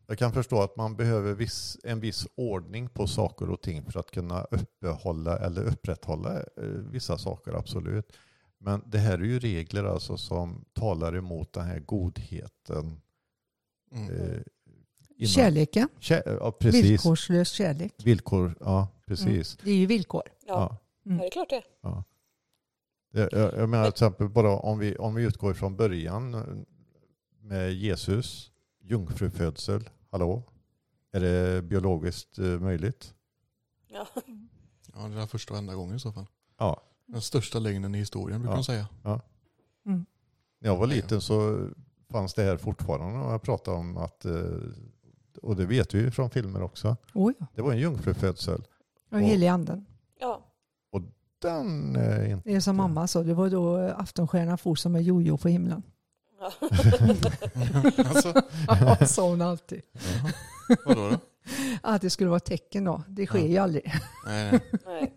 jag 0.08 0.18
kan 0.18 0.32
förstå 0.34 0.62
att 0.62 0.76
man 0.76 0.96
behöver 0.96 1.34
viss, 1.34 1.78
en 1.84 2.00
viss 2.00 2.28
ordning 2.36 2.90
på 2.90 3.08
saker 3.08 3.50
och 3.50 3.62
ting 3.62 3.92
för 3.92 4.00
att 4.00 4.12
kunna 4.12 4.42
uppehålla 4.44 5.38
eller 5.38 5.64
upprätthålla 5.64 6.38
eh, 6.40 6.64
vissa 6.68 7.18
saker, 7.18 7.54
absolut. 7.54 8.12
Men 8.58 8.84
det 8.86 8.98
här 8.98 9.14
är 9.14 9.24
ju 9.24 9.40
regler 9.40 9.84
alltså 9.84 10.18
som 10.18 10.66
talar 10.74 11.16
emot 11.18 11.54
den 11.54 11.66
här 11.66 11.80
godheten. 11.80 13.02
Mm. 13.92 14.10
Eh, 14.16 14.40
innan- 15.18 15.28
Kärleken, 15.28 15.90
Kä- 16.00 16.38
ja, 16.40 16.52
precis. 16.52 16.86
villkorslös 16.86 17.50
kärlek. 17.50 17.94
Villkor, 18.06 18.56
ja 18.60 18.88
precis. 19.06 19.58
Det 19.64 19.72
är 19.72 19.76
ju 19.76 19.86
villkor. 19.86 20.24
Ja. 20.48 20.54
Ja. 20.54 20.78
Mm. 21.12 21.18
ja, 21.18 21.24
det 21.24 21.28
är 21.28 21.32
klart 21.32 21.50
det. 21.50 21.62
Jag, 21.82 22.04
jag, 23.16 23.54
jag 23.54 23.70
menar 23.70 23.84
till 23.84 23.90
exempel 23.90 24.30
bara 24.30 24.56
om 24.58 24.80
vi, 24.80 24.96
om 24.96 25.16
vi 25.16 25.24
utgår 25.24 25.54
från 25.54 25.76
början 25.76 26.46
med 27.42 27.74
Jesus, 27.74 28.52
jungfrufödsel, 28.82 29.90
hallå? 30.12 30.44
Är 31.12 31.20
det 31.20 31.62
biologiskt 31.62 32.38
eh, 32.40 32.46
möjligt? 32.46 33.14
Ja. 33.88 34.08
Ja, 34.94 35.08
det 35.08 35.22
är 35.22 35.28
första 35.28 35.54
och 35.54 35.58
enda 35.58 35.76
gången 35.76 35.96
i 35.96 36.00
så 36.00 36.12
fall. 36.12 36.26
Ja. 36.58 36.82
Den 37.06 37.22
största 37.22 37.60
lögnen 37.60 37.96
i 37.96 37.98
historien 37.98 38.42
brukar 38.42 38.54
Ja. 38.54 38.58
de 38.58 38.64
säga. 38.64 38.88
Mm. 39.86 40.06
När 40.60 40.70
jag 40.70 40.78
var 40.78 40.88
Ja. 40.88 40.94
liten 40.94 41.22
så 41.22 41.68
fanns 42.10 42.34
det 42.34 42.44
här 42.44 42.58
fortfarande 42.58 43.20
och 43.20 43.34
jag 43.34 43.42
pratade 43.42 43.78
om 43.78 43.98
att, 43.98 44.26
eh, 44.26 44.42
och 45.42 45.56
det 45.56 45.66
vet 45.66 45.94
vi 45.94 46.00
ju 46.00 46.12
från 46.12 46.30
filmer 46.30 46.62
också, 46.62 46.98
Oh 47.14 47.32
ja. 47.40 47.46
det 47.56 47.62
var 47.62 47.72
en 47.72 47.80
jungfrufödsel. 47.80 48.64
Och 49.12 49.20
helig 49.20 49.48
anden. 49.48 49.86
Den 51.42 51.96
är 51.96 52.26
inte... 52.26 52.50
Det 52.50 52.56
är 52.56 52.60
som 52.60 52.76
mamma 52.76 53.08
sa, 53.08 53.24
det 53.24 53.34
var 53.34 53.50
då 53.50 53.78
aftonstjärnan 53.78 54.58
for 54.58 54.76
som 54.76 54.96
en 54.96 55.04
jojo 55.04 55.38
på 55.38 55.48
himlen. 55.48 55.84
Alltså, 58.06 58.34
Ja, 58.68 59.06
sa 59.06 59.30
hon 59.30 59.42
alltid. 59.42 59.82
jaha. 59.94 60.32
Vadå 60.86 61.10
då? 61.10 61.18
Att 61.82 62.02
det 62.02 62.10
skulle 62.10 62.30
vara 62.30 62.40
tecken 62.40 62.84
då. 62.84 63.04
Det 63.08 63.26
sker 63.26 63.40
Ja. 63.40 63.46
ju 63.46 63.58
aldrig. 63.58 63.94
Nej, 64.26 64.52
nej. 64.52 64.62
Nej. 64.86 65.14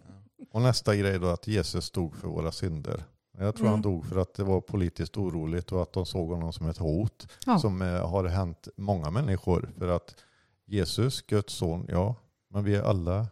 Och 0.53 0.63
nästa 0.63 0.97
grej 0.97 1.19
då 1.19 1.27
att 1.29 1.47
Jesus 1.47 1.91
dog 1.91 2.17
för 2.17 2.29
våra 2.29 2.53
synder. 2.53 3.05
Jag 3.39 3.55
tror 3.55 3.67
Mm. 3.67 3.73
han 3.73 3.83
dog 3.83 4.07
för 4.07 4.17
att 4.21 4.35
det 4.35 4.45
var 4.45 4.61
politiskt 4.61 5.17
oroligt 5.17 5.73
och 5.73 5.83
att 5.83 5.93
de 5.93 6.07
såg 6.07 6.29
honom 6.31 6.53
som 6.53 6.69
ett 6.69 6.79
hot. 6.79 7.29
Ja. 7.47 7.59
Som 7.59 7.83
eh, 7.83 8.09
har 8.11 8.25
hänt 8.25 8.69
många 8.77 9.11
människor. 9.11 9.71
För 9.79 9.89
att 9.89 10.15
Jesus, 10.67 11.23
Guds 11.23 11.55
son, 11.55 11.87
ja, 11.89 12.15
men 12.51 12.65
vi 12.65 12.75
är 12.75 12.83
alla 12.83 13.27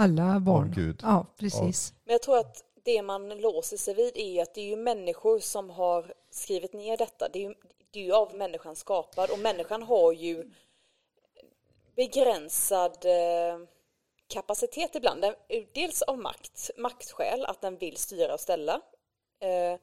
Alla 0.00 0.40
barn. 0.40 0.72
Gud. 0.74 1.00
Ja, 1.02 1.26
precis. 1.36 1.92
Men 2.04 2.12
jag 2.12 2.22
tror 2.22 2.38
att 2.38 2.64
det 2.84 3.02
man 3.02 3.28
låser 3.28 3.76
sig 3.76 3.94
vid 3.94 4.16
är 4.16 4.42
att 4.42 4.54
det 4.54 4.60
är 4.60 4.66
ju 4.66 4.76
människor 4.76 5.38
som 5.38 5.70
har 5.70 6.14
skrivit 6.30 6.72
ner 6.72 6.96
detta. 6.96 7.28
Det 7.28 7.38
är 7.38 7.48
ju, 7.48 7.54
det 7.90 8.00
är 8.00 8.04
ju 8.04 8.12
av 8.12 8.34
människan 8.34 8.76
skapad 8.76 9.30
och 9.30 9.38
människan 9.38 9.82
har 9.82 10.12
ju 10.12 10.50
begränsad 11.96 13.04
eh, 13.04 13.58
kapacitet 14.28 14.94
ibland. 14.94 15.24
Dels 15.74 16.02
av 16.02 16.18
makt, 16.18 16.70
maktskäl, 16.76 17.44
att 17.44 17.60
den 17.60 17.76
vill 17.76 17.96
styra 17.96 18.34
och 18.34 18.40
ställa. 18.40 18.80
Eh, 19.40 19.80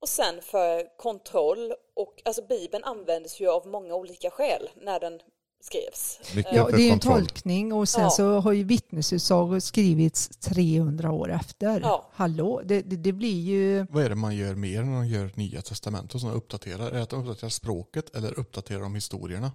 och 0.00 0.08
sen 0.08 0.42
för 0.42 0.96
kontroll. 0.96 1.74
Och 1.94 2.22
alltså 2.24 2.42
Bibeln 2.42 2.84
användes 2.84 3.40
ju 3.40 3.48
av 3.48 3.66
många 3.66 3.94
olika 3.94 4.30
skäl 4.30 4.70
när 4.74 5.00
den 5.00 5.20
skrevs. 5.64 6.20
Mycket 6.36 6.52
Ja, 6.54 6.68
det 6.70 6.88
är 6.88 6.92
en 6.92 6.98
tolkning 7.00 7.72
och 7.72 7.88
sen 7.88 8.02
Ja. 8.02 8.10
så 8.10 8.40
har 8.40 8.52
ju 8.52 8.64
vittnesutsagor 8.64 9.60
skrivits 9.60 10.28
300 10.28 11.10
år 11.12 11.30
efter. 11.32 11.80
Ja. 11.80 12.08
Hallå, 12.12 12.62
det, 12.64 12.82
det, 12.82 12.96
det 12.96 13.12
blir 13.12 13.40
ju... 13.40 13.86
Vad 13.90 14.04
är 14.04 14.08
det 14.08 14.14
man 14.14 14.36
gör 14.36 14.54
mer 14.54 14.82
när 14.82 14.92
de 14.92 15.06
gör 15.08 15.30
nya 15.34 15.62
testament 15.62 16.14
och 16.14 16.20
sådana 16.20 16.36
uppdaterar? 16.36 16.86
Är 16.86 16.92
det 16.92 17.02
att 17.02 17.10
de 17.10 17.20
uppdaterar 17.20 17.50
språket 17.50 18.16
eller 18.16 18.38
uppdaterar 18.38 18.80
de 18.80 18.94
historierna? 18.94 19.52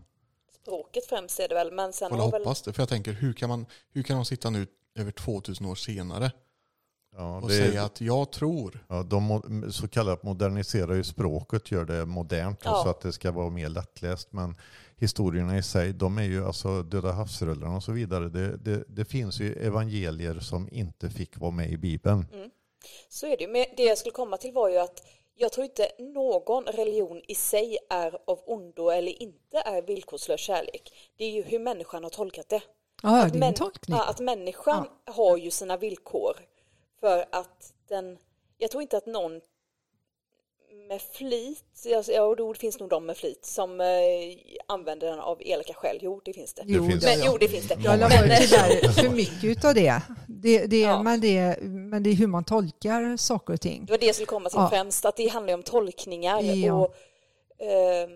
Språket 0.62 1.06
främst 1.06 1.40
är 1.40 1.48
det 1.48 1.56
väl, 1.56 1.72
men 1.72 1.94
sen 1.94 2.10
Får 2.10 2.18
har 2.18 2.32
väl... 2.32 2.42
hoppas 2.42 2.62
det. 2.62 2.74
För 2.74 2.82
jag 2.82 2.90
tänker, 2.90 3.14
hur 3.14 3.34
kan, 3.34 3.50
man, 3.50 3.66
hur 3.94 4.04
kan 4.04 4.16
de 4.16 4.26
sitta 4.26 4.50
nu 4.50 4.68
över 5.00 5.12
2000 5.12 5.66
år 5.66 5.76
senare 5.76 6.32
Ja, 7.18 7.38
och 7.42 7.48
det 7.50 7.56
är- 7.58 7.70
säga 7.70 7.84
att 7.84 8.02
jag 8.02 8.32
tror. 8.32 8.86
Ja, 8.88 9.04
de 9.04 9.42
så 9.72 9.88
kallat 9.88 10.24
moderniserar 10.24 10.94
ju 10.94 11.04
språket, 11.04 11.72
gör 11.72 11.86
det 11.86 12.06
modernt 12.06 12.60
Ja. 12.64 12.82
så 12.84 12.90
att 12.90 13.02
det 13.02 13.12
ska 13.14 13.32
vara 13.32 13.50
mer 13.50 13.70
lättläst. 13.70 14.28
Men 14.32 14.56
historierna 14.98 15.58
i 15.58 15.64
sig, 15.64 15.94
de 15.94 16.18
är 16.18 16.24
ju 16.24 16.46
alltså 16.46 16.84
Döda 16.84 17.12
havsrullarna 17.12 17.76
och 17.76 17.84
så 17.84 17.92
vidare. 17.92 18.30
Det, 18.30 18.58
det, 18.58 18.84
det 18.88 19.06
finns 19.06 19.40
ju 19.40 19.54
evangelier 19.54 20.40
som 20.40 20.70
inte 20.72 21.10
fick 21.10 21.38
vara 21.38 21.52
med 21.52 21.72
i 21.72 21.78
Bibeln. 21.78 22.26
Så 23.10 23.26
är 23.28 23.38
det. 23.38 23.48
Men 23.48 23.66
det 23.78 23.84
jag 23.84 23.98
skulle 23.98 24.14
komma 24.14 24.38
till 24.38 24.54
var 24.54 24.70
ju 24.70 24.78
att 24.78 25.04
jag 25.40 25.52
tror 25.52 25.66
inte 25.66 25.90
någon 26.00 26.64
religion 26.64 27.22
i 27.28 27.36
sig 27.36 27.78
är 27.90 28.18
av 28.28 28.40
ondo 28.46 28.90
eller 28.90 29.22
inte 29.22 29.58
är 29.66 29.82
villkorslös 29.82 30.40
kärlek. 30.40 30.92
Det 31.18 31.26
är 31.26 31.32
ju 31.32 31.42
hur 31.44 31.60
människan 31.60 32.04
har 32.04 32.10
tolkat 32.10 32.50
det. 32.50 32.62
Ja, 33.04 33.24
att, 33.24 33.34
det 33.34 33.40
är 33.40 33.44
en 33.44 33.54
män- 33.54 34.00
att 34.10 34.20
människan 34.20 34.88
har 35.06 35.38
ju 35.38 35.52
sina 35.52 35.78
villkor 35.78 36.34
för 37.08 37.26
att 37.32 37.74
den... 37.90 38.18
Jag 38.58 38.72
tror 38.72 38.82
inte 38.82 38.98
att 38.98 39.06
någon 39.06 39.42
med 40.88 41.02
flit, 41.02 41.64
alltså, 41.96 42.12
ja, 42.12 42.36
då 42.36 42.54
finns 42.54 42.80
nog 42.80 42.90
de 42.90 43.06
med 43.06 43.18
flit 43.18 43.46
som 43.46 43.82
eh, 43.82 43.88
använder 44.68 45.08
den 45.10 45.20
av 45.20 45.42
elaka 45.42 45.74
skäl. 45.74 45.98
Jo, 46.02 46.22
det 46.26 46.34
finns 46.34 46.54
det. 46.54 46.64
Jo, 46.66 46.88
finns 46.90 47.04
det- 47.04 47.18
Men, 47.18 47.26
jo, 47.32 47.38
det 47.38 47.48
finns 47.48 47.68
det. 47.68 47.78
Ja, 47.84 47.92
det 47.92 47.98
Men, 47.98 48.10
var 48.10 48.26
ju 48.26 48.32
eh, 48.32 48.38
tyvärr 48.40 48.92
för 48.92 49.10
mycket 49.10 49.66
av 49.66 49.74
det. 49.74 50.02
Det, 50.28 50.66
det, 50.66 50.80
Ja. 50.80 51.04
men, 51.04 51.22
det. 51.22 51.58
men 51.62 52.04
det 52.04 52.10
är 52.10 52.14
hur 52.14 52.28
man 52.28 52.44
tolkar 52.44 53.18
saker 53.18 53.54
och 53.54 53.62
ting. 53.62 53.86
Det 53.86 53.92
var 53.94 53.98
det 53.98 54.06
jag 54.06 54.16
skulle 54.16 54.26
komma 54.26 54.50
till 54.50 54.60
Ja. 54.60 54.70
främst, 54.70 55.06
att 55.06 55.16
det 55.18 55.28
handlar 55.28 55.54
om 55.54 55.64
tolkningar. 55.64 56.42
Ja. 56.42 56.74
Och, 56.74 56.96
ehm, 57.66 58.10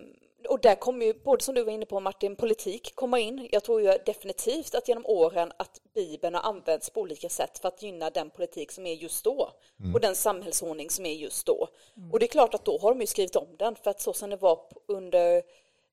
och 0.48 0.60
där 0.60 0.74
kommer 0.74 1.06
ju, 1.06 1.14
både 1.14 1.44
som 1.44 1.54
du 1.54 1.62
var 1.64 1.72
inne 1.72 1.86
på 1.86 2.00
Martin, 2.00 2.36
politik 2.36 2.94
komma 2.94 3.18
in. 3.18 3.48
Jag 3.52 3.64
tror 3.64 3.80
ju 3.80 3.98
definitivt 4.06 4.74
att 4.74 4.88
genom 4.88 5.06
åren 5.06 5.52
att 5.56 5.80
Bibeln 5.94 6.34
har 6.34 6.42
använts 6.42 6.90
på 6.90 7.00
olika 7.00 7.28
sätt 7.28 7.58
för 7.58 7.68
att 7.68 7.82
gynna 7.82 8.10
den 8.10 8.30
politik 8.30 8.72
som 8.72 8.86
är 8.86 8.92
just 8.94 9.24
då. 9.24 9.50
Och 9.94 10.00
den 10.00 10.14
samhällsordning 10.14 10.90
som 10.90 11.06
är 11.06 11.12
just 11.12 11.46
då. 11.46 11.68
Och 12.12 12.18
det 12.18 12.26
är 12.26 12.28
klart 12.28 12.54
att 12.54 12.64
då 12.64 12.78
har 12.78 12.90
de 12.90 13.00
ju 13.00 13.06
skrivit 13.06 13.36
om 13.36 13.56
den, 13.58 13.76
för 13.76 13.90
att 13.90 14.00
så 14.00 14.12
som 14.12 14.30
det 14.30 14.36
var 14.36 14.60
under 14.88 15.42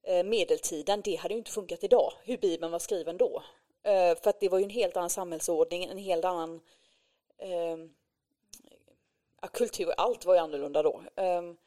eh, 0.04 0.24
medeltiden, 0.24 1.02
det 1.02 1.16
hade 1.16 1.34
ju 1.34 1.38
inte 1.38 1.52
funkat 1.52 1.84
idag, 1.84 2.14
hur 2.24 2.38
Bibeln 2.38 2.72
var 2.72 2.80
skriven 2.80 3.18
då. 3.18 3.44
Eh, 3.84 4.16
för 4.22 4.30
att 4.30 4.40
det 4.40 4.50
var 4.50 4.58
ju 4.60 4.64
en 4.64 4.70
helt 4.70 4.98
annan 4.98 5.10
samhällsordning, 5.10 5.84
en 5.84 5.98
helt 5.98 6.26
annan 6.26 6.60
ja, 9.42 9.48
kultur, 9.48 9.94
allt 9.98 10.26
var 10.26 10.34
ju 10.34 10.40
annorlunda 10.40 10.84
då. 10.84 11.02
Ehm, 11.16 11.58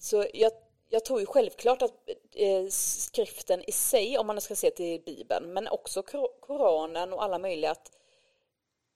Så 0.00 0.26
jag, 0.34 0.52
jag 0.90 1.04
tror 1.04 1.20
ju 1.20 1.26
självklart 1.26 1.82
att 1.82 1.94
eh, 2.34 2.66
skriften 2.70 3.64
i 3.66 3.72
sig, 3.72 4.18
om 4.18 4.26
man 4.26 4.40
ska 4.40 4.54
se 4.54 4.70
till 4.70 5.02
Bibeln, 5.06 5.52
men 5.52 5.68
också 5.68 6.02
Kor- 6.02 6.40
Koranen 6.40 7.12
och 7.12 7.24
alla 7.24 7.38
möjliga, 7.38 7.70
att 7.70 7.90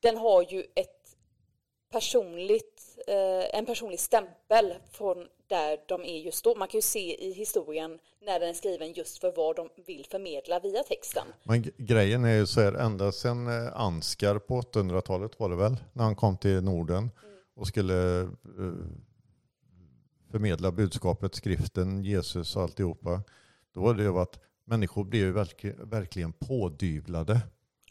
den 0.01 0.16
har 0.16 0.42
ju 0.42 0.61
ett 0.74 1.16
personligt, 1.92 2.99
eh, 3.07 3.59
en 3.59 3.66
personlig 3.66 4.01
stämpel 4.01 4.74
från 4.90 5.28
där 5.49 5.78
de 5.88 6.03
är 6.05 6.18
just 6.18 6.45
då. 6.45 6.55
Man 6.55 6.68
kan 6.68 6.78
ju 6.78 6.82
se 6.82 7.24
i 7.24 7.32
historien 7.32 7.99
när 8.20 8.40
den 8.40 8.49
är 8.49 8.55
skriven 8.55 8.92
just 8.92 9.18
för 9.18 9.32
vad 9.36 9.57
de 9.57 9.68
vill 9.86 10.07
förmedla 10.11 10.61
via 10.61 10.82
texten. 10.82 11.26
Men 11.42 11.64
grejen 11.76 12.24
är 12.24 12.34
ju 12.34 12.47
så 12.47 12.61
här, 12.61 12.72
ända 12.72 13.12
sedan 13.12 13.47
eh, 13.66 13.80
Ansgar 13.80 14.38
på 14.38 14.61
800-talet 14.61 15.40
var 15.40 15.49
det 15.49 15.57
väl, 15.57 15.76
när 15.92 16.05
han 16.05 16.16
kom 16.16 16.36
till 16.36 16.62
Norden 16.62 17.11
och 17.57 17.66
skulle 17.66 18.28
förmedla 20.35 20.72
budskapet, 20.72 21.35
skriften, 21.35 22.05
Jesus 22.05 22.57
och 22.57 22.62
alltihopa. 22.62 23.22
Då 23.74 23.80
var 23.80 23.95
det 23.95 24.03
ju 24.03 24.18
att 24.18 24.41
människor 24.64 25.05
blev 25.05 25.22
ju 25.22 25.32
verkligen, 25.85 26.32
pådyvlade. 26.32 27.41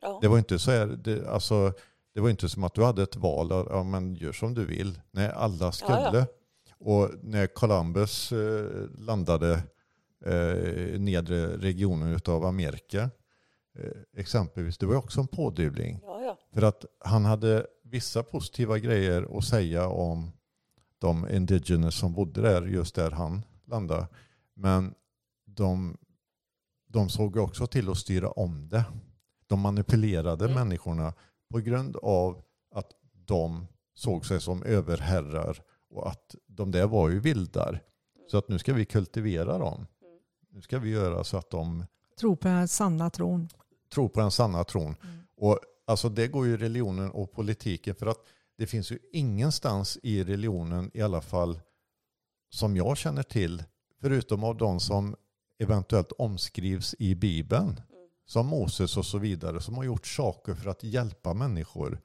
Ja. 0.01 0.19
Det 0.21 0.27
var 0.27 0.37
inte 0.37 0.59
så 0.59 0.71
här, 0.71 0.87
det, 0.87 1.27
alltså, 1.27 1.73
det 2.13 2.21
var 2.21 2.29
inte 2.29 2.49
som 2.49 2.63
att 2.63 2.73
du 2.73 2.83
hade 2.83 3.03
ett 3.03 3.15
val, 3.15 3.65
ja 3.69 3.83
men 3.83 4.15
gör 4.15 4.31
som 4.31 4.53
du 4.53 4.65
vill. 4.65 5.01
Nej, 5.11 5.31
alla 5.35 5.71
skulle. 5.71 5.93
Ja, 5.93 6.11
ja. 6.13 6.25
Och 6.79 7.09
när 7.21 7.47
Columbus 7.47 8.31
eh, 8.31 8.89
landade 8.97 9.63
eh, 10.25 10.99
nedre 10.99 11.57
regionen 11.57 12.19
av 12.25 12.45
Amerika, 12.45 13.09
eh, 13.79 14.19
exempelvis, 14.21 14.77
det 14.77 14.85
var 14.85 14.95
också 14.95 15.21
en 15.21 15.27
pådyvling. 15.27 15.99
Ja. 16.03 16.37
För 16.53 16.61
att 16.61 16.85
han 16.99 17.25
hade 17.25 17.67
vissa 17.83 18.23
positiva 18.23 18.79
grejer 18.79 19.37
att 19.37 19.45
säga 19.45 19.87
om 19.87 20.31
de 21.03 21.29
indigenous 21.29 21.95
som 21.95 22.13
bodde 22.13 22.41
där, 22.41 22.61
just 22.65 22.95
där 22.95 23.11
han 23.11 23.45
landade. 23.65 24.07
Men 24.53 24.93
de, 25.45 25.97
de 26.87 27.09
såg 27.09 27.37
också 27.37 27.67
till 27.67 27.89
att 27.89 27.97
styra 27.97 28.29
om 28.31 28.69
det. 28.69 28.83
De 29.47 29.59
manipulerade 29.59 30.45
Mm. 30.45 30.55
människorna 30.55 31.13
på 31.51 31.59
grund 31.59 31.95
av 31.95 32.41
att 32.75 32.91
de 33.13 33.67
såg 33.93 34.25
sig 34.25 34.41
som 34.41 34.63
överherrar 34.63 35.63
och 35.89 36.07
att 36.09 36.35
de 36.47 36.71
där 36.71 36.87
var 36.87 37.09
ju 37.09 37.19
vildar. 37.19 37.79
Så 38.31 38.37
att 38.37 38.49
nu 38.49 38.59
ska 38.59 38.73
vi 38.73 38.85
kultivera 38.85 39.57
dem. 39.57 39.87
Nu 40.51 40.61
ska 40.61 40.79
vi 40.79 40.89
göra 40.89 41.23
så 41.23 41.37
att 41.37 41.49
de 41.49 41.85
Tro 42.19 42.35
på 42.35 42.47
den 42.47 42.67
sanna 42.67 43.09
tron. 43.09 43.49
tror 43.93 44.09
på 44.09 44.19
den 44.19 44.31
sanna 44.31 44.63
tron. 44.63 44.95
Mm. 45.03 45.19
Och 45.37 45.59
alltså 45.85 46.09
det 46.09 46.27
går 46.27 46.45
ju 46.45 46.57
religionen 46.57 47.11
och 47.11 47.31
politiken 47.31 47.95
för 47.95 48.05
att 48.07 48.19
det 48.63 48.67
finns 48.67 48.91
ju 48.91 48.99
ingenstans 49.11 49.97
i 50.03 50.23
religionen 50.23 50.91
i 50.93 51.01
alla 51.01 51.21
fall 51.21 51.59
som 52.49 52.75
jag 52.75 52.97
känner 52.97 53.23
till 53.23 53.63
förutom 54.01 54.43
av 54.43 54.57
de 54.57 54.79
som 54.79 55.15
eventuellt 55.59 56.11
omskrivs 56.11 56.95
i 56.99 57.15
Bibeln 57.15 57.81
som 58.25 58.47
Moses 58.47 58.97
och 58.97 59.05
så 59.05 59.17
vidare 59.17 59.61
som 59.61 59.75
har 59.77 59.83
gjort 59.83 60.07
saker 60.07 60.53
för 60.55 60.69
att 60.69 60.83
hjälpa 60.83 61.33
människor. 61.33 62.01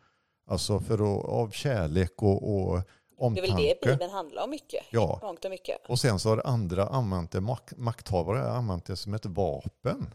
Alltså 0.46 0.80
för 0.80 0.94
att, 0.94 1.24
av 1.24 1.50
kärlek 1.50 2.22
och, 2.22 2.54
och 2.54 2.76
Det 2.76 2.80
är 2.80 3.26
omtanke. 3.26 3.52
väl 3.52 3.62
det 3.62 3.78
Bibeln 3.90 4.10
handlar 4.10 4.44
om 4.44 4.50
mycket. 4.50 4.84
Ja, 4.90 5.18
Mångt 5.22 5.44
och 5.44 5.50
mycket. 5.50 5.86
och 5.88 5.98
sen 6.00 6.18
så 6.18 6.28
har 6.28 6.42
andra 6.46 6.86
använt 6.86 7.30
det, 7.30 7.40
mak- 7.40 7.76
makthavare 7.76 8.38
har 8.38 8.48
använt 8.56 8.84
det 8.84 8.96
som 8.96 9.14
ett 9.14 9.26
vapen. 9.26 10.14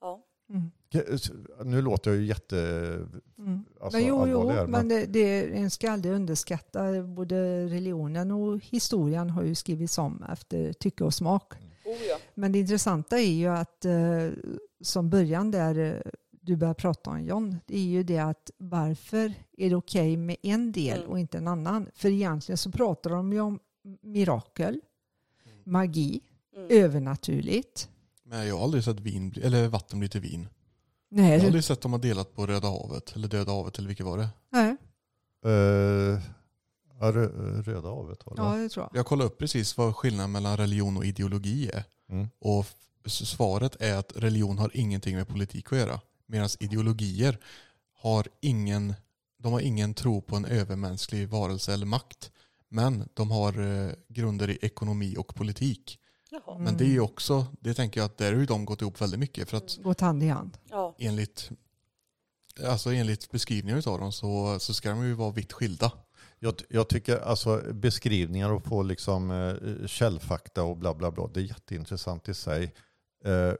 Ja. 0.00 0.22
Mm. 0.50 0.70
Nu 1.64 1.82
låter 1.82 2.10
jag 2.10 2.20
ju 2.20 2.26
jätte... 2.26 2.58
Mm. 3.38 3.64
Alltså, 3.80 3.98
men 3.98 4.06
jo, 4.08 4.26
jo 4.28 4.48
här, 4.50 4.66
men 4.66 4.88
det, 4.88 5.06
det, 5.06 5.56
en 5.56 5.70
ska 5.70 5.90
aldrig 5.90 6.14
underskatta 6.14 7.02
både 7.02 7.66
religionen 7.66 8.30
och 8.30 8.60
historien 8.64 9.30
har 9.30 9.42
ju 9.42 9.54
skrivits 9.54 9.98
om 9.98 10.24
efter 10.32 10.72
tycke 10.72 11.04
och 11.04 11.14
smak. 11.14 11.52
Oh, 11.84 11.96
ja. 12.08 12.18
Men 12.34 12.52
det 12.52 12.58
intressanta 12.58 13.18
är 13.18 13.32
ju 13.32 13.46
att 13.46 13.84
eh, 13.84 14.28
som 14.80 15.10
början 15.10 15.50
där 15.50 15.78
eh, 15.78 16.10
du 16.30 16.56
börjar 16.56 16.74
prata 16.74 17.10
om 17.10 17.24
John, 17.24 17.56
det 17.66 17.76
är 17.76 17.84
ju 17.84 18.02
det 18.02 18.18
att 18.18 18.50
varför 18.58 19.34
är 19.56 19.70
det 19.70 19.76
okej 19.76 20.16
med 20.16 20.36
en 20.42 20.72
del 20.72 20.98
Mm. 20.98 21.10
och 21.10 21.18
inte 21.18 21.38
en 21.38 21.48
annan? 21.48 21.86
För 21.94 22.08
egentligen 22.08 22.56
så 22.56 22.70
pratar 22.70 23.10
de 23.10 23.32
ju 23.32 23.40
om 23.40 23.58
mirakel, 24.02 24.80
magi, 25.64 26.20
Mm. 26.56 26.66
övernaturligt. 26.70 27.88
Men 28.24 28.46
jag 28.46 28.56
har 28.56 28.64
aldrig 28.64 28.84
sett 28.84 29.00
vin, 29.00 29.34
eller 29.42 29.68
vatten 29.68 29.98
bli 29.98 30.08
till 30.08 30.20
vin. 30.20 30.48
Jag 31.12 31.22
Nej, 31.22 31.30
har 31.30 31.38
det, 31.38 31.46
aldrig 31.46 31.64
sett 31.64 31.80
dem 31.80 31.92
ha 31.92 31.98
delat 31.98 32.34
på 32.34 32.46
Röda 32.46 32.68
havet, 32.68 33.16
eller 33.16 33.28
Döda 33.28 33.52
havet, 33.52 33.78
eller 33.78 33.88
vilket 33.88 34.06
var 34.06 34.18
det? 34.18 34.28
nej. 34.50 34.76
Uh, 35.46 36.18
rö, 37.00 37.26
röda 37.62 37.88
havet 37.88 38.26
var 38.26 38.36
det. 38.36 38.42
Ja, 38.42 38.62
det 38.62 38.68
tror 38.68 38.88
jag. 38.90 38.98
Jag 38.98 39.06
kollade 39.06 39.26
upp 39.26 39.38
precis 39.38 39.76
vad 39.76 39.96
skillnaden 39.96 40.32
mellan 40.32 40.56
religion 40.56 40.96
och 40.96 41.04
ideologi 41.04 41.70
är. 41.70 41.84
Mm. 42.08 42.28
Och 42.38 42.66
svaret 43.06 43.76
är 43.80 43.96
att 43.96 44.12
religion 44.16 44.58
har 44.58 44.70
ingenting 44.74 45.16
med 45.16 45.28
politik 45.28 45.72
att 45.72 45.78
göra. 45.78 46.00
Medan 46.26 46.48
ideologier 46.60 47.38
har 47.94 48.28
ingen, 48.40 48.94
de 49.38 49.52
har 49.52 49.60
ingen 49.60 49.94
tro 49.94 50.20
på 50.20 50.36
en 50.36 50.44
övermänsklig 50.44 51.28
varelse 51.28 51.74
eller 51.74 51.86
makt. 51.86 52.30
Men 52.68 53.08
de 53.14 53.30
har 53.30 53.60
eh, 53.60 53.92
grunder 54.08 54.50
i 54.50 54.58
ekonomi 54.62 55.16
och 55.18 55.34
politik. 55.34 55.98
Jaha. 56.30 56.54
Mm. 56.54 56.64
Men 56.64 56.76
det 56.76 56.84
är 56.84 56.88
ju 56.88 57.00
också, 57.00 57.46
det 57.60 57.74
tänker 57.74 58.00
jag 58.00 58.04
att 58.04 58.18
där 58.18 58.32
har 58.32 58.40
ju 58.40 58.46
de 58.46 58.64
gått 58.64 58.82
ihop 58.82 59.00
väldigt 59.00 59.20
mycket. 59.20 59.50
För 59.50 59.56
att 59.56 59.76
Gått 59.76 60.00
hand 60.00 60.22
i 60.22 60.28
hand. 60.28 60.58
Ja. 60.70 60.89
Enligt, 61.00 61.50
alltså 62.66 62.92
enligt 62.92 63.30
beskrivningar 63.30 63.88
av 63.88 64.00
dem 64.00 64.12
så, 64.12 64.58
så 64.58 64.74
ska 64.74 64.90
de 64.90 65.06
ju 65.06 65.14
vara 65.14 65.30
vitt 65.30 65.52
skilda. 65.52 65.92
Jag, 66.38 66.54
jag 66.68 66.88
tycker 66.88 67.18
alltså 67.18 67.62
beskrivningar 67.72 68.50
och 68.50 68.64
få 68.64 68.82
liksom 68.82 69.30
eh, 69.30 69.86
källfakta 69.86 70.62
och 70.62 70.76
bla 70.76 70.94
bla 70.94 71.10
bla, 71.10 71.26
det 71.26 71.40
är 71.40 71.44
jätteintressant 71.44 72.28
i 72.28 72.34
sig. 72.34 72.74
Eh, 73.24 73.52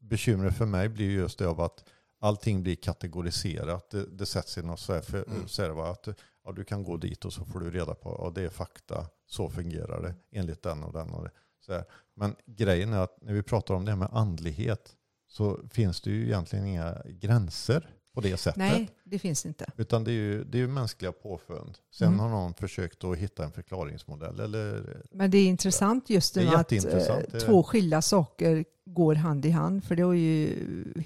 bekymret 0.00 0.56
för 0.56 0.66
mig 0.66 0.88
blir 0.88 1.10
just 1.10 1.38
det 1.38 1.48
av 1.48 1.60
att 1.60 1.84
allting 2.20 2.62
blir 2.62 2.76
kategoriserat. 2.76 3.90
Det, 3.90 4.06
det 4.06 4.26
sätts 4.26 4.58
i 4.58 4.62
något 4.62 4.80
så 4.80 4.92
här, 4.92 5.00
för, 5.00 5.24
Mm. 5.28 5.48
så 5.48 5.62
här 5.62 5.70
va, 5.70 5.90
att 5.90 6.08
ja, 6.44 6.52
du 6.52 6.64
kan 6.64 6.82
gå 6.84 6.96
dit 6.96 7.24
och 7.24 7.32
så 7.32 7.44
får 7.44 7.60
du 7.60 7.70
reda 7.70 7.94
på 7.94 8.16
ja, 8.18 8.32
det 8.34 8.42
är 8.42 8.48
fakta, 8.48 9.06
så 9.26 9.50
fungerar 9.50 10.02
det 10.02 10.14
enligt 10.30 10.62
den 10.62 10.84
och 10.84 10.92
den. 10.92 11.10
Och 11.10 11.28
det. 11.66 11.84
Men 12.14 12.36
grejen 12.46 12.92
är 12.92 12.98
att 12.98 13.18
när 13.22 13.32
vi 13.32 13.42
pratar 13.42 13.74
om 13.74 13.84
det 13.84 13.90
här 13.90 13.98
med 13.98 14.08
andlighet 14.12 14.96
så 15.36 15.58
finns 15.72 16.00
det 16.00 16.10
ju 16.10 16.24
egentligen 16.24 16.66
inga 16.66 17.02
gränser 17.06 17.90
på 18.14 18.20
det 18.20 18.36
sättet. 18.36 18.56
Nej, 18.58 18.88
det 19.04 19.18
finns 19.18 19.46
inte. 19.46 19.70
Utan 19.76 20.04
det 20.04 20.10
är 20.10 20.12
ju, 20.12 20.44
det 20.44 20.58
är 20.58 20.60
ju 20.60 20.68
mänskliga 20.68 21.12
påfund. 21.12 21.78
Sen 21.90 22.08
Mm. 22.08 22.20
har 22.20 22.28
någon 22.28 22.54
försökt 22.54 23.04
att 23.04 23.16
hitta 23.18 23.44
en 23.44 23.52
förklaringsmodell. 23.52 24.40
Eller, 24.40 24.96
Men 25.10 25.30
det 25.30 25.38
är 25.38 25.46
intressant 25.46 26.10
just 26.10 26.36
med 26.36 26.54
att 26.54 26.72
eh, 26.72 27.24
två 27.40 27.62
skilda 27.62 28.02
saker 28.02 28.64
går 28.86 29.14
hand 29.14 29.46
i 29.46 29.50
hand. 29.50 29.84
För 29.84 29.96
det 29.96 30.02
har 30.02 30.12
ju 30.12 30.56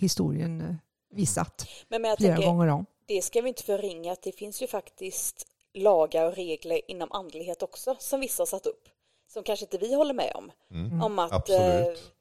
historien 0.01 0.61
eh, 0.61 0.75
visat 1.17 1.67
Men, 1.89 2.03
men 2.03 2.09
jag 2.09 2.19
flera 2.19 2.35
tänker, 2.35 2.49
gånger 2.49 2.67
om. 2.69 2.87
det 3.07 3.23
ska 3.25 3.41
vi 3.41 3.49
inte 3.49 3.63
förringa 3.63 4.13
att 4.13 4.23
det 4.23 4.33
finns 4.33 4.63
ju 4.63 4.67
faktiskt 4.67 5.47
lagar 5.75 6.25
och 6.27 6.35
regler 6.37 6.81
inom 6.91 7.13
andlighet 7.13 7.63
också 7.63 7.97
som 7.99 8.21
vissa 8.21 8.41
har 8.41 8.47
satt 8.47 8.67
upp. 8.67 8.89
Som 9.33 9.43
kanske 9.43 9.65
inte 9.65 9.79
vi 9.79 9.95
håller 9.95 10.15
med 10.15 10.33
om. 10.35 10.51
mm. 10.71 11.03
Om 11.03 11.19
att, 11.19 11.33
Absolut. 11.33 12.13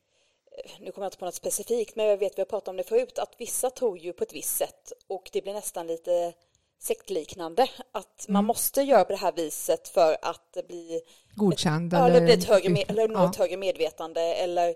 Eh, 0.58 0.72
nu 0.80 0.91
kommer 0.91 1.05
jag 1.05 1.10
inte 1.10 1.18
på 1.18 1.26
något 1.26 1.36
specifikt, 1.36 1.95
men 1.95 2.05
jag 2.05 2.18
vet 2.18 2.38
vi 2.38 2.41
har 2.41 2.45
pratat 2.45 2.68
om 2.68 2.78
det 2.78 2.84
förut, 2.84 3.20
att 3.20 3.36
vissa 3.38 3.70
tror 3.70 3.97
ju 3.97 4.14
på 4.14 4.24
ett 4.24 4.34
visst 4.34 4.58
sätt 4.58 4.93
och 5.08 5.30
det 5.34 5.41
blir 5.41 5.53
nästan 5.53 5.88
lite 5.88 6.34
sektliknande. 6.80 7.68
Att 7.91 8.26
man 8.28 8.45
måste 8.45 8.82
göra 8.82 9.03
på 9.05 9.12
det 9.12 9.18
här 9.20 9.32
viset 9.32 9.88
för 9.88 10.18
att 10.22 10.58
blir 10.68 11.01
Godkänd 11.36 11.91
det 11.91 11.97
eller... 11.97 12.22
blir 12.22 12.38
ett 12.38 12.43
högre, 12.45 12.70
med, 12.70 12.86
eller 12.88 13.10
Ja. 13.10 13.26
något 13.26 13.36
högre 13.36 13.58
medvetande. 13.58 14.22
Eller, 14.22 14.76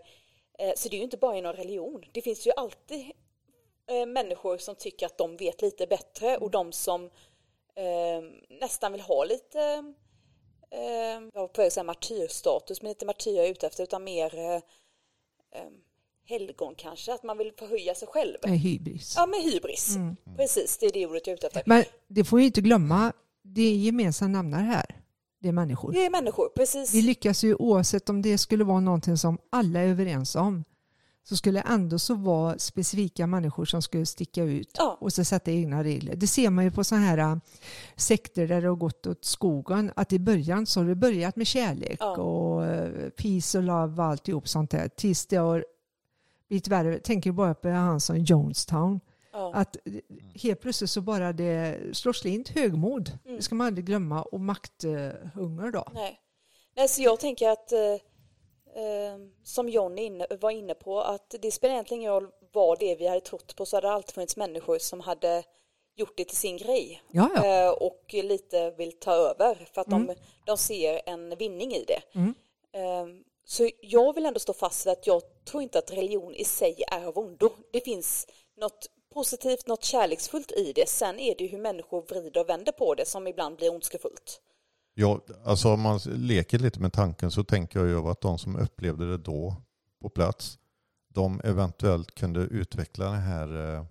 eh, 0.59 0.73
så 0.75 0.89
det 0.89 0.95
är 0.95 0.97
ju 0.97 1.03
inte 1.03 1.17
bara 1.17 1.37
inom 1.37 1.53
religion. 1.53 2.05
Det 2.11 2.21
finns 2.21 2.47
ju 2.47 2.51
alltid 2.57 3.11
eh, 3.87 4.05
människor 4.05 4.57
som 4.57 4.75
tycker 4.75 5.05
att 5.05 5.17
de 5.17 5.37
vet 5.37 5.61
lite 5.61 5.87
bättre 5.87 6.37
och 6.37 6.51
de 6.51 6.71
som 6.71 7.05
eh, 7.75 8.21
nästan 8.49 8.91
vill 8.91 9.01
ha 9.01 9.23
lite, 9.23 9.59
eh, 10.71 11.21
jag 11.33 11.41
var 11.41 11.47
på 11.47 11.61
väg 11.61 11.67
att 11.67 11.73
säga 11.73 11.83
martyrstatus, 11.83 12.81
men 12.81 12.89
inte 12.89 13.05
martyr 13.05 13.35
jag 13.35 13.45
är 13.45 13.51
ute 13.51 13.67
efter, 13.67 13.83
utan 13.83 14.03
mer 14.03 14.61
eh, 15.55 15.61
helgon 16.25 16.75
kanske, 16.77 17.13
att 17.13 17.23
man 17.23 17.37
vill 17.37 17.51
förhöja 17.59 17.95
sig 17.95 18.07
själv. 18.07 18.37
Med 18.43 18.59
hybris. 18.59 19.13
Ja, 19.17 19.25
med 19.25 19.39
hybris. 19.39 19.95
Mm. 19.95 20.15
Precis, 20.37 20.77
det 20.77 20.85
är 20.85 20.91
det 20.93 21.05
ordet 21.05 21.27
jag 21.27 21.33
är 21.33 21.37
ute 21.37 21.47
efter. 21.47 21.63
Men 21.65 21.83
det 22.07 22.23
får 22.23 22.37
vi 22.37 22.45
inte 22.45 22.61
glömma, 22.61 23.13
det 23.43 23.61
är 23.61 23.75
gemensamma 23.75 24.31
nämnare 24.31 24.63
här. 24.63 25.01
Det 25.41 25.47
är 25.47 25.51
människor. 25.51 25.91
Det 25.91 26.05
är 26.05 26.09
människor, 26.09 26.49
precis. 26.49 26.93
Vi 26.93 27.01
lyckas 27.01 27.43
ju 27.43 27.55
oavsett 27.55 28.09
om 28.09 28.21
det 28.21 28.37
skulle 28.37 28.63
vara 28.63 28.79
någonting 28.79 29.17
som 29.17 29.37
alla 29.49 29.79
är 29.79 29.87
överens 29.87 30.35
om 30.35 30.63
så 31.23 31.35
skulle 31.35 31.61
ändå 31.61 31.99
så 31.99 32.15
vara 32.15 32.59
specifika 32.59 33.27
människor 33.27 33.65
som 33.65 33.81
skulle 33.81 34.05
sticka 34.05 34.43
ut 34.43 34.75
Ja. 34.77 34.97
och 35.01 35.13
så 35.13 35.23
sätta 35.23 35.51
egna 35.51 35.83
regler. 35.83 36.15
Det 36.15 36.27
ser 36.27 36.49
man 36.49 36.63
ju 36.63 36.71
på 36.71 36.83
sådana 36.83 37.05
här 37.05 37.17
äh, 37.17 37.35
sekter 37.95 38.47
där 38.47 38.61
det 38.61 38.67
har 38.67 38.75
gått 38.75 39.07
åt 39.07 39.25
skogen 39.25 39.91
att 39.95 40.13
i 40.13 40.19
början 40.19 40.65
så 40.65 40.79
har 40.79 40.87
det 40.87 40.95
börjat 40.95 41.35
med 41.35 41.47
kärlek 41.47 41.97
Ja. 41.99 42.17
och 42.17 42.65
äh, 42.65 43.09
peace 43.09 43.57
och 43.57 43.63
love 43.63 44.01
och 44.01 44.03
alltihop 44.07 44.47
sånt 44.47 44.71
där 44.71 44.87
tills 44.87 45.25
det 45.25 45.35
har 45.35 45.65
blivit 46.47 46.67
värre. 46.67 46.99
Tänker 46.99 47.31
bara 47.31 47.53
på 47.53 47.69
han 47.69 47.99
som 47.99 48.17
Jonestown. 48.17 48.99
Ja. 49.33 49.51
Att 49.55 49.77
helt 50.35 50.61
plötsligt 50.61 50.89
så 50.89 51.01
bara 51.01 51.33
det 51.33 51.77
slår 51.93 52.13
slint 52.13 52.49
högmod. 52.49 53.11
Mm. 53.25 53.35
Det 53.37 53.41
ska 53.43 53.55
man 53.55 53.67
aldrig 53.67 53.85
glömma 53.85 54.21
och 54.21 54.39
makthunger 54.39 55.71
då. 55.71 55.87
Nej. 55.93 56.17
Nej, 56.77 56.87
så 56.87 57.01
jag 57.01 57.19
tänker 57.19 57.49
att 57.49 57.71
eh, 57.71 57.79
som 59.43 59.69
John 59.69 59.97
inne, 59.97 60.27
var 60.41 60.51
inne 60.51 60.73
på 60.73 61.01
att 61.01 61.35
det 61.41 61.51
spelar 61.51 61.73
egentligen 61.73 62.01
ingen 62.01 62.13
roll 62.13 62.27
vad 62.51 62.79
det 62.79 62.91
är 62.91 62.95
vi 62.95 63.07
hade 63.07 63.21
trott 63.21 63.55
på 63.55 63.65
så 63.65 63.77
hade 63.77 63.87
det 63.87 63.93
alltid 63.93 64.13
funnits 64.13 64.37
människor 64.37 64.77
som 64.77 64.99
hade 64.99 65.43
gjort 65.95 66.17
det 66.17 66.25
till 66.25 66.37
sin 66.37 66.57
grej 66.57 67.03
Ja, 67.11 67.29
ja. 67.35 67.65
eh, 67.65 67.69
och 67.69 68.13
lite 68.13 68.71
vill 68.71 68.91
ta 68.91 69.13
över 69.13 69.67
för 69.73 69.81
att 69.81 69.87
de, 69.87 70.15
de 70.45 70.57
ser 70.57 71.01
en 71.05 71.37
vinning 71.37 71.73
i 71.73 71.85
det. 71.87 72.01
Mm. 72.15 72.33
Eh, 72.73 73.23
så 73.45 73.69
jag 73.81 74.15
vill 74.15 74.25
ändå 74.25 74.39
stå 74.39 74.53
fast 74.53 74.85
vid 74.85 74.91
att 74.91 75.07
jag 75.07 75.21
tror 75.45 75.63
inte 75.63 75.79
att 75.79 75.91
religion 75.91 76.35
i 76.35 76.43
sig 76.43 76.83
är 76.91 77.05
av 77.05 77.17
ondo. 77.17 77.49
Det 77.71 77.81
finns 77.81 78.27
något 78.57 78.87
positivt, 79.13 79.67
något 79.67 79.83
kärleksfullt 79.83 80.51
i 80.51 80.73
det. 80.73 80.89
Sen 80.89 81.19
är 81.19 81.35
det 81.37 81.45
hur 81.45 81.57
människor 81.57 82.01
vrider 82.01 82.41
och 82.41 82.49
vänder 82.49 82.71
på 82.71 82.95
det 82.95 83.05
som 83.05 83.27
ibland 83.27 83.55
blir 83.55 83.71
ondskefullt. 83.71 84.41
Ja, 84.93 85.19
alltså 85.45 85.73
om 85.73 85.81
man 85.81 85.99
leker 86.05 86.59
lite 86.59 86.79
med 86.79 86.93
tanken 86.93 87.31
så 87.31 87.43
tänker 87.43 87.79
jag 87.79 87.87
ju 87.87 88.09
att 88.09 88.21
de 88.21 88.37
som 88.37 88.55
upplevde 88.55 89.09
det 89.09 89.17
då 89.17 89.55
på 90.01 90.09
plats, 90.09 90.59
de 91.13 91.41
eventuellt 91.43 92.15
kunde 92.15 92.39
utveckla 92.39 93.05
det 93.05 93.17
här 93.17 93.75
eh, 93.75 93.85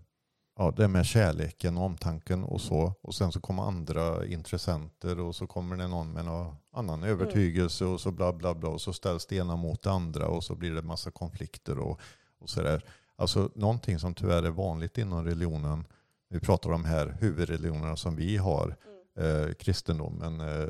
ja, 0.61 0.75
det 0.77 0.89
med 0.89 1.07
kärleken 1.07 1.77
och 1.77 1.85
omtanken 1.85 2.45
och 2.45 2.61
så. 2.61 2.93
Och 3.01 3.15
sen 3.15 3.33
så 3.33 3.41
kommer 3.41 3.63
andra 3.63 4.27
intressenter 4.27 5.21
och 5.21 5.37
så 5.37 5.47
kommer 5.47 5.77
det 5.77 5.89
någon 5.89 6.13
med 6.13 6.25
någon 6.25 6.57
annan 6.73 7.03
övertygelse 7.03 7.85
och 7.85 8.01
så 8.01 8.11
bla 8.11 8.33
bla 8.33 8.55
bla 8.55 8.69
och 8.69 8.81
så 8.81 8.93
ställs 8.93 9.27
det 9.27 9.37
ena 9.37 9.57
mot 9.57 9.83
det 9.83 9.91
andra 9.91 10.29
och 10.29 10.45
så 10.45 10.55
blir 10.55 10.75
det 10.75 10.83
massa 10.83 11.11
konflikter 11.11 11.79
och, 11.79 12.01
och 12.41 12.51
sådär. 12.51 12.85
Alltså 13.17 13.51
någonting 13.55 13.99
som 13.99 14.15
tyvärr 14.15 14.43
är 14.43 14.51
vanligt 14.51 14.99
inom 14.99 15.25
religionen, 15.25 15.87
vi 16.29 16.41
pratar 16.41 16.71
om 16.73 16.85
här 16.85 17.17
huvudreligionerna 17.21 17.97
som 17.97 18.17
vi 18.17 18.37
har, 18.37 18.77
eh, 19.21 19.53
kristendomen, 19.53 20.41
eh, 20.41 20.69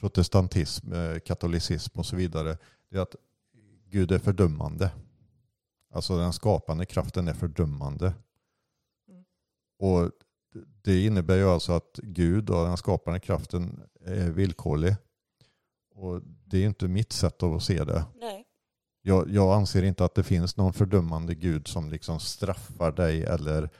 protestantism, 0.00 0.92
eh, 0.92 1.18
katolicism 1.18 1.98
och 1.98 2.06
så 2.06 2.16
vidare, 2.16 2.58
det 2.90 2.96
är 2.96 3.00
att 3.00 3.16
Gud 3.88 4.12
är 4.12 4.18
fördömande. 4.18 4.90
Alltså 5.90 6.18
den 6.18 6.32
skapande 6.32 6.86
kraften 6.86 7.28
är 7.28 7.34
fördömande. 7.34 8.14
Mm. 9.08 9.24
Och 9.78 10.10
det 10.82 11.04
innebär 11.04 11.36
ju 11.36 11.48
alltså 11.48 11.72
att 11.72 12.00
Gud 12.02 12.50
och 12.50 12.66
den 12.66 12.76
skapande 12.76 13.20
kraften 13.20 13.82
är 14.00 14.30
villkorlig. 14.30 14.96
Och 15.94 16.22
det 16.24 16.58
är 16.58 16.66
inte 16.66 16.88
mitt 16.88 17.12
sätt 17.12 17.42
att 17.42 17.62
se 17.62 17.84
det. 17.84 18.04
Nej. 18.20 18.46
Jag, 19.02 19.30
jag 19.30 19.54
anser 19.54 19.82
inte 19.82 20.04
att 20.04 20.14
det 20.14 20.22
finns 20.22 20.56
någon 20.56 20.72
fördömande 20.72 21.34
Gud 21.34 21.68
som 21.68 21.90
liksom 21.90 22.20
straffar 22.20 22.92
dig 22.92 23.22
eller 23.22 23.70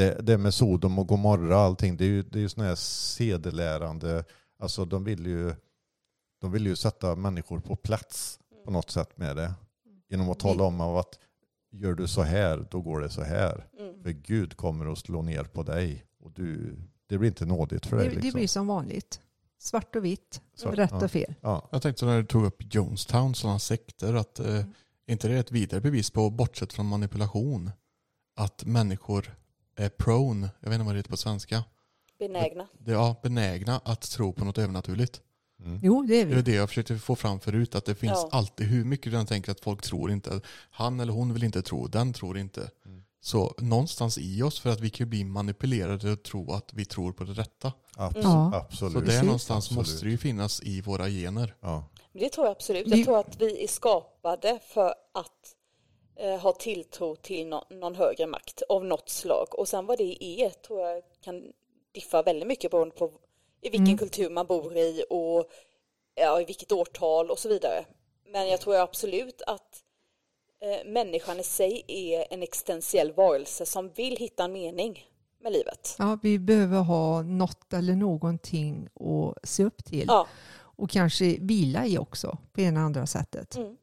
det, 0.00 0.20
det 0.22 0.38
med 0.38 0.54
Sodom 0.54 0.98
och 0.98 1.08
Gomorra 1.08 1.56
och 1.56 1.62
allting. 1.62 1.96
Det 1.96 2.04
är 2.04 2.08
ju, 2.08 2.22
det 2.22 2.38
är 2.38 2.40
ju 2.40 2.48
sådana 2.48 2.68
här 2.68 2.76
sedelärande, 2.76 4.24
alltså 4.58 4.84
de 4.84 5.04
vill 5.04 5.26
ju 5.26 5.54
de 6.40 6.52
vill 6.52 6.66
ju 6.66 6.76
sätta 6.76 7.16
människor 7.16 7.60
på 7.60 7.76
plats 7.76 8.38
på 8.64 8.70
något 8.70 8.90
sätt 8.90 9.16
med 9.18 9.36
det. 9.36 9.54
Genom 10.08 10.30
att 10.30 10.38
tala 10.40 10.64
om 10.64 10.80
att 10.80 11.18
gör 11.72 11.94
du 11.94 12.08
så 12.08 12.22
här, 12.22 12.66
då 12.70 12.80
går 12.80 13.00
det 13.00 13.10
så 13.10 13.22
här. 13.22 13.66
Mm. 13.78 14.02
För 14.02 14.10
Gud 14.10 14.56
kommer 14.56 14.92
att 14.92 14.98
slå 14.98 15.22
ner 15.22 15.44
på 15.44 15.62
dig. 15.62 16.04
Och 16.20 16.30
du, 16.32 16.76
det 17.06 17.18
blir 17.18 17.28
inte 17.28 17.46
nådigt 17.46 17.86
för 17.86 17.96
dig. 17.96 18.08
Det, 18.08 18.14
det 18.14 18.20
Liksom. 18.20 18.38
blir 18.38 18.48
som 18.48 18.66
vanligt. 18.66 19.20
Svart 19.58 19.96
och 19.96 20.04
vitt, 20.04 20.40
Så, 20.54 20.70
rätt 20.70 20.90
ja. 20.92 21.04
och 21.04 21.10
fel. 21.10 21.34
Ja, 21.40 21.68
Jag 21.72 21.82
tänkte 21.82 22.04
när 22.06 22.18
du 22.18 22.26
tog 22.26 22.44
upp 22.44 22.74
Jonestown, 22.74 23.34
sådana 23.34 23.58
sekter, 23.58 24.14
att 24.14 24.38
eh, 24.40 24.46
Mm. 24.46 24.72
inte 25.16 25.28
det 25.28 25.34
är 25.34 25.40
ett 25.40 25.52
vidare 25.52 25.80
bevis 25.80 26.10
på, 26.10 26.30
bortsett 26.30 26.72
från 26.72 26.86
manipulation, 26.86 27.70
att 28.36 28.64
människor 28.64 29.34
är 29.84 29.88
prone, 29.88 30.50
jag 30.60 30.70
vet 30.70 30.74
inte 30.74 30.84
vad 30.86 30.94
det 30.94 30.98
heter 30.98 31.10
på 31.10 31.16
svenska, 31.16 31.64
Benägna. 32.18 32.66
det 32.78 32.92
ja, 32.92 33.16
benägna 33.22 33.80
att 33.84 34.00
tro 34.10 34.32
på 34.32 34.44
något 34.44 34.58
övernaturligt. 34.58 35.20
mm. 35.64 35.80
Jo, 35.82 36.02
det 36.02 36.14
är 36.20 36.26
Det 36.26 36.32
är 36.32 36.36
vi. 36.36 36.42
det 36.42 36.54
jag 36.54 36.68
försökte 36.68 36.98
få 36.98 37.16
fram 37.16 37.40
förut, 37.40 37.74
att 37.74 37.84
det 37.84 37.94
finns 37.94 38.12
Ja. 38.12 38.28
alltid, 38.32 38.66
hur 38.66 38.84
mycket 38.84 39.12
du 39.12 39.18
än 39.18 39.26
tänker 39.26 39.52
att 39.52 39.60
folk 39.60 39.82
tror 39.82 40.10
inte, 40.10 40.40
han 40.70 41.00
eller 41.00 41.12
hon 41.12 41.32
vill 41.34 41.44
inte 41.44 41.62
tro, 41.62 41.86
den 41.86 42.12
tror 42.12 42.38
inte. 42.38 42.70
Mm. 42.86 43.02
Så 43.22 43.54
någonstans 43.58 44.18
i 44.18 44.42
oss, 44.42 44.60
för 44.60 44.70
att 44.70 44.80
vi 44.80 44.90
kan 44.90 45.08
bli 45.08 45.24
manipulerade 45.24 46.12
och 46.12 46.22
tro 46.22 46.52
att 46.52 46.72
vi 46.74 46.84
tror 46.84 47.12
på 47.12 47.24
det 47.24 47.32
rätta. 47.32 47.72
Abs- 47.96 48.20
Ja. 48.22 48.54
Absolut. 48.56 48.92
Så 48.92 49.00
där 49.00 49.22
någonstans 49.22 49.64
Absolut. 49.64 49.76
måste 49.78 50.04
det 50.04 50.10
ju 50.10 50.18
finnas 50.18 50.62
i 50.62 50.80
våra 50.80 51.08
gener. 51.08 51.54
Ja. 51.60 51.84
Det 52.12 52.28
tror 52.28 52.46
jag 52.46 52.52
absolut. 52.52 52.86
Vi- 52.86 52.90
Jag 52.96 53.04
tror 53.04 53.18
att 53.18 53.40
vi 53.40 53.64
är 53.64 53.68
skapade 53.68 54.58
för 54.68 54.88
att 54.88 54.94
eh, 55.16 55.59
ha 56.28 56.52
tilltro 56.52 57.16
till 57.16 57.46
nå- 57.46 57.64
någon 57.70 57.94
högre 57.94 58.26
makt 58.26 58.62
av 58.68 58.84
något 58.84 59.08
slag. 59.08 59.58
Och 59.58 59.68
sen 59.68 59.86
vad 59.86 59.98
det 59.98 60.24
är 60.24 60.50
tror 60.50 60.80
jag 60.80 61.02
kan 61.24 61.52
diffa 61.92 62.22
väldigt 62.22 62.48
mycket 62.48 62.70
beroende 62.70 62.94
på 62.94 63.06
i 63.60 63.68
vilken 63.70 63.86
Mm. 63.86 63.98
kultur 63.98 64.30
man 64.30 64.46
bor 64.46 64.76
i 64.76 65.04
och 65.10 65.50
ja, 66.14 66.40
i 66.40 66.44
vilket 66.44 66.72
årtal 66.72 67.30
och 67.30 67.38
så 67.38 67.48
vidare. 67.48 67.84
Men 68.32 68.48
jag 68.48 68.60
tror 68.60 68.76
absolut 68.76 69.42
att 69.46 69.82
eh, 70.62 70.86
människan 70.90 71.40
i 71.40 71.42
sig 71.42 71.84
är 71.86 72.26
en 72.30 72.42
existentiell 72.42 73.12
varelse 73.12 73.66
som 73.66 73.88
vill 73.88 74.16
hitta 74.16 74.44
en 74.44 74.52
mening 74.52 75.04
med 75.42 75.52
livet. 75.52 75.96
Ja, 75.98 76.18
vi 76.22 76.38
behöver 76.38 76.78
ha 76.80 77.22
något 77.22 77.72
eller 77.72 77.94
någonting 77.96 78.88
att 78.94 79.48
se 79.48 79.64
upp 79.64 79.84
till. 79.84 80.04
Ja, 80.08 80.26
Och 80.76 80.90
kanske 80.90 81.36
vila 81.40 81.86
i 81.86 81.98
också 81.98 82.38
på 82.52 82.60
ena 82.60 82.80
andra 82.80 83.06
sättet. 83.06 83.56
mm. 83.56 83.76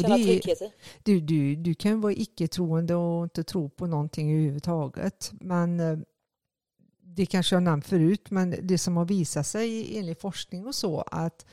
Och 0.00 0.08
känna 0.10 0.16
det 0.16 0.22
är- 0.22 0.40
trygghet 0.40 0.62
i. 0.62 0.72
Du, 1.02 1.20
du, 1.20 1.56
du 1.56 1.74
kan 1.74 2.00
vara 2.00 2.12
icke-troende 2.12 2.94
och 2.94 3.22
inte 3.24 3.44
tro 3.44 3.68
på 3.68 3.86
någonting 3.86 4.32
överhuvudtaget. 4.32 5.32
Men 5.40 5.80
eh, 5.80 5.98
det 7.02 7.26
kanske 7.26 7.56
jag 7.56 7.62
nämnt 7.62 7.86
förut, 7.86 8.30
men 8.30 8.54
det 8.62 8.78
som 8.78 8.96
har 8.96 9.04
visat 9.04 9.46
sig 9.46 9.98
enligt 9.98 10.20
forskning 10.20 10.66
och 10.66 10.74
så 10.74 11.00
att 11.00 11.46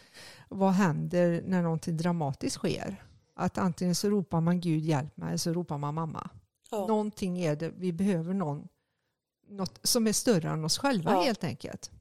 vad 0.50 0.72
händer 0.72 1.43
när 1.45 1.62
någonting 1.62 1.98
dramatiskt 1.98 2.56
sker? 2.56 3.04
Att 3.36 3.58
antingen 3.58 3.95
så 3.95 4.10
ropar 4.10 4.41
man 4.41 4.60
Gud 4.62 4.80
hjälp 4.84 5.18
mig 5.18 5.28
eller 5.28 5.38
så 5.38 5.54
ropar 5.54 5.78
man 5.78 5.93
mamma. 5.93 6.30
Ja. 6.72 6.88
Någonting 6.88 7.39
är 7.39 7.56
det, 7.56 7.72
vi 7.78 7.93
behöver 7.93 8.34
någon, 8.34 8.68
något 9.50 9.80
som 9.84 10.08
är 10.08 10.14
större 10.14 10.50
än 10.50 10.66
oss 10.66 10.78
själva 10.78 11.12
Ja. 11.12 11.22
helt 11.22 11.43
enkelt. 11.43 11.91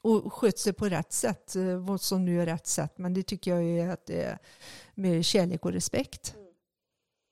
Och 0.00 0.32
sköt 0.32 0.58
sig 0.58 0.72
på 0.72 0.88
rätt 0.88 1.12
sätt, 1.12 1.56
eh, 1.56 1.76
vad 1.76 2.00
som 2.00 2.24
nu 2.24 2.42
är 2.42 2.46
rätt 2.46 2.66
sätt, 2.66 2.98
men 2.98 3.14
det 3.14 3.22
tycker 3.22 3.50
jag 3.50 3.64
är 3.64 3.88
att 3.88 4.06
det 4.06 4.22
är 4.22 4.38
med 4.94 5.24
kärlek 5.24 5.64
och 5.64 5.72
respekt. 5.72 6.34
Mm. 6.36 6.48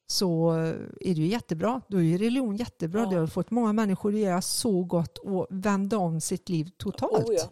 Så 0.07 0.53
eh, 0.53 0.69
är 1.01 1.15
det 1.15 1.21
ju 1.21 1.27
jättebra. 1.27 1.81
Då 1.89 2.03
är 2.03 2.19
religion 2.19 2.57
jättebra. 2.57 3.01
Ja. 3.01 3.11
Det 3.11 3.17
har 3.17 3.27
fått 3.27 3.51
många 3.51 3.73
människor 3.73 4.15
att 4.15 4.21
göra 4.21 4.43
så 4.43 4.85
gott 4.85 5.19
och 5.19 5.47
vända 5.51 5.99
om 5.99 6.21
sitt 6.21 6.49
liv 6.49 6.71
totalt. 6.77 7.29
Oh, 7.29 7.35
ja. 7.35 7.51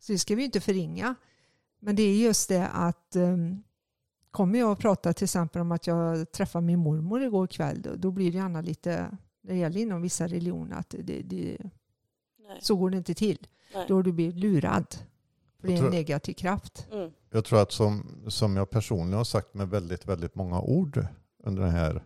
Så 0.00 0.12
det 0.12 0.18
ska 0.18 0.34
vi 0.34 0.44
inte 0.44 0.60
förringa. 0.60 1.14
Men 1.80 1.96
det 1.96 2.02
är 2.02 2.16
just 2.16 2.48
det 2.48 2.68
att 2.68 3.16
um, 3.16 3.62
kommer 4.30 4.58
jag 4.58 4.72
att 4.72 4.78
prata 4.78 5.12
till 5.12 5.24
exempel 5.24 5.62
om 5.62 5.72
att 5.72 5.86
jag 5.86 6.32
träffade 6.32 6.66
min 6.66 6.78
mormor 6.78 7.22
igår 7.22 7.46
kväll, 7.46 7.82
då, 7.82 7.94
då 7.96 8.10
blir 8.10 8.32
det 8.32 8.38
gärna 8.38 8.60
lite, 8.60 9.18
när 9.40 9.54
det 9.54 9.60
gäller 9.60 9.80
inom 9.80 10.02
vissa 10.02 10.26
religioner, 10.26 10.76
att 10.76 10.94
det, 10.98 11.22
det, 11.22 11.58
så 12.60 12.76
går 12.76 12.90
det 12.90 12.96
inte 12.96 13.14
till. 13.14 13.46
Nej. 13.74 13.84
Då 13.88 14.02
du 14.02 14.12
blivit 14.12 14.36
lurad. 14.36 14.86
För 15.60 15.68
det 15.68 15.76
är 15.76 15.84
en 15.84 15.90
negativ 15.90 16.34
kraft. 16.34 16.86
Mm. 16.92 17.10
Jag 17.30 17.44
tror 17.44 17.62
att 17.62 17.72
som, 17.72 18.20
som 18.28 18.56
jag 18.56 18.70
personligen 18.70 19.16
har 19.16 19.24
sagt 19.24 19.54
med 19.54 19.68
väldigt, 19.68 20.06
väldigt 20.06 20.34
många 20.34 20.60
ord 20.60 21.06
under 21.44 21.62
det 21.62 21.70
här 21.70 22.02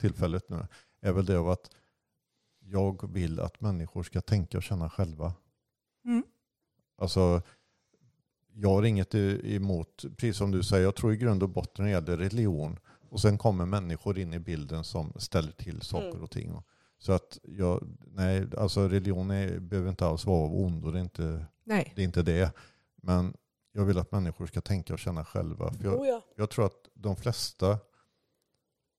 tillfället 0.00 0.48
nu, 0.48 0.66
är 1.02 1.12
väl 1.12 1.24
det 1.26 1.38
av 1.38 1.50
att 1.50 1.70
jag 2.60 3.12
vill 3.12 3.40
att 3.40 3.60
människor 3.60 4.02
ska 4.02 4.20
tänka 4.20 4.56
och 4.56 4.62
känna 4.62 4.90
själva. 4.90 5.32
Mm. 6.04 6.22
Alltså, 6.98 7.42
jag 8.52 8.68
har 8.68 8.82
inget 8.82 9.14
emot, 9.14 10.04
precis 10.16 10.36
som 10.36 10.50
du 10.50 10.62
säger, 10.62 10.84
jag 10.84 10.94
tror 10.94 11.12
i 11.12 11.16
grund 11.16 11.42
och 11.42 11.48
botten 11.48 11.84
när 11.84 11.92
det 11.92 11.94
gäller 11.94 12.16
religion. 12.16 12.78
Och 13.10 13.20
sen 13.20 13.38
kommer 13.38 13.66
människor 13.66 14.18
in 14.18 14.34
i 14.34 14.38
bilden 14.38 14.84
som 14.84 15.12
ställer 15.16 15.52
till 15.52 15.80
saker 15.82 16.08
Mm. 16.10 16.22
och 16.22 16.30
ting. 16.30 16.62
Så 17.02 17.12
att 17.12 17.38
jag, 17.42 17.96
nej, 18.14 18.46
alltså 18.58 18.88
religion 18.88 19.30
är, 19.30 19.58
behöver 19.58 19.90
inte 19.90 20.06
alls 20.06 20.26
vara 20.26 20.44
av 20.44 20.54
ondo, 20.54 20.90
det 20.90 20.98
är 20.98 21.02
inte 21.02 21.46
Nej. 21.64 21.92
det. 21.96 22.02
Är 22.02 22.04
inte 22.04 22.22
det. 22.22 22.52
Men 23.02 23.34
jag 23.72 23.84
vill 23.84 23.98
att 23.98 24.12
människor 24.12 24.46
ska 24.46 24.60
tänka 24.60 24.92
och 24.92 24.98
känna 24.98 25.24
själva. 25.24 25.72
För 25.72 25.84
jag, 25.84 26.00
Oh, 26.00 26.06
ja. 26.08 26.22
jag 26.36 26.50
tror 26.50 26.66
att 26.66 26.88
de 26.94 27.16
flesta 27.16 27.78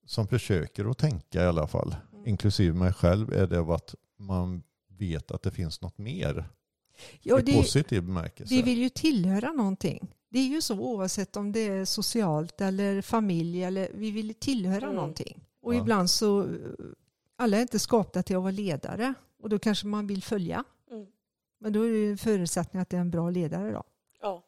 som 0.06 0.28
försöker 0.28 0.90
att 0.90 0.98
tänka 0.98 1.42
i 1.42 1.46
alla 1.46 1.66
fall, 1.66 1.96
Mm. 2.12 2.26
inklusive 2.26 2.74
mig 2.78 2.92
själv, 2.92 3.32
är 3.32 3.46
det 3.46 3.58
av 3.60 3.70
att 3.70 3.94
man 4.18 4.62
vet 4.88 5.30
att 5.30 5.42
det 5.42 5.50
finns 5.50 5.80
något 5.80 5.98
mer 5.98 6.48
Ja, 7.22 7.38
i 7.38 7.42
det, 7.42 7.52
positiv 7.52 8.02
bemärkelse. 8.02 8.54
vi 8.54 8.62
vill 8.62 8.78
ju 8.78 8.88
tillhöra 8.88 9.52
någonting. 9.52 10.14
Det 10.30 10.38
är 10.38 10.48
ju 10.48 10.60
så 10.60 10.78
oavsett 10.80 11.36
om 11.36 11.52
det 11.52 11.60
är 11.68 11.84
socialt 11.84 12.60
eller 12.60 13.02
familj. 13.02 13.64
Eller, 13.64 13.88
vi 13.94 14.10
vill 14.10 14.34
tillhöra 14.34 14.84
Mm. 14.84 14.94
någonting. 14.96 15.44
Och 15.62 15.74
Ja. 15.74 15.80
ibland 15.80 16.10
så, 16.10 16.48
alla 17.42 17.56
är 17.56 17.60
inte 17.62 17.78
skapta 17.78 18.22
till 18.22 18.36
att 18.36 18.42
vara 18.42 18.50
ledare. 18.52 19.14
Och 19.42 19.48
då 19.48 19.58
kanske 19.58 19.86
man 19.86 20.06
vill 20.06 20.22
följa. 20.22 20.64
Mm. 20.90 21.06
Men 21.60 21.72
då 21.72 21.82
är 21.82 21.90
det 21.90 21.96
ju 21.98 22.10
en 22.10 22.18
förutsättning 22.18 22.82
att 22.82 22.88
det 22.90 22.96
är 22.96 23.00
en 23.00 23.10
bra 23.10 23.30
ledare 23.30 23.72
då. 23.72 23.82
Ja. 24.22 24.42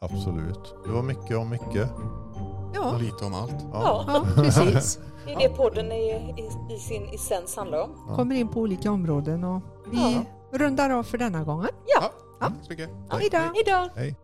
Absolut. 0.00 0.74
Det 0.84 0.90
var 0.90 1.02
mycket 1.02 1.36
om 1.36 1.48
mycket. 1.50 1.90
Och 1.90 2.74
Ja, 2.74 2.98
lite 2.98 3.24
om 3.24 3.34
allt. 3.34 3.54
Ja. 3.72 4.04
ja 4.08 4.24
precis. 4.34 4.98
Det 5.26 5.32
är 5.32 5.38
det 5.38 5.48
podden 5.56 5.92
i, 5.92 6.10
i, 6.70 6.74
i 6.74 6.78
sin 6.78 7.08
essens 7.14 7.56
handlar 7.56 7.82
om. 7.82 8.04
Ja. 8.08 8.16
Kommer 8.16 8.34
in 8.34 8.48
på 8.48 8.60
olika 8.60 8.90
områden 8.90 9.44
och 9.44 9.62
vi 9.92 9.96
Ja. 10.14 10.24
rundar 10.58 10.90
av 10.90 11.02
för 11.02 11.18
denna 11.18 11.44
gången. 11.44 11.68
Ja. 11.86 12.12
Mm, 12.46 12.58
så 12.62 12.70
mycket. 12.70 12.90
Hej 13.10 13.28
då! 13.32 13.38
Hej 13.38 13.62
då! 13.66 13.88
Hej. 13.94 14.16